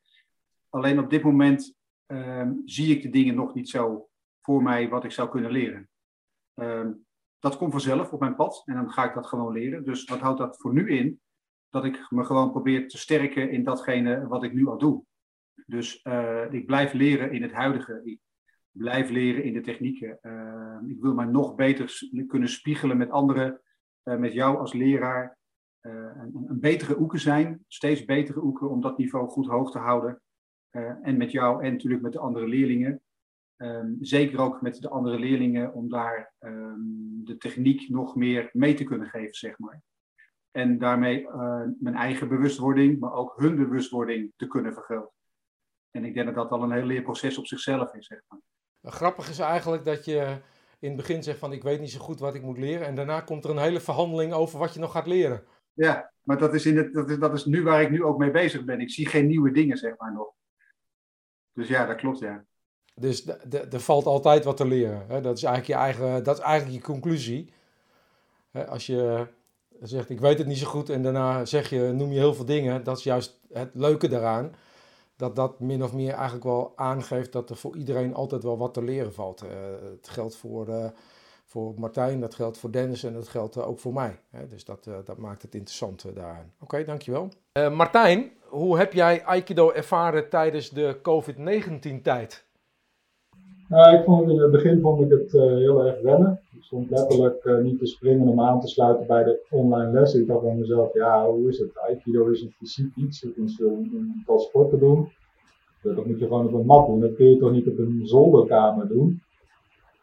Alleen 0.69 0.99
op 0.99 1.09
dit 1.09 1.23
moment 1.23 1.75
ehm, 2.11 2.53
zie 2.65 2.95
ik 2.95 3.01
de 3.01 3.09
dingen 3.09 3.35
nog 3.35 3.53
niet 3.53 3.69
zo 3.69 4.09
voor 4.41 4.63
mij 4.63 4.89
wat 4.89 5.03
ik 5.03 5.11
zou 5.11 5.29
kunnen 5.29 5.51
leren. 5.51 5.89
Ehm, 6.53 6.91
dat 7.39 7.57
komt 7.57 7.71
vanzelf 7.71 8.13
op 8.13 8.19
mijn 8.19 8.35
pad 8.35 8.61
en 8.65 8.73
dan 8.73 8.91
ga 8.91 9.03
ik 9.07 9.13
dat 9.13 9.27
gewoon 9.27 9.53
leren. 9.53 9.83
Dus 9.83 10.03
wat 10.03 10.19
houdt 10.19 10.39
dat 10.39 10.57
voor 10.57 10.73
nu 10.73 10.89
in? 10.89 11.21
Dat 11.69 11.85
ik 11.85 12.05
me 12.09 12.23
gewoon 12.23 12.51
probeer 12.51 12.87
te 12.87 12.97
sterken 12.97 13.51
in 13.51 13.63
datgene 13.63 14.27
wat 14.27 14.43
ik 14.43 14.53
nu 14.53 14.67
al 14.67 14.77
doe. 14.77 15.03
Dus 15.65 15.99
uh, 16.03 16.53
ik 16.53 16.65
blijf 16.65 16.93
leren 16.93 17.31
in 17.31 17.41
het 17.41 17.51
huidige. 17.51 18.01
Ik 18.03 18.19
blijf 18.71 19.09
leren 19.09 19.43
in 19.43 19.53
de 19.53 19.61
technieken. 19.61 20.19
Uh, 20.21 20.77
ik 20.87 21.01
wil 21.01 21.13
mij 21.13 21.25
nog 21.25 21.55
beter 21.55 22.09
kunnen 22.27 22.49
spiegelen 22.49 22.97
met 22.97 23.09
anderen, 23.09 23.61
uh, 24.03 24.17
met 24.17 24.33
jou 24.33 24.57
als 24.57 24.73
leraar. 24.73 25.39
Een, 25.81 26.45
een, 26.47 26.59
betere 26.59 26.99
oeken 26.99 27.19
zijn, 27.19 27.65
steeds 27.67 28.05
betere 28.05 28.43
oeken 28.43 28.69
om 28.69 28.81
dat 28.81 28.97
niveau 28.97 29.29
goed 29.29 29.47
hoog 29.47 29.71
te 29.71 29.77
houden. 29.77 30.21
En 31.01 31.17
met 31.17 31.31
jou 31.31 31.63
en 31.63 31.71
natuurlijk 31.71 32.01
met 32.01 32.13
de 32.13 32.19
andere 32.19 32.47
leerlingen. 32.47 33.01
Um, 33.57 33.97
zeker 33.99 34.39
ook 34.39 34.61
met 34.61 34.81
de 34.81 34.89
andere 34.89 35.19
leerlingen 35.19 35.73
om 35.73 35.89
daar 35.89 36.33
um, 36.39 37.21
de 37.23 37.37
techniek 37.37 37.89
nog 37.89 38.15
meer 38.15 38.49
mee 38.53 38.73
te 38.73 38.83
kunnen 38.83 39.07
geven, 39.07 39.35
zeg 39.35 39.59
maar. 39.59 39.81
En 40.51 40.77
daarmee 40.77 41.27
mijn 41.79 41.95
eigen 41.95 42.27
bewustwording, 42.27 42.99
maar 42.99 43.13
ook 43.13 43.33
hun 43.35 43.55
bewustwording 43.55 44.31
te 44.35 44.47
kunnen 44.47 44.73
vergroten. 44.73 45.13
En 45.91 46.05
ik 46.05 46.13
denk 46.13 46.25
dat 46.25 46.35
dat 46.35 46.49
al 46.49 46.63
een 46.63 46.71
heel 46.71 46.85
leerproces 46.85 47.37
op 47.37 47.45
zichzelf 47.45 47.93
is. 47.93 48.05
Zeg 48.07 48.21
maar. 48.27 48.39
Grappig 48.93 49.29
is 49.29 49.39
eigenlijk 49.39 49.85
dat 49.85 50.05
je 50.05 50.37
in 50.79 50.87
het 50.87 50.97
begin 50.97 51.23
zegt 51.23 51.39
van 51.39 51.51
ik 51.51 51.63
weet 51.63 51.79
niet 51.79 51.91
zo 51.91 51.99
goed 51.99 52.19
wat 52.19 52.35
ik 52.35 52.41
moet 52.41 52.57
leren. 52.57 52.87
En 52.87 52.95
daarna 52.95 53.21
komt 53.21 53.43
er 53.43 53.49
een 53.49 53.57
hele 53.57 53.79
verhandeling 53.79 54.33
over 54.33 54.59
wat 54.59 54.73
je 54.73 54.79
nog 54.79 54.91
gaat 54.91 55.07
leren. 55.07 55.43
Ja, 55.73 56.11
maar 56.21 56.37
dat 56.37 56.53
is, 56.53 56.65
in 56.65 56.77
het, 56.77 56.93
dat 56.93 57.09
is, 57.09 57.19
dat 57.19 57.33
is 57.33 57.45
nu 57.45 57.63
waar 57.63 57.81
ik 57.81 57.89
nu 57.89 58.03
ook 58.03 58.17
mee 58.17 58.31
bezig 58.31 58.65
ben. 58.65 58.79
Ik 58.79 58.91
zie 58.91 59.07
geen 59.07 59.27
nieuwe 59.27 59.51
dingen, 59.51 59.77
zeg 59.77 59.97
maar 59.97 60.13
nog. 60.13 60.33
Dus 61.53 61.67
ja, 61.67 61.85
dat 61.85 61.95
klopt, 61.95 62.19
ja. 62.19 62.45
Dus 62.95 63.27
er 63.49 63.79
valt 63.79 64.05
altijd 64.05 64.43
wat 64.43 64.57
te 64.57 64.65
leren. 64.65 65.05
Hè? 65.07 65.21
Dat, 65.21 65.37
is 65.37 65.43
eigenlijk 65.43 65.79
je 65.79 65.85
eigen, 65.85 66.23
dat 66.23 66.37
is 66.37 66.43
eigenlijk 66.43 66.75
je 66.75 66.91
conclusie. 66.91 67.53
Als 68.67 68.85
je 68.85 69.27
zegt 69.81 70.09
ik 70.09 70.19
weet 70.19 70.37
het 70.37 70.47
niet 70.47 70.57
zo 70.57 70.67
goed 70.67 70.89
en 70.89 71.03
daarna 71.03 71.45
zeg 71.45 71.69
je, 71.69 71.91
noem 71.93 72.11
je 72.11 72.19
heel 72.19 72.33
veel 72.33 72.45
dingen. 72.45 72.83
Dat 72.83 72.97
is 72.97 73.03
juist 73.03 73.39
het 73.49 73.69
leuke 73.73 74.07
daaraan 74.07 74.51
dat 75.21 75.35
dat 75.35 75.59
min 75.59 75.83
of 75.83 75.93
meer 75.93 76.13
eigenlijk 76.13 76.43
wel 76.43 76.73
aangeeft 76.75 77.31
dat 77.31 77.49
er 77.49 77.55
voor 77.55 77.77
iedereen 77.77 78.13
altijd 78.13 78.43
wel 78.43 78.57
wat 78.57 78.73
te 78.73 78.83
leren 78.83 79.13
valt. 79.13 79.43
Uh, 79.43 79.49
het 79.91 80.09
geldt 80.09 80.35
voor, 80.35 80.67
uh, 80.67 80.85
voor 81.51 81.73
Martijn, 81.77 82.19
dat 82.19 82.35
geldt 82.35 82.57
voor 82.57 82.71
Dennis 82.71 83.03
en 83.03 83.13
dat 83.13 83.27
geldt 83.27 83.57
uh, 83.57 83.67
ook 83.67 83.79
voor 83.79 83.93
mij. 83.93 84.19
Dus 84.49 84.65
dat, 84.65 84.83
dat 85.05 85.17
maakt 85.17 85.41
het 85.41 85.55
interessant 85.55 86.15
daaraan. 86.15 86.51
Oké, 86.55 86.63
okay, 86.63 86.85
dankjewel. 86.85 87.29
Martijn, 87.71 88.31
hoe 88.49 88.77
heb 88.77 88.93
jij 88.93 89.23
Aikido 89.23 89.71
ervaren 89.71 90.29
tijdens 90.29 90.69
de 90.69 90.99
COVID-19-tijd? 91.01 92.45
Nou, 93.71 93.97
ik 93.97 94.03
vond 94.03 94.29
in 94.29 94.39
het 94.39 94.51
begin 94.51 94.81
vond 94.81 95.01
ik 95.01 95.09
het 95.09 95.33
uh, 95.33 95.41
heel 95.41 95.85
erg 95.85 96.01
wennen. 96.01 96.41
Ik 96.55 96.63
stond 96.63 96.89
letterlijk 96.89 97.45
uh, 97.45 97.57
niet 97.57 97.79
te 97.79 97.85
springen 97.85 98.27
om 98.27 98.41
aan 98.41 98.59
te 98.59 98.67
sluiten 98.67 99.07
bij 99.07 99.23
de 99.23 99.45
online 99.49 99.91
les. 99.91 100.13
Ik 100.13 100.27
dacht 100.27 100.41
bij 100.41 100.55
mezelf, 100.55 100.93
ja, 100.93 101.25
hoe 101.25 101.49
is 101.49 101.59
het? 101.59 101.77
Aikido 101.77 102.27
is 102.27 102.41
een 102.41 102.51
fysiek 102.51 102.95
iets, 102.95 103.21
het 103.21 103.37
is 103.37 103.61
om 103.63 104.23
als 104.25 104.43
sport 104.43 104.69
te 104.69 104.77
doen. 104.77 105.11
Dat 105.81 106.05
moet 106.05 106.19
je 106.19 106.27
gewoon 106.27 106.47
op 106.47 106.53
een 106.53 106.65
mat 106.65 106.87
doen, 106.87 106.99
dat 106.99 107.15
kun 107.15 107.29
je 107.29 107.37
toch 107.37 107.51
niet 107.51 107.67
op 107.67 107.77
een 107.77 108.01
zolderkamer 108.03 108.87
doen. 108.87 109.21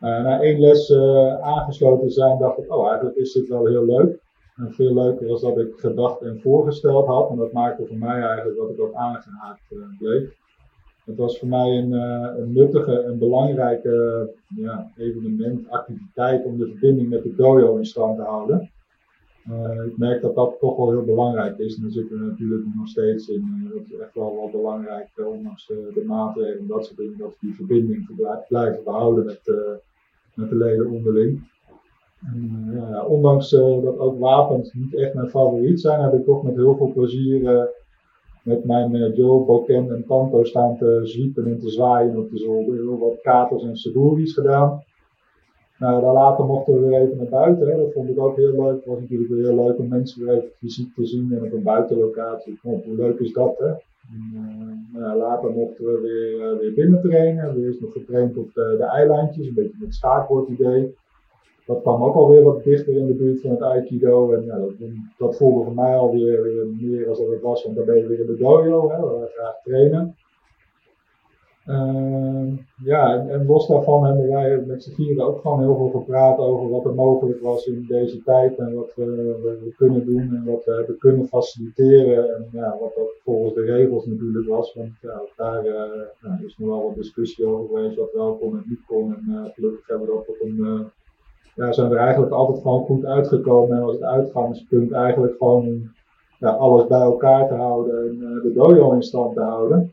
Uh, 0.00 0.22
na 0.22 0.40
één 0.40 0.60
les 0.60 0.92
aangesloten 1.40 2.10
zijn, 2.10 2.38
dacht 2.38 2.58
ik, 2.58 2.74
oh 2.74 2.86
eigenlijk 2.86 3.16
is 3.16 3.32
dit 3.32 3.48
wel 3.48 3.66
heel 3.66 3.84
leuk. 3.84 4.18
En 4.56 4.72
veel 4.72 4.94
leuker 4.94 5.26
was 5.26 5.40
dat 5.40 5.58
ik 5.58 5.72
gedacht 5.76 6.20
en 6.20 6.40
voorgesteld 6.40 7.06
had. 7.06 7.30
En 7.30 7.36
dat 7.36 7.52
maakte 7.52 7.86
voor 7.86 7.96
mij 7.96 8.22
eigenlijk 8.22 8.58
dat 8.58 8.70
ik 8.70 8.80
ook 8.80 8.94
aangehaakt 8.94 9.62
bleef. 9.98 10.36
Het 11.08 11.16
was 11.16 11.38
voor 11.38 11.48
mij 11.48 11.78
een, 11.78 11.92
uh, 11.92 12.46
nuttige 12.46 13.00
en 13.00 13.18
belangrijke 13.18 14.28
ja, 14.56 14.90
evenement, 14.96 15.70
activiteit 15.70 16.44
om 16.44 16.58
de 16.58 16.66
verbinding 16.66 17.08
met 17.08 17.22
de 17.22 17.34
dojo 17.34 17.76
in 17.76 17.86
stand 17.86 18.16
te 18.16 18.22
houden. 18.22 18.70
Uh, 19.50 19.84
ik 19.86 19.98
merk 19.98 20.22
dat 20.22 20.34
dat 20.34 20.56
toch 20.60 20.76
wel 20.76 20.90
heel 20.90 21.04
belangrijk 21.04 21.58
is. 21.58 21.76
En 21.76 21.82
daar 21.82 21.90
zitten 21.90 22.18
we 22.18 22.24
natuurlijk 22.24 22.64
nog 22.76 22.88
steeds 22.88 23.28
in. 23.28 23.64
Uh, 23.64 23.72
dat 23.72 23.82
is 23.88 23.98
echt 23.98 24.14
wel, 24.14 24.34
wel 24.34 24.50
belangrijk, 24.50 25.08
ondanks 25.16 25.66
de 25.66 26.04
maatregelen 26.06 26.58
en 26.58 26.66
dat 26.66 26.84
soort 26.84 26.98
dingen, 26.98 27.18
dat 27.18 27.30
we 27.30 27.46
die 27.46 27.54
verbinding 27.54 28.10
blijven 28.48 28.84
behouden 28.84 29.24
met, 29.24 29.40
met 30.38 30.48
de 30.48 30.56
leden 30.56 30.90
onderling. 30.90 31.50
En, 32.20 32.70
ja, 32.72 33.04
ondanks 33.04 33.50
dat 33.50 33.98
ook 33.98 34.18
wapens 34.18 34.72
niet 34.72 34.94
echt 34.94 35.14
mijn 35.14 35.28
favoriet 35.28 35.80
zijn, 35.80 36.00
heb 36.00 36.12
ik 36.12 36.24
toch 36.24 36.42
met 36.42 36.56
heel 36.56 36.76
veel 36.76 36.92
plezier 36.92 37.70
met 38.48 38.64
mijn 38.64 38.94
uh, 38.94 39.16
Joe, 39.16 39.44
Boken 39.44 39.90
en 39.94 40.04
Tanto 40.06 40.44
staan 40.44 40.76
te 40.76 41.00
zwiepen 41.02 41.46
en 41.46 41.58
te 41.58 41.70
zwaaien 41.70 42.16
op 42.16 42.30
de 42.30 42.38
zolder. 42.38 42.74
Heel 42.74 42.98
wat 42.98 43.20
katers 43.22 43.62
en 43.62 43.76
saburis 43.76 44.32
gedaan. 44.32 44.82
Nou, 45.78 46.00
dan 46.00 46.12
later 46.12 46.44
mochten 46.44 46.74
we 46.74 46.86
weer 46.86 47.00
even 47.00 47.16
naar 47.16 47.28
buiten. 47.28 47.68
Hè. 47.68 47.76
Dat 47.76 47.92
vond 47.92 48.08
ik 48.08 48.18
ook 48.18 48.36
heel 48.36 48.62
leuk. 48.62 48.74
Het 48.74 48.84
was 48.84 49.00
natuurlijk 49.00 49.30
weer 49.30 49.46
heel 49.46 49.64
leuk 49.64 49.78
om 49.78 49.88
mensen 49.88 50.24
weer 50.24 50.34
even 50.34 50.50
fysiek 50.56 50.94
te 50.94 51.06
zien 51.06 51.32
en 51.32 51.42
op 51.42 51.52
een 51.52 51.62
buitenlocatie. 51.62 52.58
Hoe 52.62 52.82
leuk 52.84 53.18
is 53.18 53.32
dat, 53.32 53.58
hè? 53.58 53.72
Uh, 54.12 55.00
nou, 55.00 55.18
later 55.18 55.50
mochten 55.50 55.84
we 55.84 56.00
weer, 56.00 56.52
uh, 56.52 56.58
weer 56.58 56.74
binnen 56.74 57.00
trainen. 57.00 57.54
We 57.54 57.66
eerst 57.66 57.80
nog 57.80 57.92
getraind 57.92 58.36
op 58.36 58.54
de, 58.54 58.74
de 58.78 58.84
eilandjes, 58.84 59.46
een 59.46 59.54
beetje 59.54 59.76
met 59.80 59.94
schaakbord 59.94 60.48
idee 60.48 60.94
dat 61.68 61.80
kwam 61.82 62.02
ook 62.02 62.14
alweer 62.14 62.42
wat 62.42 62.64
dichter 62.64 62.96
in 62.96 63.06
de 63.06 63.14
buurt 63.14 63.40
van 63.40 63.50
het 63.50 63.62
Aikido. 63.62 64.32
En 64.32 64.44
ja, 64.44 64.58
dat, 65.18 65.36
voelde 65.36 65.64
voor 65.64 65.74
mij 65.74 65.96
alweer 65.96 66.66
meer 66.80 67.08
als 67.08 67.18
dat 67.18 67.28
het 67.30 67.40
was, 67.40 67.64
want 67.64 67.76
dan 67.76 67.84
ben 67.86 67.96
je 67.96 68.06
weer 68.06 68.20
in 68.20 68.26
de 68.26 68.36
dojo, 68.36 68.90
hè, 68.90 69.00
we 69.00 69.28
graag 69.34 69.62
trainen. 69.62 70.16
Uh, 71.68 72.58
ja, 72.84 73.26
en, 73.28 73.46
los 73.46 73.66
daarvan 73.66 74.04
hebben 74.04 74.28
wij 74.28 74.62
met 74.66 74.82
z'n 74.82 74.94
vieren 74.94 75.26
ook 75.26 75.40
gewoon 75.40 75.60
heel 75.60 75.76
veel 75.76 76.00
gepraat 76.00 76.38
over 76.38 76.68
wat 76.68 76.84
er 76.84 76.94
mogelijk 76.94 77.40
was 77.40 77.66
in 77.66 77.84
deze 77.88 78.22
tijd 78.22 78.58
en 78.58 78.74
wat 78.74 78.94
we, 78.94 79.04
we, 79.64 79.74
kunnen 79.76 80.06
doen 80.06 80.34
en 80.34 80.44
wat 80.44 80.64
we 80.64 80.72
hebben 80.72 80.98
kunnen 80.98 81.26
faciliteren. 81.26 82.34
En 82.34 82.48
ja, 82.52 82.76
wat 82.80 82.96
ook 82.96 83.16
volgens 83.24 83.54
de 83.54 83.60
regels 83.60 84.06
natuurlijk 84.06 84.48
was, 84.48 84.74
want 84.74 84.90
ja, 85.00 85.22
daar 85.36 85.66
uh, 85.66 85.72
nou, 86.20 86.44
is 86.46 86.56
nog 86.58 86.68
wel 86.68 86.82
wat 86.82 86.94
discussie 86.94 87.46
over 87.46 87.66
geweest 87.66 87.96
wat 87.96 88.12
wel 88.12 88.36
kon 88.36 88.56
en 88.56 88.64
niet 88.68 88.84
kon. 88.86 89.14
En 89.14 89.24
uh, 89.28 89.44
gelukkig 89.54 89.86
hebben 89.86 90.06
we 90.06 90.12
dat 90.12 90.28
op 90.28 90.40
een 90.40 90.58
eh, 90.64 90.80
ja, 91.54 91.72
zijn 91.72 91.90
er 91.90 91.98
eigenlijk 91.98 92.32
altijd 92.32 92.62
gewoon 92.62 92.84
goed 92.84 93.04
uitgekomen. 93.04 93.76
En 93.76 93.84
was 93.84 93.94
het 93.94 94.02
uitgangspunt 94.02 94.92
eigenlijk 94.92 95.34
gewoon 95.38 95.90
ja, 96.38 96.50
alles 96.50 96.86
bij 96.86 97.00
elkaar 97.00 97.48
te 97.48 97.54
houden 97.54 98.08
en 98.08 98.18
de 98.18 98.52
dojo 98.54 98.92
in 98.92 99.02
stand 99.02 99.34
te 99.34 99.40
houden. 99.40 99.92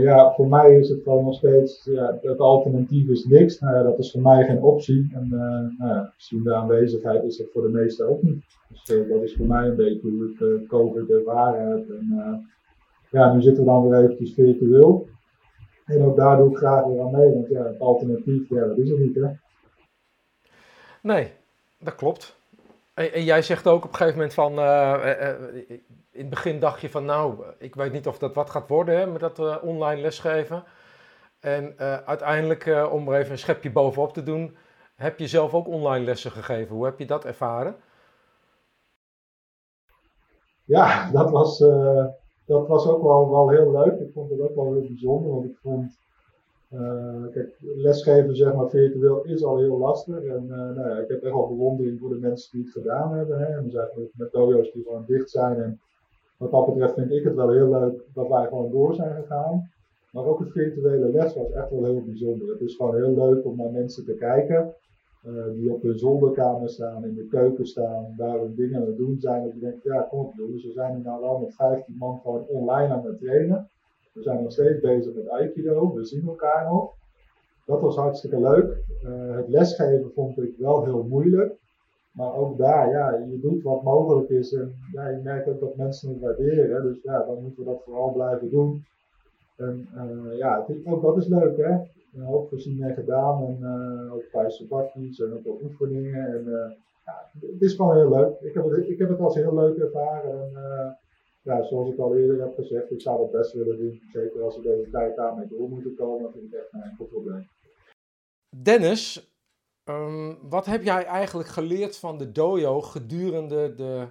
Ja, 0.00 0.32
voor 0.34 0.48
mij 0.48 0.78
is 0.78 0.88
het 0.88 1.02
gewoon 1.02 1.24
nog 1.24 1.34
steeds, 1.34 1.84
ja, 1.84 2.18
het 2.20 2.38
alternatief 2.38 3.08
is 3.08 3.24
niks. 3.24 3.60
Nou 3.60 3.82
dat 3.82 3.98
is 3.98 4.10
voor 4.10 4.20
mij 4.20 4.44
geen 4.44 4.62
optie. 4.62 5.10
En 5.12 5.24
uh, 5.24 5.78
nou 5.78 5.94
ja, 5.94 6.12
gezien 6.16 6.42
de 6.42 6.54
aanwezigheid 6.54 7.24
is 7.24 7.36
dat 7.36 7.50
voor 7.52 7.62
de 7.62 7.68
meesten 7.68 8.08
ook 8.08 8.22
niet. 8.22 8.44
Dus 8.68 8.96
uh, 8.96 9.08
dat 9.08 9.22
is 9.22 9.34
voor 9.34 9.46
mij 9.46 9.68
een 9.68 9.76
beetje 9.76 10.10
hoe 10.10 10.30
ik 10.30 10.40
uh, 10.40 10.68
COVID 10.68 11.10
ervaren 11.10 11.70
heb. 11.70 11.88
En 11.90 12.46
ja, 13.10 13.34
nu 13.34 13.42
zitten 13.42 13.64
we 13.64 13.70
dan 13.70 13.88
weer 13.88 14.02
eventjes 14.02 14.34
virtueel. 14.34 15.08
En 15.86 16.02
ook 16.02 16.16
daar 16.16 16.36
doe 16.36 16.50
ik 16.50 16.56
graag 16.56 16.84
weer 16.84 17.00
aan 17.00 17.10
mee, 17.10 17.32
want 17.32 17.48
ja, 17.48 17.62
het 17.62 17.80
alternatief, 17.80 18.48
ja, 18.48 18.66
dat 18.66 18.78
is 18.78 18.90
er 18.90 19.00
niet 19.00 19.14
hè. 19.14 19.28
Nee, 21.02 21.30
dat 21.78 21.94
klopt. 21.94 22.36
En, 22.94 23.24
jij 23.24 23.42
zegt 23.42 23.66
ook 23.66 23.84
op 23.84 23.90
een 23.90 23.96
gegeven 23.96 24.16
moment 24.16 24.34
van, 24.34 24.58
uh, 24.58 25.16
uh, 25.20 25.70
in 26.10 26.20
het 26.20 26.30
begin 26.30 26.60
dacht 26.60 26.80
je 26.80 26.90
van 26.90 27.04
nou, 27.04 27.44
ik 27.58 27.74
weet 27.74 27.92
niet 27.92 28.06
of 28.06 28.18
dat 28.18 28.34
wat 28.34 28.50
gaat 28.50 28.68
worden 28.68 28.98
hè, 28.98 29.06
met 29.06 29.20
dat 29.20 29.60
online 29.60 30.00
lesgeven. 30.00 30.64
En 31.40 31.78
uiteindelijk, 32.06 32.88
om 32.90 33.08
er 33.08 33.18
even 33.18 33.32
een 33.32 33.38
schepje 33.38 33.72
bovenop 33.72 34.12
te 34.12 34.22
doen, 34.22 34.56
heb 34.94 35.18
je 35.18 35.26
zelf 35.26 35.54
ook 35.54 35.68
online 35.68 36.04
lessen 36.04 36.30
gegeven. 36.30 36.74
Hoe 36.74 36.84
heb 36.84 36.98
je 36.98 37.06
dat 37.06 37.24
ervaren? 37.24 37.76
Ja, 40.64 41.10
dat 41.10 41.30
was, 41.30 41.58
dat 42.46 42.66
was 42.68 42.88
ook 42.88 43.02
wel, 43.02 43.30
wel 43.30 43.50
heel 43.50 43.72
leuk. 43.72 44.00
Ik 44.00 44.12
vond 44.12 44.30
het 44.30 44.40
ook 44.40 44.54
wel 44.54 44.72
heel 44.72 44.86
bijzonder, 44.86 45.32
want 45.32 45.44
ik 45.44 45.58
vond 45.62 45.98
kijk, 47.30 47.56
lesgeven 47.60 48.36
zeg 48.36 48.54
maar 48.54 48.70
virtueel 48.70 49.24
is 49.24 49.44
al 49.44 49.58
heel 49.58 49.78
lastig. 49.78 50.24
En 50.24 50.44
uh, 50.44 50.56
nou 50.56 50.88
ja, 50.88 50.98
ik 50.98 51.08
heb 51.08 51.22
echt 51.22 51.32
wel 51.32 51.48
bewondering 51.48 51.98
voor 52.00 52.08
de 52.08 52.18
mensen 52.18 52.50
die 52.52 52.62
het 52.62 52.72
gedaan 52.72 53.14
hebben. 53.14 53.38
Hè. 53.38 53.44
En 53.44 53.64
we 53.64 53.70
zijn 53.70 53.88
met 54.12 54.32
dojo's 54.32 54.72
die 54.72 54.82
gewoon 54.82 55.04
dicht 55.06 55.30
zijn. 55.30 55.62
En 55.62 55.80
wat 56.36 56.50
dat 56.50 56.66
betreft 56.66 56.94
vind 56.94 57.10
ik 57.10 57.24
het 57.24 57.34
wel 57.34 57.50
heel 57.50 57.70
leuk 57.70 58.04
dat 58.14 58.28
wij 58.28 58.46
gewoon 58.46 58.70
door 58.70 58.94
zijn 58.94 59.14
gegaan. 59.14 59.70
Maar 60.12 60.24
ook 60.24 60.38
het 60.38 60.52
virtuele 60.52 61.08
les 61.08 61.34
was 61.34 61.50
echt 61.50 61.70
wel 61.70 61.84
heel 61.84 62.02
bijzonder. 62.04 62.48
Het 62.48 62.60
is 62.60 62.76
gewoon 62.76 62.94
heel 62.94 63.14
leuk 63.14 63.44
om 63.44 63.56
naar 63.56 63.70
mensen 63.70 64.04
te 64.04 64.14
kijken. 64.14 64.74
Uh, 65.26 65.44
die 65.54 65.72
op 65.72 65.82
hun 65.82 65.98
zolderkamer 65.98 66.68
staan, 66.68 67.04
in 67.04 67.14
de 67.14 67.26
keuken 67.26 67.66
staan, 67.66 68.14
daar 68.16 68.38
hun 68.38 68.54
dingen 68.54 68.80
aan 68.80 68.86
het 68.86 68.96
doen 68.96 69.16
zijn. 69.20 69.44
Dat 69.44 69.52
je 69.52 69.60
denkt, 69.60 69.82
ja 69.82 70.06
kom 70.10 70.18
op 70.18 70.34
jongens, 70.34 70.64
we 70.64 70.72
zijn 70.72 70.96
nu 70.96 71.02
nou 71.02 71.20
wel 71.20 71.38
met 71.38 71.54
15 71.54 71.96
man 71.98 72.20
gewoon 72.22 72.46
online 72.46 72.92
aan 72.92 73.06
het 73.06 73.18
trainen. 73.18 73.68
We 74.14 74.22
zijn 74.22 74.42
nog 74.42 74.52
steeds 74.52 74.80
bezig 74.80 75.14
met 75.14 75.28
Aikido, 75.28 75.94
we 75.94 76.04
zien 76.04 76.26
elkaar 76.26 76.64
nog. 76.64 76.92
Dat 77.66 77.80
was 77.80 77.96
hartstikke 77.96 78.40
leuk. 78.40 78.76
Uh, 79.04 79.36
het 79.36 79.48
lesgeven 79.48 80.10
vond 80.14 80.38
ik 80.38 80.56
wel 80.58 80.84
heel 80.84 81.02
moeilijk. 81.02 81.52
Maar 82.10 82.34
ook 82.34 82.58
daar, 82.58 82.90
ja, 82.90 83.16
je 83.16 83.40
doet 83.40 83.62
wat 83.62 83.82
mogelijk 83.82 84.28
is 84.28 84.52
en 84.52 84.74
ja, 84.92 85.08
je 85.08 85.20
merkt 85.22 85.48
ook 85.48 85.60
dat 85.60 85.76
mensen 85.76 86.08
het 86.08 86.20
waarderen. 86.20 86.82
Dus 86.82 87.02
ja, 87.02 87.24
dan 87.24 87.42
moeten 87.42 87.64
we 87.64 87.70
dat 87.70 87.82
vooral 87.84 88.12
blijven 88.12 88.50
doen. 88.50 88.84
En 89.56 89.88
uh, 89.94 90.38
ja, 90.38 90.66
ook 90.84 91.02
dat 91.02 91.16
is 91.16 91.26
leuk 91.26 91.56
hè. 91.56 91.70
Een 92.14 92.24
hoop 92.24 92.48
gezien 92.48 92.82
en 92.82 92.94
gedaan 92.94 93.42
en 93.42 93.58
uh, 93.60 94.14
ook 94.14 94.24
bij 94.32 94.50
sabbatjes 94.50 95.20
en 95.20 95.32
ook 95.32 95.62
oefeningen. 95.62 96.26
En, 96.26 96.44
ja, 97.04 97.30
het 97.40 97.62
is 97.62 97.74
gewoon 97.74 97.96
heel 97.96 98.10
leuk. 98.10 98.40
Ik 98.40 98.54
heb 98.54 98.70
het, 98.70 98.88
ik 98.88 98.98
heb 98.98 99.08
het 99.08 99.20
als 99.20 99.34
heel 99.34 99.54
leuk 99.54 99.76
ervaren. 99.76 100.32
En, 100.32 100.98
ja, 101.44 101.62
zoals 101.62 101.90
ik 101.90 101.98
al 101.98 102.16
eerder 102.16 102.40
heb 102.40 102.54
gezegd, 102.54 102.90
ik 102.90 103.00
zou 103.00 103.22
het 103.22 103.30
best 103.30 103.52
willen 103.52 103.78
doen. 103.78 104.02
Zeker 104.12 104.42
als 104.42 104.56
we 104.56 104.62
deze 104.62 104.90
tijd 104.90 105.16
daarmee 105.16 105.48
door 105.48 105.68
moeten 105.68 105.94
komen, 105.94 106.32
vind 106.32 106.44
ik 106.44 106.52
echt 106.52 106.72
een 106.72 106.82
enkel 106.82 107.04
probleem. 107.04 107.48
Dennis, 108.62 109.32
um, 109.84 110.48
wat 110.48 110.66
heb 110.66 110.82
jij 110.82 111.04
eigenlijk 111.04 111.48
geleerd 111.48 111.96
van 111.96 112.18
de 112.18 112.32
dojo 112.32 112.80
gedurende 112.80 113.74
de 113.74 114.08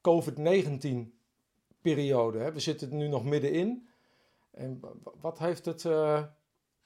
COVID-19-periode? 0.00 2.52
We 2.52 2.60
zitten 2.60 2.90
er 2.90 2.96
nu 2.96 3.08
nog 3.08 3.24
middenin. 3.24 3.88
En 4.50 4.80
wat 5.20 5.38
heeft 5.38 5.64
het, 5.64 5.84
uh, 5.84 6.22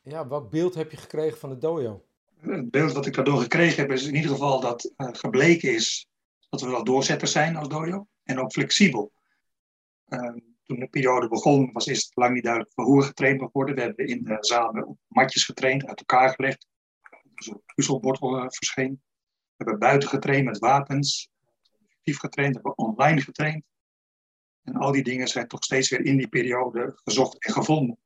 ja, 0.02 0.26
wat 0.26 0.50
beeld 0.50 0.74
heb 0.74 0.90
je 0.90 0.96
gekregen 0.96 1.38
van 1.38 1.50
de 1.50 1.58
dojo? 1.58 2.04
Het 2.40 2.70
beeld 2.70 2.92
wat 2.92 3.06
ik 3.06 3.14
daardoor 3.14 3.38
gekregen 3.38 3.82
heb 3.82 3.90
is 3.90 4.06
in 4.06 4.14
ieder 4.14 4.30
geval 4.30 4.60
dat 4.60 4.92
uh, 4.96 5.08
gebleken 5.12 5.74
is 5.74 6.06
dat 6.48 6.60
we 6.60 6.68
wel 6.68 6.84
doorzetters 6.84 7.32
zijn 7.32 7.56
als 7.56 7.68
dojo 7.68 8.06
en 8.24 8.40
ook 8.40 8.52
flexibel. 8.52 9.12
Ehm, 10.12 10.38
toen 10.64 10.78
de 10.78 10.88
periode 10.88 11.28
begon, 11.28 11.72
was 11.72 11.86
eerst 11.86 12.16
lang 12.16 12.34
niet 12.34 12.42
duidelijk 12.42 12.72
hoe 12.74 12.98
we 12.98 13.04
getraind 13.04 13.40
mag 13.40 13.52
worden. 13.52 13.74
We 13.74 13.80
hebben 13.80 14.06
in 14.06 14.24
de 14.24 14.36
zaal 14.40 14.68
op 14.68 14.98
matjes 15.08 15.44
getraind, 15.44 15.86
uit 15.86 15.98
elkaar 15.98 16.34
gelegd. 16.34 16.66
Een 17.34 17.62
puzzelbord 17.74 18.22
uh, 18.22 18.44
verscheen. 18.48 19.02
We 19.56 19.64
hebben 19.64 19.78
buiten 19.78 20.08
getraind 20.08 20.44
met 20.44 20.58
wapens. 20.58 21.30
Actief 21.96 22.18
getraind, 22.18 22.54
we 22.54 22.60
hebben 22.62 22.86
online 22.86 23.20
getraind. 23.20 23.64
En 24.62 24.74
al 24.74 24.92
die 24.92 25.02
dingen 25.02 25.28
zijn 25.28 25.48
toch 25.48 25.64
steeds 25.64 25.90
weer 25.90 26.04
in 26.04 26.16
die 26.16 26.28
periode 26.28 26.92
gezocht 27.04 27.44
en 27.44 27.52
gevonden. 27.52 27.98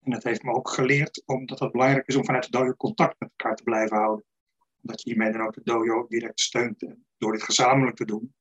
En 0.00 0.10
dat 0.10 0.22
heeft 0.22 0.42
me 0.42 0.52
ook 0.52 0.68
geleerd 0.68 1.22
omdat 1.26 1.58
het 1.58 1.72
belangrijk 1.72 2.06
is 2.06 2.16
om 2.16 2.24
vanuit 2.24 2.44
de 2.44 2.58
dojo 2.58 2.74
contact 2.74 3.20
met 3.20 3.30
elkaar 3.36 3.56
te 3.56 3.62
blijven 3.62 3.96
houden. 3.96 4.24
Omdat 4.82 5.02
je 5.02 5.10
hiermee 5.10 5.32
dan 5.32 5.40
ook 5.40 5.54
de 5.54 5.62
dojo 5.64 6.06
direct 6.06 6.40
steunt. 6.40 6.86
Door 7.18 7.32
dit 7.32 7.42
gezamenlijk 7.42 7.96
te 7.96 8.04
doen, 8.04 8.34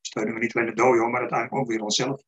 steunen 0.00 0.34
we 0.34 0.40
niet 0.40 0.56
alleen 0.56 0.68
de 0.68 0.74
dojo, 0.74 1.08
maar 1.08 1.20
uiteindelijk 1.20 1.60
ook 1.60 1.68
weer 1.68 1.82
onszelf. 1.82 2.22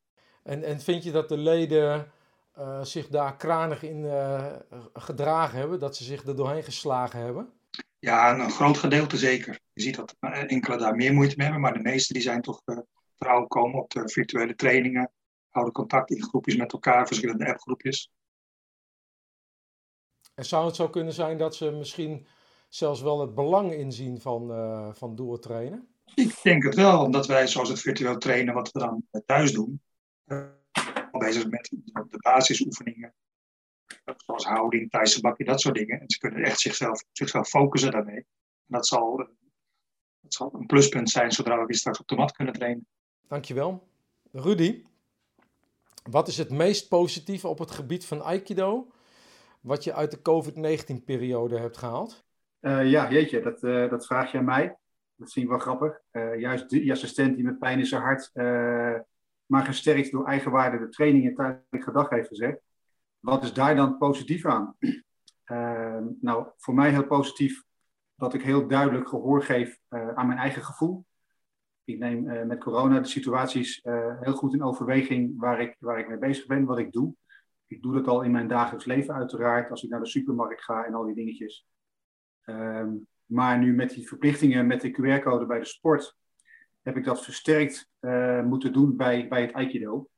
En, 0.49 0.63
en 0.63 0.79
vind 0.79 1.03
je 1.03 1.11
dat 1.11 1.29
de 1.29 1.37
leden 1.37 2.11
uh, 2.57 2.83
zich 2.83 3.07
daar 3.07 3.37
kranig 3.37 3.83
in 3.83 4.03
uh, 4.03 4.55
gedragen 4.93 5.57
hebben, 5.57 5.79
dat 5.79 5.95
ze 5.95 6.03
zich 6.03 6.25
er 6.25 6.35
doorheen 6.35 6.63
geslagen 6.63 7.19
hebben? 7.19 7.53
Ja, 7.99 8.39
een 8.39 8.51
groot 8.51 8.77
gedeelte 8.77 9.17
zeker. 9.17 9.59
Je 9.73 9.81
ziet 9.81 9.95
dat 9.95 10.15
enkele 10.19 10.77
daar 10.77 10.95
meer 10.95 11.13
moeite 11.13 11.33
mee 11.37 11.45
hebben, 11.45 11.63
maar 11.63 11.73
de 11.73 11.89
meeste 11.89 12.13
die 12.13 12.21
zijn 12.21 12.41
toch 12.41 12.61
trouw 13.15 13.45
komen 13.47 13.81
op 13.81 13.89
de 13.89 14.09
virtuele 14.09 14.55
trainingen. 14.55 15.11
houden 15.49 15.73
contact 15.73 16.11
in 16.11 16.23
groepjes 16.23 16.55
met 16.55 16.73
elkaar, 16.73 17.07
verschillende 17.07 17.47
appgroepjes. 17.47 18.11
En 20.35 20.45
zou 20.45 20.65
het 20.65 20.75
zo 20.75 20.89
kunnen 20.89 21.13
zijn 21.13 21.37
dat 21.37 21.55
ze 21.55 21.71
misschien 21.71 22.27
zelfs 22.69 23.01
wel 23.01 23.21
het 23.21 23.35
belang 23.35 23.73
inzien 23.73 24.21
van, 24.21 24.51
uh, 24.51 24.93
van 24.93 25.15
doortrainen? 25.15 25.87
Ik 26.15 26.39
denk 26.43 26.63
het 26.63 26.75
wel, 26.75 27.03
omdat 27.03 27.27
wij 27.27 27.47
zoals 27.47 27.69
het 27.69 27.81
virtueel 27.81 28.17
trainen, 28.17 28.53
wat 28.53 28.71
we 28.71 28.79
dan 28.79 29.07
thuis 29.25 29.51
doen, 29.53 29.81
bezig 31.11 31.49
met 31.49 31.69
de 31.91 32.17
basisoefeningen, 32.17 33.13
zoals 34.17 34.45
houding, 34.45 34.89
Thaise 34.89 35.21
bakje, 35.21 35.43
dat 35.43 35.61
soort 35.61 35.75
dingen. 35.75 35.99
En 35.99 36.09
ze 36.09 36.17
kunnen 36.17 36.43
echt 36.43 36.59
zichzelf, 36.59 37.03
zichzelf 37.11 37.47
focussen 37.47 37.91
daarmee. 37.91 38.17
En 38.17 38.25
dat 38.65 38.87
zal, 38.87 39.17
dat 40.19 40.33
zal 40.33 40.53
een 40.53 40.65
pluspunt 40.65 41.09
zijn 41.09 41.31
zodra 41.31 41.59
we 41.59 41.65
weer 41.65 41.75
straks 41.75 41.99
op 41.99 42.07
de 42.07 42.15
mat 42.15 42.31
kunnen 42.31 42.53
trainen. 42.53 42.87
Dankjewel. 43.27 43.87
Rudy, 44.31 44.83
wat 46.03 46.27
is 46.27 46.37
het 46.37 46.49
meest 46.49 46.89
positieve 46.89 47.47
op 47.47 47.59
het 47.59 47.71
gebied 47.71 48.05
van 48.05 48.21
Aikido 48.21 48.91
wat 49.61 49.83
je 49.83 49.93
uit 49.93 50.11
de 50.11 50.21
COVID-19-periode 50.21 51.59
hebt 51.59 51.77
gehaald? 51.77 52.25
Uh, 52.61 52.89
ja, 52.89 53.11
jeetje, 53.11 53.41
dat, 53.41 53.63
uh, 53.63 53.89
dat 53.89 54.05
vraag 54.05 54.31
je 54.31 54.37
aan 54.37 54.45
mij. 54.45 54.77
Dat 55.15 55.31
vind 55.31 55.45
ik 55.45 55.51
wel 55.51 55.59
grappig. 55.59 56.01
Uh, 56.11 56.39
juist 56.39 56.69
die 56.69 56.91
assistent 56.91 57.35
die 57.35 57.45
met 57.45 57.59
pijn 57.59 57.79
in 57.79 57.85
zijn 57.85 58.01
hart, 58.01 58.31
maar 59.49 59.65
gesterkt 59.65 60.11
door 60.11 60.25
eigenwaarde 60.25 60.79
de 60.79 60.89
trainingen 60.89 61.35
tijdens 61.35 61.63
gedag 61.71 62.09
heeft 62.09 62.27
gezegd. 62.27 62.59
Wat 63.19 63.43
is 63.43 63.53
daar 63.53 63.75
dan 63.75 63.97
positief 63.97 64.45
aan? 64.45 64.75
nou, 66.21 66.47
voor 66.57 66.73
mij 66.73 66.89
heel 66.89 67.05
positief 67.05 67.63
dat 68.15 68.33
ik 68.33 68.41
heel 68.41 68.67
duidelijk 68.67 69.07
gehoor 69.07 69.43
geef 69.43 69.79
aan 69.89 70.27
mijn 70.27 70.39
eigen 70.39 70.63
gevoel. 70.63 71.05
Ik 71.83 71.99
neem 71.99 72.47
met 72.47 72.59
corona 72.59 72.99
de 72.99 73.07
situaties 73.07 73.79
heel 74.19 74.33
goed 74.33 74.53
in 74.53 74.63
overweging 74.63 75.39
waar 75.39 75.61
ik, 75.61 75.75
waar 75.79 75.99
ik 75.99 76.07
mee 76.07 76.17
bezig 76.17 76.45
ben, 76.45 76.65
wat 76.65 76.79
ik 76.79 76.91
doe. 76.91 77.13
Ik 77.65 77.81
doe 77.81 77.93
dat 77.93 78.07
al 78.07 78.21
in 78.21 78.31
mijn 78.31 78.47
dagelijks 78.47 78.85
leven 78.85 79.13
uiteraard, 79.13 79.69
als 79.69 79.83
ik 79.83 79.89
naar 79.89 79.99
de 79.99 80.07
supermarkt 80.07 80.63
ga 80.63 80.85
en 80.85 80.93
al 80.93 81.05
die 81.05 81.15
dingetjes. 81.15 81.67
Um, 82.45 83.07
maar 83.29 83.59
nu 83.59 83.73
met 83.73 83.89
die 83.89 84.07
verplichtingen 84.07 84.67
met 84.67 84.81
de 84.81 84.91
QR-code 84.91 85.45
bij 85.45 85.59
de 85.59 85.65
sport, 85.65 86.17
heb 86.81 86.97
ik 86.97 87.03
dat 87.03 87.23
versterkt 87.23 87.89
uh, 87.99 88.41
moeten 88.41 88.73
doen 88.73 88.95
bij, 88.95 89.27
bij 89.27 89.41
het 89.41 89.53
Aikido. 89.53 90.09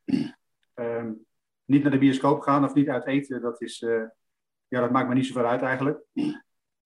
Um, 0.76 1.26
niet 1.66 1.82
naar 1.82 1.92
de 1.92 1.98
bioscoop 1.98 2.42
gaan 2.42 2.64
of 2.64 2.74
niet 2.74 2.90
uit 2.90 3.06
eten, 3.06 3.42
dat, 3.42 3.62
is, 3.62 3.82
uh, 3.82 4.04
ja, 4.68 4.80
dat 4.80 4.92
maakt 4.92 5.08
me 5.08 5.14
niet 5.14 5.26
zoveel 5.26 5.46
uit 5.46 5.62
eigenlijk. 5.62 6.04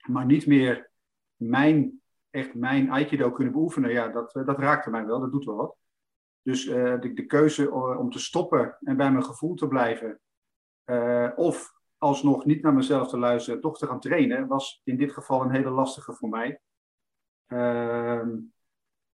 Maar 0.08 0.26
niet 0.26 0.46
meer 0.46 0.90
mijn, 1.36 2.02
echt 2.30 2.54
mijn 2.54 2.92
Aikido 2.92 3.32
kunnen 3.32 3.54
beoefenen, 3.54 3.92
ja, 3.92 4.08
dat, 4.08 4.36
uh, 4.36 4.46
dat 4.46 4.60
raakte 4.60 4.90
mij 4.90 5.06
wel, 5.06 5.20
dat 5.20 5.32
doet 5.32 5.46
wel 5.46 5.56
wat. 5.56 5.76
Dus 6.42 6.66
de, 6.66 7.12
de 7.14 7.26
keuze 7.26 7.72
om 7.72 8.10
te 8.10 8.20
stoppen 8.20 8.78
en 8.82 8.98
bij 8.98 9.12
mijn 9.12 9.24
gevoel 9.24 9.56
te 9.56 9.68
blijven, 9.68 10.20
of 11.36 11.74
alsnog 11.98 12.46
niet 12.46 12.62
naar 12.62 12.74
mezelf 12.74 13.10
te 13.10 13.18
luisteren, 13.18 13.62
toch 13.62 13.78
te 13.78 13.88
gaan 13.88 14.00
trainen, 14.00 14.48
was 14.48 14.82
in 14.84 14.98
dit 14.98 15.12
geval 15.12 15.42
een 15.42 15.52
hele 15.52 15.70
lastige 15.70 16.14
voor 16.14 16.30
mij. 16.30 16.60
Uh, 17.48 18.28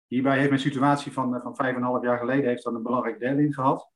hierbij 0.09 0.37
heeft 0.37 0.49
mijn 0.49 0.61
situatie 0.61 1.11
van, 1.11 1.41
van 1.41 1.55
vijf 1.55 1.75
en 1.75 1.81
een 1.81 1.87
half 1.87 2.03
jaar 2.03 2.17
geleden 2.17 2.49
heeft 2.49 2.63
dan 2.63 2.75
een 2.75 2.83
belangrijk 2.83 3.19
deel 3.19 3.37
in 3.37 3.53
gehad. 3.53 3.89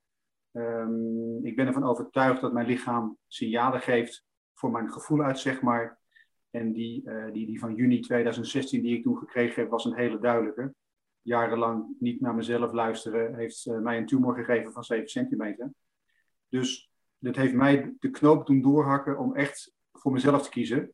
Um, 0.51 1.45
ik 1.45 1.55
ben 1.55 1.67
ervan 1.67 1.83
overtuigd 1.83 2.41
dat 2.41 2.53
mijn 2.53 2.67
lichaam 2.67 3.17
signalen 3.27 3.81
geeft 3.81 4.25
voor 4.53 4.71
mijn 4.71 4.91
gevoel 4.91 5.23
uit, 5.23 5.39
zeg 5.39 5.61
maar. 5.61 5.99
En 6.49 6.73
die, 6.73 7.01
uh, 7.05 7.31
die, 7.31 7.45
die 7.45 7.59
van 7.59 7.75
juni 7.75 7.99
2016 7.99 8.81
die 8.81 8.97
ik 8.97 9.03
toen 9.03 9.17
gekregen 9.17 9.61
heb, 9.61 9.71
was 9.71 9.85
een 9.85 9.95
hele 9.95 10.19
duidelijke. 10.19 10.73
Jarenlang 11.21 11.95
niet 11.99 12.21
naar 12.21 12.35
mezelf 12.35 12.71
luisteren 12.71 13.35
heeft 13.35 13.65
uh, 13.65 13.79
mij 13.79 13.97
een 13.97 14.05
tumor 14.05 14.35
gegeven 14.35 14.71
van 14.71 14.83
7 14.83 15.07
centimeter. 15.07 15.73
Dus 16.47 16.91
dat 17.17 17.35
heeft 17.35 17.53
mij 17.53 17.93
de 17.99 18.09
knoop 18.09 18.45
doen 18.45 18.61
doorhakken 18.61 19.17
om 19.17 19.35
echt 19.35 19.73
voor 19.91 20.11
mezelf 20.11 20.43
te 20.43 20.49
kiezen. 20.49 20.93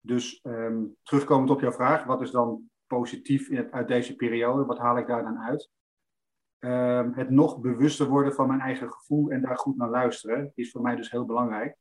Dus 0.00 0.40
um, 0.42 0.96
terugkomend 1.02 1.50
op 1.50 1.60
jouw 1.60 1.72
vraag, 1.72 2.04
wat 2.04 2.20
is 2.20 2.30
dan 2.30 2.70
positief 2.98 3.48
in 3.48 3.72
uit 3.72 3.88
deze 3.88 4.16
periode? 4.16 4.64
Wat 4.64 4.78
haal 4.78 4.98
ik 4.98 5.06
daar 5.06 5.22
dan 5.22 5.38
uit? 5.38 5.70
Um, 6.58 7.12
het 7.14 7.30
nog 7.30 7.60
bewuster 7.60 8.08
worden 8.08 8.32
van 8.32 8.48
mijn 8.48 8.60
eigen 8.60 8.92
gevoel 8.92 9.30
en 9.30 9.40
daar 9.40 9.56
goed 9.56 9.76
naar 9.76 9.90
luisteren 9.90 10.52
is 10.54 10.70
voor 10.70 10.82
mij 10.82 10.96
dus 10.96 11.10
heel 11.10 11.24
belangrijk. 11.24 11.76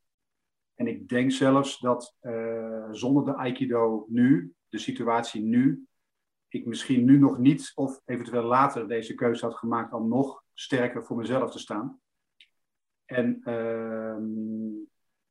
En 0.76 0.88
ik 0.88 1.08
denk 1.08 1.32
zelfs 1.32 1.80
dat 1.80 2.16
uh, 2.22 2.88
zonder 2.92 3.26
de 3.26 3.36
Aikido 3.36 4.06
nu, 4.10 4.54
de 4.70 4.78
situatie 4.78 5.42
nu, 5.42 5.88
ik 6.48 6.66
misschien 6.66 7.06
nu 7.06 7.18
nog 7.18 7.38
niet 7.38 7.72
of 7.76 8.02
eventueel 8.06 8.44
later 8.44 8.88
deze 8.88 9.16
keuze 9.16 9.46
had 9.46 9.56
gemaakt 9.56 9.94
om 9.94 10.08
nog 10.08 10.44
sterker 10.54 11.04
voor 11.04 11.18
mezelf 11.18 11.52
te 11.52 11.60
staan. 11.60 12.00
En 13.06 13.42
uh, 13.44 14.18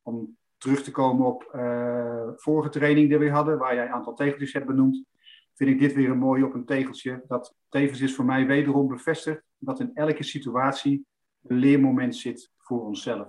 om 0.02 0.36
terug 0.56 0.82
te 0.82 0.90
komen 0.90 1.26
op 1.26 1.50
uh, 1.54 2.28
vorige 2.34 2.68
training 2.68 3.08
die 3.08 3.18
we 3.18 3.30
hadden, 3.30 3.58
waar 3.58 3.74
jij 3.74 3.86
een 3.86 3.92
aantal 3.92 4.14
tegeltjes 4.14 4.52
hebt 4.52 4.66
benoemd, 4.66 5.04
vind 5.59 5.70
ik 5.70 5.78
dit 5.78 5.92
weer 5.92 6.11
een 6.11 6.18
mooie 6.18 6.44
op 6.44 6.54
een 6.54 6.64
tegeltje. 6.64 7.24
Dat 7.26 7.54
tevens 7.68 8.00
is 8.00 8.14
voor 8.14 8.24
mij 8.24 8.46
wederom 8.46 8.88
bevestigd 8.88 9.42
dat 9.59 9.80
in 9.80 9.94
elke 9.94 10.22
situatie 10.22 11.06
een 11.42 11.56
leermoment 11.56 12.16
zit 12.16 12.52
voor 12.56 12.86
onszelf. 12.86 13.28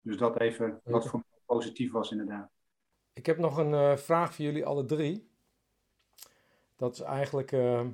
Dus 0.00 0.16
dat 0.16 0.40
even 0.40 0.80
wat 0.84 1.08
voor 1.08 1.24
mij 1.28 1.40
positief 1.44 1.92
was 1.92 2.10
inderdaad. 2.10 2.50
Ik 3.12 3.26
heb 3.26 3.38
nog 3.38 3.56
een 3.56 3.72
uh, 3.72 3.96
vraag 3.96 4.34
voor 4.34 4.44
jullie 4.44 4.66
alle 4.66 4.84
drie. 4.84 5.30
Dat 6.76 6.94
is 6.94 7.00
eigenlijk, 7.00 7.52
uh, 7.52 7.86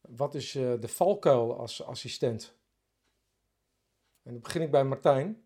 wat 0.00 0.34
is 0.34 0.54
uh, 0.54 0.80
de 0.80 0.88
valkuil 0.88 1.58
als 1.58 1.82
assistent? 1.82 2.58
En 4.22 4.32
dan 4.32 4.40
begin 4.40 4.62
ik 4.62 4.70
bij 4.70 4.84
Martijn. 4.84 5.44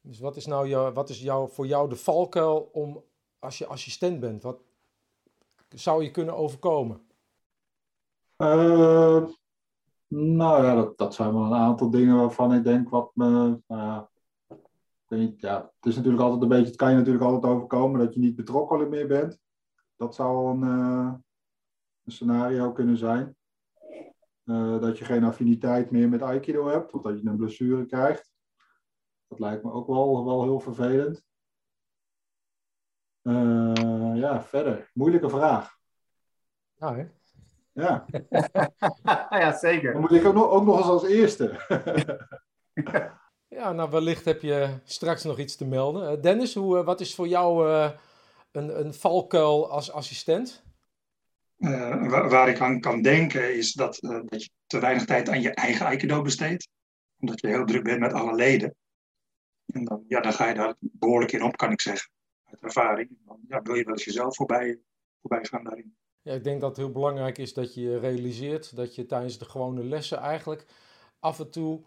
Dus 0.00 0.18
wat 0.18 0.36
is 0.36 0.46
nou 0.46 0.68
jou, 0.68 0.92
wat 0.92 1.08
is 1.08 1.20
jou, 1.20 1.50
voor 1.50 1.66
jou 1.66 1.88
de 1.88 1.96
valkuil 1.96 2.60
om 2.72 3.08
als 3.40 3.58
je 3.58 3.66
assistent 3.66 4.20
bent? 4.20 4.42
Wat 4.42 4.60
zou 5.68 6.02
je 6.02 6.10
kunnen 6.10 6.36
overkomen? 6.36 7.00
Uh, 8.36 9.26
nou 10.06 10.64
ja, 10.64 10.92
dat, 10.96 11.14
zijn 11.14 11.32
wel 11.32 11.44
een 11.44 11.54
aantal 11.54 11.90
dingen 11.90 12.16
waarvan 12.16 12.54
ik 12.54 12.64
denk 12.64 12.88
wat 12.88 13.10
me. 13.14 13.60
Denk, 15.06 15.40
ja, 15.40 15.72
het 15.76 15.86
is 15.86 15.96
natuurlijk 15.96 16.22
altijd 16.22 16.42
een 16.42 16.48
beetje, 16.48 16.66
het 16.66 16.76
kan 16.76 16.90
je 16.90 16.96
natuurlijk 16.96 17.24
altijd 17.24 17.52
overkomen 17.52 18.00
dat 18.00 18.14
je 18.14 18.20
niet 18.20 18.36
betrokken 18.36 18.88
meer 18.88 19.06
bent. 19.06 19.38
Dat 19.96 20.14
zou 20.14 20.50
een, 20.50 20.62
uh, 20.62 21.14
een 22.04 22.12
scenario 22.12 22.72
kunnen 22.72 22.96
zijn. 22.96 23.36
Uh, 24.44 24.80
dat 24.80 24.98
je 24.98 25.04
geen 25.04 25.24
affiniteit 25.24 25.90
meer 25.90 26.08
met 26.08 26.22
Aikido 26.22 26.66
hebt, 26.66 26.92
of 26.92 27.02
dat 27.02 27.20
je 27.20 27.28
een 27.28 27.36
blessure 27.36 27.86
krijgt. 27.86 28.30
Dat 29.28 29.38
lijkt 29.38 29.64
me 29.64 29.72
ook 29.72 29.86
wel, 29.86 30.24
wel 30.24 30.42
heel 30.42 30.60
vervelend. 30.60 31.24
Uh, 33.22 34.12
ja, 34.14 34.42
verder. 34.42 34.90
Moeilijke 34.94 35.28
vraag. 35.28 35.78
Nou, 36.78 36.96
hè? 36.98 37.06
Ja. 37.72 38.06
ja, 39.40 39.58
zeker. 39.58 39.92
Dan 39.92 40.00
moet 40.00 40.12
ik 40.12 40.24
ook 40.24 40.34
nog, 40.34 40.50
ook 40.50 40.64
nog 40.64 40.76
eens 40.78 40.86
als 40.86 41.04
eerste. 41.04 41.60
ja, 43.48 43.72
nou, 43.72 43.90
wellicht 43.90 44.24
heb 44.24 44.42
je 44.42 44.78
straks 44.84 45.24
nog 45.24 45.38
iets 45.38 45.56
te 45.56 45.66
melden. 45.66 46.12
Uh, 46.12 46.22
Dennis, 46.22 46.54
hoe, 46.54 46.84
wat 46.84 47.00
is 47.00 47.14
voor 47.14 47.28
jou 47.28 47.70
een, 48.52 48.80
een 48.80 48.94
valkuil 48.94 49.70
als 49.70 49.92
assistent? 49.92 50.62
Uh, 51.58 52.08
waar, 52.08 52.28
waar, 52.28 52.48
ik 52.48 52.60
aan 52.60 52.80
kan 52.80 53.02
denken 53.02 53.56
is 53.56 53.72
dat, 53.72 54.02
uh, 54.02 54.20
dat 54.24 54.42
je 54.42 54.50
te 54.66 54.78
weinig 54.78 55.04
tijd 55.04 55.28
aan 55.28 55.40
je 55.40 55.50
eigen 55.50 55.86
Aikido 55.86 56.22
besteedt. 56.22 56.68
Omdat 57.18 57.40
je 57.40 57.46
heel 57.46 57.64
druk 57.64 57.82
bent 57.82 58.00
met 58.00 58.12
alle 58.12 58.34
leden. 58.34 58.74
En 59.66 59.84
dan, 59.84 60.04
ja, 60.08 60.20
dan 60.20 60.32
ga 60.32 60.48
je 60.48 60.54
daar 60.54 60.74
behoorlijk 60.78 61.32
in 61.32 61.42
op, 61.42 61.56
kan 61.56 61.72
ik 61.72 61.80
zeggen. 61.80 62.10
Ervaring. 62.60 63.18
Dan 63.26 63.38
ja, 63.48 63.62
wil 63.62 63.74
je 63.74 63.84
wel 63.84 63.92
eens 63.92 64.04
jezelf 64.04 64.36
voorbij, 64.36 64.80
voorbij 65.20 65.44
gaan 65.44 65.64
daarin. 65.64 65.94
Ja, 66.22 66.32
ik 66.32 66.44
denk 66.44 66.60
dat 66.60 66.68
het 66.68 66.78
heel 66.78 66.92
belangrijk 66.92 67.38
is 67.38 67.54
dat 67.54 67.74
je 67.74 67.98
realiseert 67.98 68.76
dat 68.76 68.94
je 68.94 69.06
tijdens 69.06 69.38
de 69.38 69.44
gewone 69.44 69.84
lessen 69.84 70.18
eigenlijk 70.18 70.66
af 71.18 71.38
en 71.38 71.50
toe 71.50 71.82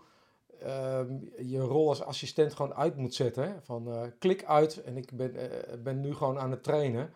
uh, 0.63 1.01
je 1.37 1.59
rol 1.59 1.89
als 1.89 2.03
assistent 2.03 2.53
gewoon 2.53 2.73
uit 2.73 2.97
moet 2.97 3.13
zetten. 3.13 3.43
Hè? 3.43 3.61
Van 3.61 3.87
uh, 3.87 4.01
klik 4.19 4.43
uit 4.43 4.83
en 4.83 4.97
ik 4.97 5.11
ben, 5.17 5.35
ben 5.83 5.99
nu 5.99 6.13
gewoon 6.13 6.39
aan 6.39 6.51
het 6.51 6.63
trainen. 6.63 7.13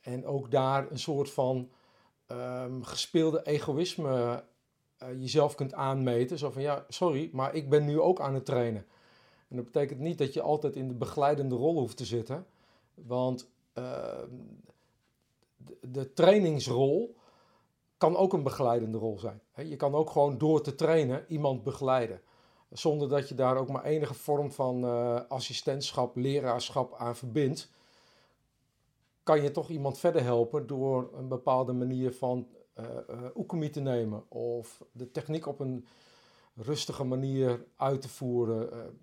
En 0.00 0.26
ook 0.26 0.50
daar 0.50 0.90
een 0.90 0.98
soort 0.98 1.30
van 1.30 1.70
um, 2.32 2.84
gespeelde 2.84 3.42
egoïsme 3.42 4.44
uh, 5.02 5.08
jezelf 5.20 5.54
kunt 5.54 5.74
aanmeten. 5.74 6.38
Zo 6.38 6.50
van 6.50 6.62
ja, 6.62 6.84
sorry, 6.88 7.30
maar 7.32 7.54
ik 7.54 7.68
ben 7.68 7.84
nu 7.84 8.00
ook 8.00 8.20
aan 8.20 8.34
het 8.34 8.44
trainen. 8.44 8.86
En 9.48 9.56
dat 9.56 9.64
betekent 9.64 10.00
niet 10.00 10.18
dat 10.18 10.32
je 10.32 10.40
altijd 10.40 10.76
in 10.76 10.88
de 10.88 10.94
begeleidende 10.94 11.54
rol 11.54 11.78
hoeft 11.78 11.96
te 11.96 12.04
zitten. 12.04 12.46
Want 13.06 13.50
uh, 13.74 14.22
de, 15.80 16.12
trainingsrol 16.12 17.16
kan 17.98 18.16
ook 18.16 18.32
een 18.32 18.42
begeleidende 18.42 18.98
rol 18.98 19.18
zijn. 19.18 19.40
je 19.54 19.76
kan 19.76 19.94
ook 19.94 20.10
gewoon 20.10 20.38
door 20.38 20.62
te 20.62 20.74
trainen 20.74 21.24
iemand 21.28 21.62
begeleiden. 21.62 22.20
Zonder 22.70 23.08
dat 23.08 23.28
je 23.28 23.34
daar 23.34 23.56
ook 23.56 23.68
maar 23.68 23.84
enige 23.84 24.14
vorm 24.14 24.52
van 24.52 24.84
uh, 24.84 25.20
assistentschap, 25.28 26.16
leraarschap 26.16 26.94
aan 26.94 27.16
verbindt 27.16 27.70
kan 29.28 29.42
je 29.42 29.50
toch 29.50 29.68
iemand 29.68 29.98
verder 29.98 30.22
helpen 30.22 30.66
door 30.66 31.10
een 31.14 31.28
bepaalde 31.28 31.72
manier 31.72 32.12
van 32.12 32.48
uh, 33.44 33.68
te 33.70 33.80
nemen 33.80 34.30
of 34.30 34.84
de 34.92 35.10
techniek 35.10 35.46
op 35.46 35.60
een 35.60 35.86
rustige 36.54 37.04
manier 37.04 37.64
uit 37.76 38.00
te 38.02 38.08
voeren. 38.08 38.98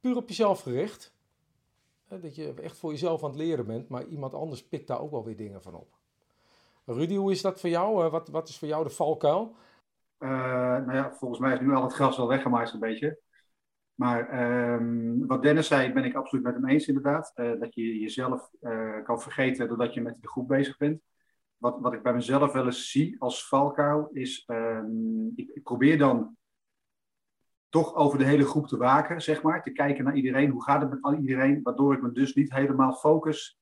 Puur 0.00 0.16
op 0.16 0.28
jezelf 0.28 0.60
gericht. 0.60 1.11
Dat 2.20 2.34
je 2.36 2.54
echt 2.62 2.78
voor 2.78 2.90
jezelf 2.90 3.22
aan 3.22 3.30
het 3.30 3.38
leren 3.38 3.66
bent, 3.66 3.88
maar 3.88 4.04
iemand 4.04 4.34
anders 4.34 4.68
pikt 4.68 4.86
daar 4.86 5.00
ook 5.00 5.10
wel 5.10 5.24
weer 5.24 5.36
dingen 5.36 5.62
van 5.62 5.74
op. 5.74 5.88
Rudy, 6.84 7.14
hoe 7.14 7.30
is 7.30 7.42
dat 7.42 7.60
voor 7.60 7.70
jou? 7.70 8.10
wat, 8.10 8.28
wat 8.28 8.48
is 8.48 8.58
voor 8.58 8.68
jou 8.68 8.84
de 8.84 8.90
valkuil? 8.90 9.56
nou 10.18 10.92
ja, 10.92 11.12
volgens 11.12 11.40
mij 11.40 11.54
is 11.54 11.60
nu 11.60 11.74
al 11.74 11.82
het 11.82 11.92
gras 11.92 12.16
wel 12.16 12.28
weggemaaid 12.28 12.72
een 12.72 12.80
beetje. 12.80 13.18
Maar 13.94 14.28
ehm, 14.28 15.26
wat 15.26 15.42
Dennis 15.42 15.66
zei, 15.66 15.92
ben 15.92 16.04
ik 16.04 16.14
absoluut 16.14 16.44
met 16.44 16.54
hem 16.54 16.68
eens 16.68 16.86
inderdaad. 16.86 17.32
Uh, 17.34 17.60
dat 17.60 17.74
je 17.74 17.98
jezelf 17.98 18.50
kan 19.04 19.20
vergeten 19.20 19.68
doordat 19.68 19.94
je 19.94 20.00
met 20.00 20.16
de 20.20 20.28
groep 20.28 20.48
bezig 20.48 20.76
bent. 20.76 21.00
Wat, 21.56 21.80
wat 21.80 21.92
ik 21.92 22.02
bij 22.02 22.14
mezelf 22.14 22.52
wel 22.52 22.64
eens 22.64 22.90
zie 22.90 23.16
als 23.18 23.48
valkuil 23.48 24.08
is, 24.12 24.48
ik, 25.34 25.50
ik, 25.54 25.62
probeer 25.62 25.98
dan 25.98 26.36
toch 27.72 27.94
over 27.94 28.18
de 28.18 28.24
hele 28.24 28.44
groep 28.44 28.66
te 28.66 28.76
waken, 28.76 29.22
zeg 29.22 29.42
maar. 29.42 29.62
Te 29.62 29.72
kijken 29.72 30.04
naar 30.04 30.16
iedereen, 30.16 30.50
hoe 30.50 30.62
gaat 30.62 30.82
het 30.82 31.00
met 31.00 31.18
iedereen. 31.20 31.62
Waardoor 31.62 31.94
ik 31.94 32.02
me 32.02 32.12
dus 32.12 32.34
niet 32.34 32.52
helemaal 32.52 32.92
focus 32.92 33.58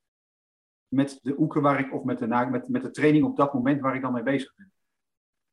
met 0.89 1.19
de 1.23 1.39
oeken 1.39 1.63
waar 1.63 1.79
ik, 1.79 1.95
of 1.95 2.05
met 2.05 2.19
de, 2.19 2.27
met, 2.27 2.69
met 2.69 2.83
de 2.83 2.91
training 2.91 3.25
op 3.25 3.37
dat 3.37 3.55
moment 3.55 3.81
waar 3.81 3.95
ik 3.95 4.03
dan 4.03 4.13
mee 4.13 4.23
bezig 4.23 4.55
ben. 4.55 4.73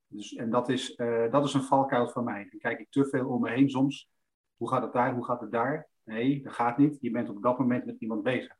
Dus, 0.07 0.33
en 0.33 0.49
dat 0.49 0.69
is, 0.69 0.97
uh, 0.97 1.31
dat 1.31 1.45
is 1.45 1.53
een 1.53 1.63
valkuil 1.63 2.09
van 2.09 2.23
mij. 2.23 2.47
Dan 2.49 2.59
kijk 2.59 2.79
ik 2.79 2.89
te 2.89 3.05
veel 3.05 3.27
om 3.27 3.41
me 3.41 3.49
heen 3.49 3.69
soms 3.69 4.09
hoe 4.57 4.69
gaat 4.69 4.81
het 4.81 4.93
daar? 4.93 5.13
Hoe 5.13 5.25
gaat 5.25 5.41
het 5.41 5.51
daar? 5.51 5.87
Nee, 6.03 6.43
dat 6.43 6.53
gaat 6.53 6.77
niet. 6.77 6.97
Je 7.01 7.11
bent 7.11 7.29
op 7.29 7.41
dat 7.41 7.59
moment 7.59 7.85
met 7.85 7.99
iemand 7.99 8.23
bezig. 8.23 8.55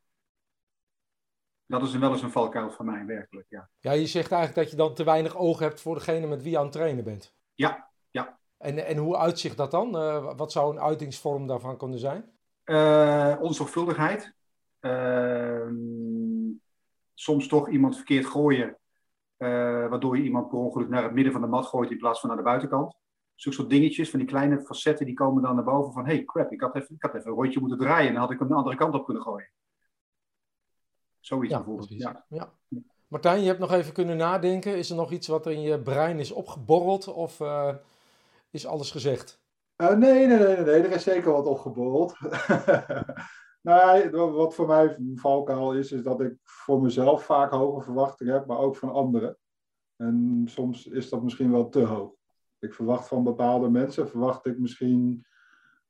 Dat 1.66 1.82
is 1.82 1.96
wel 1.96 2.12
eens 2.12 2.22
een 2.22 2.30
valkuil 2.30 2.70
van 2.70 2.86
mij, 2.86 3.06
werkelijk. 3.06 3.46
Ja. 3.48 3.70
ja, 3.78 3.92
je 3.92 4.06
zegt 4.06 4.32
eigenlijk 4.32 4.62
dat 4.62 4.70
je 4.70 4.76
dan 4.76 4.94
te 4.94 5.04
weinig 5.04 5.36
oog 5.36 5.58
hebt 5.58 5.80
voor 5.80 5.94
degene 5.94 6.26
met 6.26 6.42
wie 6.42 6.50
je 6.50 6.58
aan 6.58 6.62
het 6.62 6.72
trainen 6.72 7.04
bent. 7.04 7.34
Ja, 7.54 7.90
ja. 8.10 8.37
En, 8.58 8.86
en 8.86 8.96
hoe 8.96 9.16
uitzicht 9.16 9.56
dat 9.56 9.70
dan? 9.70 9.96
Uh, 9.96 10.32
wat 10.36 10.52
zou 10.52 10.72
een 10.72 10.80
uitingsvorm 10.80 11.46
daarvan 11.46 11.76
kunnen 11.76 11.98
zijn? 11.98 12.30
Uh, 12.64 13.36
onzorgvuldigheid. 13.40 14.34
Uh, 14.80 15.70
soms 17.14 17.48
toch 17.48 17.68
iemand 17.68 17.96
verkeerd 17.96 18.26
gooien, 18.26 18.68
uh, 19.38 19.48
waardoor 19.88 20.16
je 20.16 20.22
iemand 20.22 20.48
per 20.48 20.58
ongeluk 20.58 20.88
naar 20.88 21.02
het 21.02 21.12
midden 21.12 21.32
van 21.32 21.42
de 21.42 21.48
mat 21.48 21.66
gooit 21.66 21.90
in 21.90 21.98
plaats 21.98 22.20
van 22.20 22.28
naar 22.28 22.38
de 22.38 22.44
buitenkant 22.44 22.96
zulke 23.40 23.56
soort 23.56 23.70
dingetjes, 23.70 24.10
van 24.10 24.18
die 24.18 24.28
kleine 24.28 24.60
facetten, 24.60 25.06
die 25.06 25.14
komen 25.14 25.42
dan 25.42 25.54
naar 25.54 25.64
boven 25.64 25.92
van, 25.92 26.06
hey 26.06 26.24
crap, 26.24 26.52
ik 26.52 26.60
had, 26.60 26.74
even, 26.74 26.94
ik 26.94 27.02
had 27.02 27.14
even 27.14 27.30
een 27.30 27.36
rondje 27.36 27.60
moeten 27.60 27.78
draaien 27.78 28.06
en 28.06 28.12
dan 28.12 28.22
had 28.22 28.30
ik 28.30 28.38
hem 28.38 28.48
de 28.48 28.54
andere 28.54 28.76
kant 28.76 28.94
op 28.94 29.04
kunnen 29.04 29.22
gooien. 29.22 29.50
Zoiets 31.20 31.52
ja, 31.52 31.56
bijvoorbeeld. 31.56 31.88
Ja. 31.88 32.24
ja. 32.28 32.52
Martijn, 33.08 33.40
je 33.40 33.46
hebt 33.46 33.58
nog 33.58 33.72
even 33.72 33.92
kunnen 33.92 34.16
nadenken. 34.16 34.76
Is 34.76 34.90
er 34.90 34.96
nog 34.96 35.10
iets 35.10 35.28
wat 35.28 35.46
er 35.46 35.52
in 35.52 35.60
je 35.60 35.78
brein 35.78 36.18
is 36.18 36.32
opgeborreld 36.32 37.06
of 37.06 37.40
uh, 37.40 37.74
is 38.50 38.66
alles 38.66 38.90
gezegd? 38.90 39.40
Uh, 39.76 39.88
nee, 39.88 40.26
nee, 40.26 40.38
nee, 40.38 40.56
nee, 40.56 40.82
er 40.82 40.90
is 40.90 41.02
zeker 41.02 41.32
wat 41.32 41.46
opgeborreld. 41.46 42.14
nou, 43.62 44.10
wat 44.10 44.54
voor 44.54 44.66
mij 44.66 44.96
valkuil 45.14 45.72
is, 45.72 45.92
is 45.92 46.02
dat 46.02 46.20
ik 46.20 46.34
voor 46.42 46.82
mezelf 46.82 47.24
vaak 47.24 47.50
hoge 47.50 47.82
verwachtingen 47.82 48.34
heb, 48.34 48.46
maar 48.46 48.58
ook 48.58 48.76
van 48.76 48.92
anderen. 48.92 49.38
En 49.96 50.44
soms 50.48 50.86
is 50.86 51.08
dat 51.08 51.22
misschien 51.22 51.50
wel 51.50 51.68
te 51.68 51.80
hoog 51.80 52.18
ik 52.58 52.74
verwacht 52.74 53.08
van 53.08 53.24
bepaalde 53.24 53.70
mensen, 53.70 54.08
verwacht 54.08 54.46
ik 54.46 54.58
misschien 54.58 55.26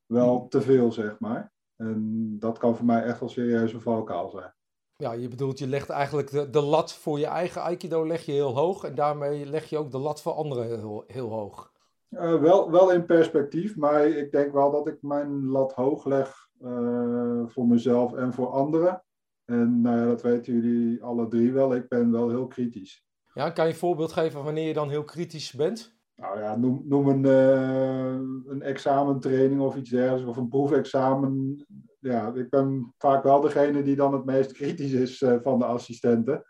wel 0.07 0.39
hmm. 0.39 0.49
te 0.49 0.61
veel, 0.61 0.93
zeg 0.93 1.19
maar. 1.19 1.53
En 1.77 2.37
dat 2.39 2.59
kan 2.59 2.77
voor 2.77 2.87
mij 2.87 3.03
echt 3.03 3.21
wel 3.21 3.29
serieus 3.29 3.73
een 3.73 3.81
valkuil 3.81 4.29
zijn. 4.29 4.55
Ja, 4.97 5.13
je 5.13 5.29
bedoelt, 5.29 5.59
je 5.59 5.67
legt 5.67 5.91
eigenlijk 5.91 6.31
de, 6.31 6.51
de 6.51 6.61
lat 6.61 6.93
voor 6.93 7.19
je 7.19 7.27
eigen 7.27 7.63
aikido 7.63 8.07
leg 8.07 8.23
je 8.23 8.33
heel 8.33 8.55
hoog. 8.55 8.85
En 8.85 8.95
daarmee 8.95 9.47
leg 9.47 9.71
je 9.71 9.79
ook 9.79 9.91
de 9.91 9.99
lat 9.99 10.23
voor 10.23 10.33
anderen 10.33 10.67
heel, 10.67 11.05
heel 11.07 11.29
hoog. 11.29 11.73
Uh, 12.11 12.41
wel, 12.41 12.71
wel 12.71 12.93
in 12.93 13.07
perspectief, 13.07 13.77
maar 13.77 14.07
ik 14.07 14.33
denk 14.33 14.53
wel 14.53 14.71
dat 14.71 14.87
ik 14.87 15.03
mijn 15.03 15.47
lat 15.47 15.73
hoog 15.73 16.05
leg 16.05 16.49
uh, 16.63 17.43
voor 17.47 17.67
mezelf 17.67 18.15
en 18.15 18.33
voor 18.33 18.49
anderen. 18.49 19.05
En 19.45 19.81
nou 19.81 19.97
ja, 19.99 20.07
dat 20.07 20.23
weten 20.23 20.53
jullie 20.53 21.03
alle 21.03 21.29
drie 21.29 21.53
wel. 21.53 21.75
Ik 21.75 21.89
ben 21.89 22.13
wel 22.13 22.29
heel 22.29 22.47
kritisch. 22.47 23.07
Ja, 23.35 23.51
kan 23.51 23.67
je 23.67 23.73
een 23.73 23.79
voorbeeld 23.79 24.13
geven 24.13 24.45
wanneer 24.45 24.67
je 24.67 24.73
dan 24.73 24.89
heel 24.89 25.05
kritisch 25.05 25.53
bent? 25.53 25.99
nou 26.19 26.41
ja, 26.41 26.57
noem, 26.57 26.83
noem 26.85 27.09
een, 27.09 27.25
uh, 27.25 28.51
een 28.53 28.63
examentraining 28.63 29.61
of 29.61 29.77
iets 29.77 29.91
dergelijks, 29.91 30.29
of 30.29 30.37
een 30.37 30.49
proefexamen. 30.49 31.65
Ja, 32.01 32.33
ik 32.35 32.51
ben 32.51 32.95
vaak 32.99 33.23
wel 33.23 33.41
degene 33.41 33.83
die 33.83 33.97
dan 33.97 34.13
het 34.13 34.25
meest 34.25 34.53
kritisch 34.53 34.93
is 34.93 35.25
van 35.43 35.59
de 35.59 35.65
assistenten. 35.65 36.45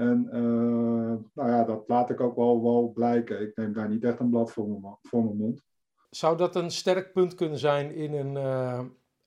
En 0.00 0.28
uh, 0.32 1.16
nou 1.34 1.50
ja, 1.50 1.64
dat 1.64 1.84
laat 1.86 2.10
ik 2.10 2.20
ook 2.20 2.36
wel, 2.36 2.62
wel 2.62 2.92
blijken. 2.94 3.40
Ik 3.40 3.56
neem 3.56 3.72
daar 3.72 3.88
niet 3.88 4.04
echt 4.04 4.20
een 4.20 4.30
blad 4.30 4.52
voor 4.52 4.68
mijn, 4.68 4.96
voor 5.02 5.24
mijn 5.24 5.36
mond. 5.36 5.62
Zou 6.10 6.36
dat 6.36 6.56
een 6.56 6.70
sterk 6.70 7.12
punt 7.12 7.34
kunnen 7.34 7.58
zijn 7.58 7.94
in 7.94 8.12
een, 8.12 8.36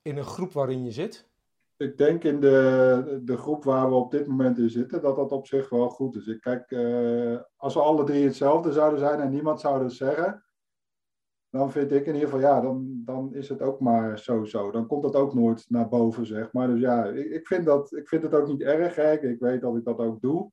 in 0.02 0.16
een 0.16 0.24
groep 0.24 0.52
waarin 0.52 0.84
je 0.84 0.90
zit? 0.90 1.28
ik 1.76 1.98
denk 1.98 2.24
in 2.24 2.40
de, 2.40 3.20
de 3.24 3.36
groep 3.36 3.64
waar 3.64 3.88
we 3.88 3.94
op 3.94 4.10
dit 4.10 4.26
moment 4.26 4.58
in 4.58 4.70
zitten, 4.70 5.02
dat 5.02 5.16
dat 5.16 5.32
op 5.32 5.46
zich 5.46 5.68
wel 5.68 5.88
goed 5.88 6.16
is. 6.16 6.26
Ik 6.26 6.40
kijk, 6.40 6.70
uh, 6.70 7.40
als 7.56 7.74
we 7.74 7.80
alle 7.80 8.04
drie 8.04 8.24
hetzelfde 8.24 8.72
zouden 8.72 8.98
zijn 8.98 9.20
en 9.20 9.30
niemand 9.30 9.60
zou 9.60 9.82
het 9.82 9.92
zeggen, 9.92 10.44
dan 11.50 11.72
vind 11.72 11.92
ik 11.92 12.06
in 12.06 12.14
ieder 12.14 12.28
geval, 12.28 12.44
ja, 12.44 12.60
dan, 12.60 13.02
dan 13.04 13.34
is 13.34 13.48
het 13.48 13.62
ook 13.62 13.80
maar 13.80 14.18
zo 14.18 14.44
zo. 14.44 14.70
Dan 14.70 14.86
komt 14.86 15.02
dat 15.02 15.14
ook 15.16 15.34
nooit 15.34 15.64
naar 15.68 15.88
boven, 15.88 16.26
zeg 16.26 16.52
maar. 16.52 16.68
Dus 16.68 16.80
ja, 16.80 17.04
ik, 17.04 17.30
ik 17.30 17.46
vind, 17.46 17.64
dat, 17.64 17.92
ik 17.92 18.08
vind 18.08 18.22
het 18.22 18.34
ook 18.34 18.46
niet 18.46 18.62
erg. 18.62 18.94
Hè. 18.94 19.12
Ik 19.12 19.40
weet 19.40 19.60
dat 19.60 19.76
ik 19.76 19.84
dat 19.84 19.98
ook 19.98 20.20
doe. 20.20 20.50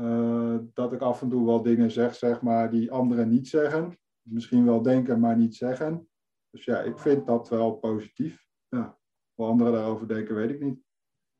Uh, 0.00 0.56
dat 0.74 0.92
ik 0.92 1.00
af 1.00 1.22
en 1.22 1.28
toe 1.28 1.46
wel 1.46 1.62
dingen 1.62 1.90
zeg, 1.90 2.14
zeg 2.14 2.42
maar, 2.42 2.70
die 2.70 2.92
anderen 2.92 3.28
niet 3.28 3.48
zeggen. 3.48 3.98
Misschien 4.22 4.64
wel 4.64 4.82
denken, 4.82 5.20
maar 5.20 5.36
niet 5.36 5.56
zeggen. 5.56 6.08
Dus 6.50 6.64
ja, 6.64 6.80
ik 6.80 6.98
vind 6.98 7.26
dat 7.26 7.48
wel 7.48 7.72
positief. 7.72 8.46
Ja. 8.68 8.98
Anderen 9.34 9.72
daarover 9.72 10.08
denken, 10.08 10.34
weet 10.34 10.50
ik 10.50 10.60
niet. 10.60 10.80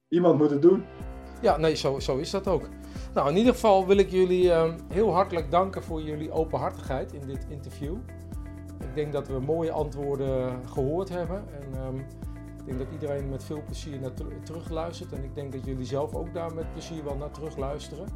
Iemand 0.08 0.38
moet 0.38 0.50
het 0.50 0.62
doen. 0.62 0.84
Ja, 1.42 1.56
nee, 1.56 1.74
zo, 1.74 1.98
zo 1.98 2.16
is 2.16 2.30
dat 2.30 2.46
ook. 2.46 2.68
Nou, 3.14 3.30
in 3.30 3.36
ieder 3.36 3.52
geval 3.52 3.86
wil 3.86 3.96
ik 3.96 4.10
jullie 4.10 4.44
uh, 4.44 4.74
heel 4.88 5.12
hartelijk 5.12 5.50
danken 5.50 5.82
voor 5.82 6.02
jullie 6.02 6.30
openhartigheid 6.30 7.12
in 7.12 7.26
dit 7.26 7.46
interview. 7.48 7.96
Ik 8.80 8.94
denk 8.94 9.12
dat 9.12 9.28
we 9.28 9.40
mooie 9.40 9.72
antwoorden 9.72 10.68
gehoord 10.68 11.08
hebben. 11.08 11.44
En 11.52 11.86
um, 11.86 11.98
ik 12.58 12.64
denk 12.64 12.78
dat 12.78 12.92
iedereen 12.92 13.28
met 13.28 13.44
veel 13.44 13.62
plezier 13.64 14.00
naar 14.00 14.14
ter 14.14 14.42
terugluistert. 14.42 15.12
En 15.12 15.24
ik 15.24 15.34
denk 15.34 15.52
dat 15.52 15.64
jullie 15.64 15.84
zelf 15.84 16.14
ook 16.14 16.34
daar 16.34 16.54
met 16.54 16.72
plezier 16.72 17.04
wel 17.04 17.16
naar 17.16 17.30
terugluisteren. 17.30 18.06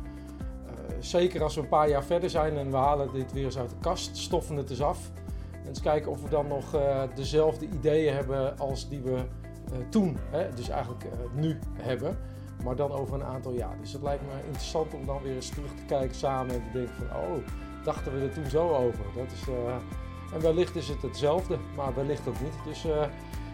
Zeker 1.03 1.43
als 1.43 1.55
we 1.55 1.61
een 1.61 1.69
paar 1.69 1.89
jaar 1.89 2.05
verder 2.05 2.31
zijn 2.31 2.57
en 2.57 2.71
we 2.71 2.77
halen 2.77 3.13
dit 3.13 3.33
weer 3.33 3.45
eens 3.45 3.59
uit 3.59 3.71
de 3.71 3.77
kast, 3.81 4.17
stoffen 4.17 4.57
het 4.57 4.71
eens 4.71 4.83
af. 4.83 5.11
En 5.63 5.69
eens 5.69 5.81
kijken 5.81 6.11
of 6.11 6.23
we 6.23 6.29
dan 6.29 6.47
nog 6.47 6.75
uh, 6.75 7.03
dezelfde 7.15 7.69
ideeën 7.69 8.15
hebben 8.15 8.59
als 8.59 8.89
die 8.89 9.01
we 9.01 9.17
eh, 9.17 9.79
toen, 9.91 10.19
hè, 10.31 10.55
dus 10.55 10.69
eigenlijk 10.69 11.05
eh, 11.05 11.11
nu 11.35 11.59
hebben, 11.75 12.19
maar 12.65 12.77
dan 12.77 12.93
over 12.93 13.15
een 13.15 13.25
aantal 13.25 13.53
jaar. 13.53 13.77
Dus 13.81 13.93
het 13.93 14.03
lijkt 14.03 14.23
me 14.23 14.45
interessant 14.45 14.95
om 14.95 15.07
dan 15.07 15.23
weer 15.23 15.35
eens 15.35 15.49
terug 15.49 15.71
te 15.75 15.85
kijken 15.87 16.17
samen 16.17 16.55
en 16.55 16.63
te 16.63 16.79
denken 16.79 16.95
van, 16.95 17.17
oh, 17.17 17.47
dachten 17.85 18.15
we 18.15 18.25
er 18.27 18.33
toen 18.33 18.51
zo 18.51 18.69
over. 18.69 19.05
Dat 19.17 19.33
is, 19.33 19.45
en 20.35 20.41
wellicht 20.41 20.77
is 20.77 20.89
het 20.89 21.03
hetzelfde, 21.03 21.59
maar 21.77 21.95
wellicht 21.95 22.29
ook 22.29 22.41
niet. 22.41 22.55
Dus 22.65 22.87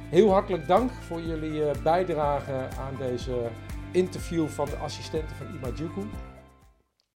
heel 0.09 0.31
hartelijk 0.31 0.67
dank 0.67 0.91
voor 0.91 1.21
jullie 1.21 1.81
bijdrage 1.83 2.69
aan 2.79 2.97
deze 2.99 3.49
interview 3.93 4.49
van 4.49 4.67
de 4.67 4.77
assistenten 4.77 5.37
van 5.37 5.47
Imajuku. 5.55 6.01